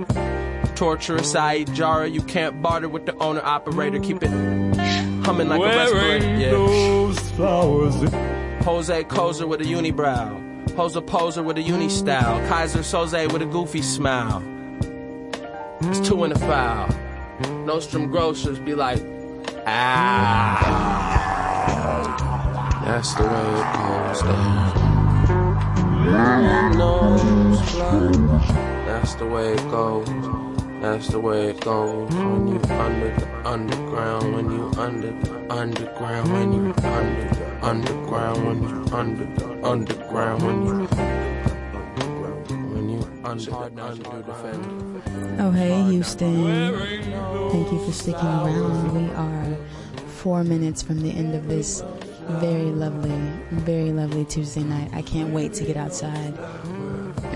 Torturous, 0.74 1.36
I 1.36 1.58
eat 1.58 1.72
Jara. 1.74 2.08
You 2.08 2.24
can't 2.24 2.60
barter 2.60 2.90
with 2.90 3.06
the 3.06 3.16
owner 3.18 3.42
operator. 3.44 4.00
Keep 4.00 4.24
it 4.24 4.30
humming 5.24 5.50
like 5.50 5.60
a 5.60 5.62
Wearing 5.62 5.78
respirator. 5.78 6.40
Yeah. 6.40 6.50
those 6.50 7.20
flowers. 7.32 7.94
Jose 8.64 9.04
Kozer 9.04 9.48
with 9.48 9.62
a 9.62 9.66
unibrow. 9.66 10.72
Jose 10.72 11.00
Poser 11.02 11.44
with 11.44 11.60
a 11.60 11.62
uni 11.62 11.90
style. 11.90 12.40
Keyser 12.50 12.80
Soze 12.80 13.32
with 13.32 13.44
a 13.44 13.46
goofy 13.46 13.84
smile. 13.84 14.42
It's 15.82 16.00
two 16.00 16.24
in 16.24 16.32
a 16.32 16.40
foul. 16.40 16.90
Nostrum 17.68 18.10
grocers 18.10 18.58
be 18.58 18.74
like, 18.74 19.00
ah. 19.68 20.58
That's 22.84 23.14
the 23.14 23.24
way 23.26 23.30
it 23.30 23.74
goes 23.78 24.24
down. 24.24 24.91
That's 28.86 29.16
the 29.16 29.26
way 29.28 29.54
it 29.54 29.72
goes. 29.72 30.08
That's 30.82 31.08
the 31.10 31.20
way 31.20 31.50
it 31.50 31.60
goes 31.62 32.12
when 32.12 32.48
you 32.48 32.60
under 32.72 33.16
the 33.16 33.48
underground, 33.48 34.36
when 34.36 34.52
you 34.52 34.72
under 34.78 35.12
the 35.12 35.54
underground, 35.54 36.34
when 36.34 36.54
you 36.54 36.74
under 36.84 37.28
the 37.36 37.66
underground, 37.66 38.44
when 38.46 38.64
you 38.64 38.86
under 38.92 39.26
the 39.26 39.68
underground, 39.68 40.44
when 40.44 40.66
you. 40.66 40.88
Oh, 45.40 45.52
hey, 45.52 45.84
Houston. 45.84 46.44
Thank 47.52 47.72
you 47.72 47.86
for 47.86 47.92
sticking 47.92 48.26
around. 48.26 48.94
We 48.94 49.14
are 49.14 49.58
four 50.08 50.44
minutes 50.44 50.82
from 50.82 51.02
the 51.02 51.12
end 51.12 51.36
of 51.36 51.48
this 51.48 51.84
very 52.40 52.72
lovely, 52.72 53.18
very 53.52 53.92
lovely 53.92 54.26
Tuesday 54.26 54.64
night. 54.64 54.90
I 54.94 55.02
can't 55.02 55.34
wait 55.34 55.54
to 55.54 55.64
get 55.64 55.78
outside. 55.78 56.34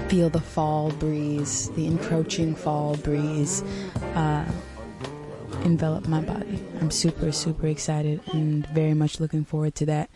Feel 0.09 0.30
the 0.30 0.39
fall 0.39 0.91
breeze, 0.91 1.69
the 1.72 1.88
encroaching 1.88 2.55
fall 2.55 2.95
breeze 2.97 3.63
uh, 4.15 4.45
envelop 5.63 6.07
my 6.07 6.22
body. 6.22 6.63
I'm 6.80 6.91
super, 6.91 7.31
super 7.31 7.67
excited 7.67 8.22
and 8.34 8.65
very 8.67 8.93
much 8.93 9.19
looking 9.19 9.45
forward 9.45 9.76
to 9.76 9.85
that. 9.88 10.09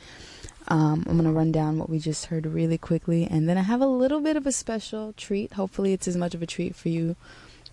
Um, 0.67 1.03
I'm 1.07 1.17
going 1.17 1.23
to 1.23 1.31
run 1.31 1.51
down 1.51 1.79
what 1.79 1.89
we 1.89 1.97
just 1.97 2.27
heard 2.27 2.45
really 2.45 2.77
quickly, 2.77 3.25
and 3.25 3.49
then 3.49 3.57
I 3.57 3.63
have 3.63 3.81
a 3.81 3.87
little 3.87 4.21
bit 4.21 4.37
of 4.37 4.45
a 4.45 4.51
special 4.51 5.13
treat. 5.13 5.53
Hopefully, 5.53 5.93
it's 5.93 6.07
as 6.07 6.15
much 6.15 6.35
of 6.35 6.43
a 6.43 6.45
treat 6.45 6.75
for 6.75 6.89
you 6.89 7.15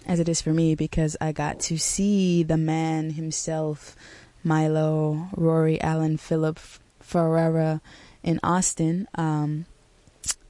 as 0.06 0.18
it 0.18 0.28
is 0.28 0.40
for 0.40 0.52
me 0.52 0.74
because 0.74 1.16
I 1.20 1.32
got 1.32 1.60
to 1.60 1.78
see 1.78 2.42
the 2.42 2.56
man 2.56 3.10
himself, 3.10 3.96
Milo 4.42 5.28
Rory 5.36 5.80
Allen 5.80 6.16
Philip 6.16 6.58
Ferreira, 7.06 7.80
in 8.22 8.40
Austin 8.42 9.06
um, 9.14 9.64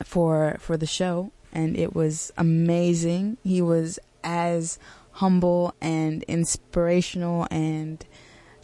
for 0.02 0.56
for 0.58 0.76
the 0.76 0.86
show, 0.86 1.30
and 1.52 1.76
it 1.76 1.94
was 1.94 2.32
amazing. 2.38 3.36
He 3.44 3.60
was 3.60 3.98
as 4.24 4.78
humble 5.12 5.74
and 5.80 6.22
inspirational 6.24 7.46
and 7.50 8.04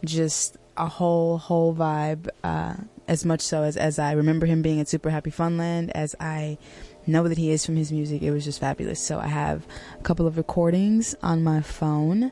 just 0.03 0.57
a 0.75 0.87
whole 0.87 1.37
whole 1.37 1.73
vibe. 1.73 2.27
Uh, 2.43 2.75
as 3.07 3.25
much 3.25 3.41
so 3.41 3.63
as 3.63 3.77
as 3.77 3.99
I 3.99 4.13
remember 4.13 4.45
him 4.45 4.61
being 4.61 4.79
at 4.79 4.87
Super 4.87 5.09
Happy 5.09 5.29
Funland, 5.29 5.91
as 5.93 6.15
I 6.19 6.57
know 7.05 7.27
that 7.27 7.37
he 7.37 7.51
is 7.51 7.65
from 7.65 7.75
his 7.75 7.91
music. 7.91 8.21
It 8.21 8.31
was 8.31 8.45
just 8.45 8.59
fabulous. 8.59 8.99
So 8.99 9.19
I 9.19 9.27
have 9.27 9.67
a 9.99 10.03
couple 10.03 10.25
of 10.25 10.37
recordings 10.37 11.15
on 11.21 11.43
my 11.43 11.61
phone 11.61 12.31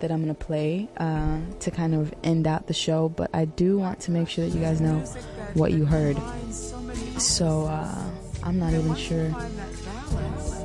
that 0.00 0.10
I'm 0.10 0.20
gonna 0.20 0.34
play 0.34 0.88
uh, 0.96 1.38
to 1.60 1.70
kind 1.70 1.94
of 1.94 2.12
end 2.22 2.46
out 2.46 2.66
the 2.66 2.74
show. 2.74 3.08
But 3.08 3.30
I 3.32 3.44
do 3.44 3.78
want 3.78 4.00
to 4.00 4.10
make 4.10 4.28
sure 4.28 4.46
that 4.46 4.54
you 4.54 4.60
guys 4.60 4.80
know 4.80 4.98
what 5.54 5.72
you 5.72 5.84
heard. 5.84 6.16
So 7.18 7.66
uh, 7.66 8.10
I'm 8.42 8.58
not 8.58 8.72
even 8.72 8.94
sure 8.94 9.30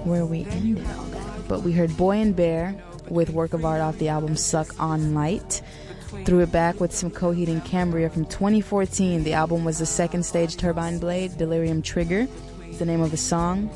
where 0.05 0.25
we 0.25 0.45
ended 0.45 0.85
all 0.97 1.05
that. 1.05 1.47
But 1.47 1.61
we 1.61 1.71
heard 1.71 1.95
Boy 1.97 2.17
and 2.17 2.35
Bear 2.35 2.75
with 3.09 3.29
work 3.29 3.53
of 3.53 3.65
art 3.65 3.81
off 3.81 3.97
the 3.97 4.09
album 4.09 4.35
Suck 4.35 4.79
on 4.79 5.13
Light. 5.13 5.61
Threw 6.25 6.41
it 6.41 6.51
back 6.51 6.79
with 6.79 6.93
some 6.93 7.09
Coheed 7.09 7.47
and 7.47 7.65
Cambria 7.65 8.09
from 8.09 8.25
2014. 8.25 9.23
The 9.23 9.33
album 9.33 9.65
was 9.65 9.79
the 9.79 9.85
second 9.85 10.23
stage 10.23 10.57
Turbine 10.57 10.99
Blade, 10.99 11.37
Delirium 11.37 11.81
Trigger 11.81 12.27
the 12.77 12.85
name 12.85 13.01
of 13.01 13.11
the 13.11 13.17
song. 13.17 13.69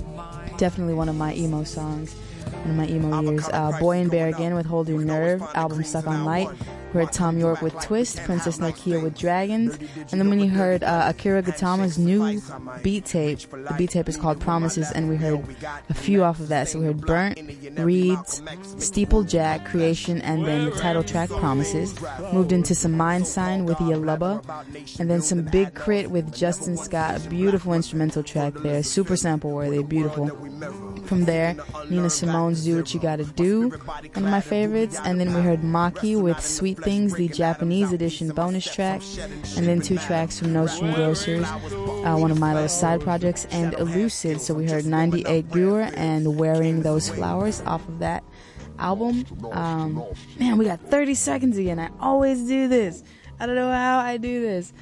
Definitely 0.58 0.96
one 0.96 1.10
of 1.10 1.16
my 1.16 1.34
emo 1.36 1.64
songs, 1.64 2.16
one 2.54 2.70
of 2.72 2.76
my 2.76 2.88
emo 2.88 3.22
years. 3.22 3.48
Uh, 3.52 3.78
Boy 3.80 3.98
and 4.00 4.12
Bear 4.12 4.28
again 4.28 4.56
with 4.56 4.66
Hold 4.66 4.90
Your 4.90 5.04
Nerve, 5.04 5.42
album 5.54 5.84
Suck 5.84 6.08
on 6.08 6.26
Light. 6.26 6.50
We 6.94 7.02
heard 7.02 7.12
Thom 7.12 7.38
Yorke 7.38 7.62
with 7.62 7.78
Twist, 7.82 8.18
Princess 8.24 8.60
Nokia 8.60 9.04
with 9.04 9.18
Dragons, 9.18 9.78
and 10.12 10.22
then 10.22 10.30
when 10.30 10.40
you 10.40 10.50
heard 10.50 10.84
uh, 10.84 11.06
Akira 11.08 11.44
Gatama's 11.44 11.98
new 11.98 12.42
beat 12.82 13.06
tape, 13.06 13.40
the 13.40 13.76
beat 13.78 13.92
tape 13.92 14.08
is 14.08 14.16
called 14.16 14.40
Promises, 14.40 14.92
and 14.92 15.10
we 15.10 15.18
heard 15.18 15.44
a 15.90 15.94
few 15.94 16.24
off 16.24 16.40
of 16.40 16.48
that. 16.48 16.70
So 16.70 16.80
we 16.80 16.86
heard 16.86 17.02
Burnt, 17.02 17.40
Reeds, 17.78 18.42
Steeple 18.78 19.24
Jack, 19.24 19.66
Creation, 19.66 20.22
and 20.22 20.46
then 20.46 20.66
the 20.66 20.72
title 20.72 21.04
track 21.04 21.30
Promises. 21.30 21.94
Moved 22.32 22.52
into 22.52 22.74
some 22.74 22.94
Mind 22.94 23.28
Sign 23.28 23.66
with 23.66 23.78
Yalubba, 23.78 25.00
and 25.00 25.10
then 25.10 25.22
some 25.22 25.44
Big 25.44 25.76
K.R.I.T. 25.76 26.08
with 26.08 26.34
Justin 26.34 26.78
Scott, 26.78 27.18
a 27.26 27.30
beautiful 27.30 27.74
instrumental 27.74 28.24
track 28.24 28.54
there, 28.56 28.82
super 28.82 29.16
sample 29.18 29.52
worthy, 29.52 29.84
beautiful. 29.84 30.28
From 31.06 31.26
there, 31.26 31.56
Nina 31.90 32.10
Simone's 32.10 32.64
Do 32.64 32.78
What 32.78 32.94
You 32.94 33.00
Gotta 33.00 33.26
Do, 33.26 33.70
one 33.70 34.10
of 34.16 34.24
my 34.24 34.42
favorites, 34.42 34.98
and 35.04 35.20
then 35.20 35.34
we 35.34 35.42
heard 35.42 35.62
Maki 35.62 36.20
with 36.20 36.40
Sweet 36.42 36.77
Things, 36.84 37.14
the 37.16 37.28
Japanese 37.28 37.92
edition 37.92 38.30
bonus 38.30 38.72
track, 38.74 39.02
and 39.56 39.66
then 39.66 39.82
two 39.82 39.98
tracks 39.98 40.40
from 40.40 40.54
Nostrum 40.54 40.94
Grocers, 40.94 41.46
uh, 41.46 42.16
one 42.18 42.32
of 42.32 42.40
Milo's 42.40 42.78
side 42.78 43.02
projects, 43.02 43.46
and 43.52 43.74
Elucid. 43.74 44.40
So 44.40 44.54
we 44.54 44.70
heard 44.70 44.86
98 44.86 45.50
Brewer 45.50 45.90
and 45.96 46.38
Wearing 46.38 46.82
Those 46.82 47.10
Flowers 47.10 47.62
off 47.62 47.88
of 47.88 48.00
that 48.00 48.24
album. 48.80 49.26
Um, 49.52 50.04
man, 50.40 50.58
we 50.58 50.66
got 50.66 50.80
30 50.82 51.14
seconds 51.16 51.58
again. 51.58 51.80
I 51.80 51.90
always 52.00 52.48
do 52.48 52.68
this. 52.68 53.04
I 53.40 53.46
don't 53.46 53.56
know 53.56 53.72
how 53.72 54.00
I 54.00 54.18
do 54.18 54.42
this. 54.42 54.74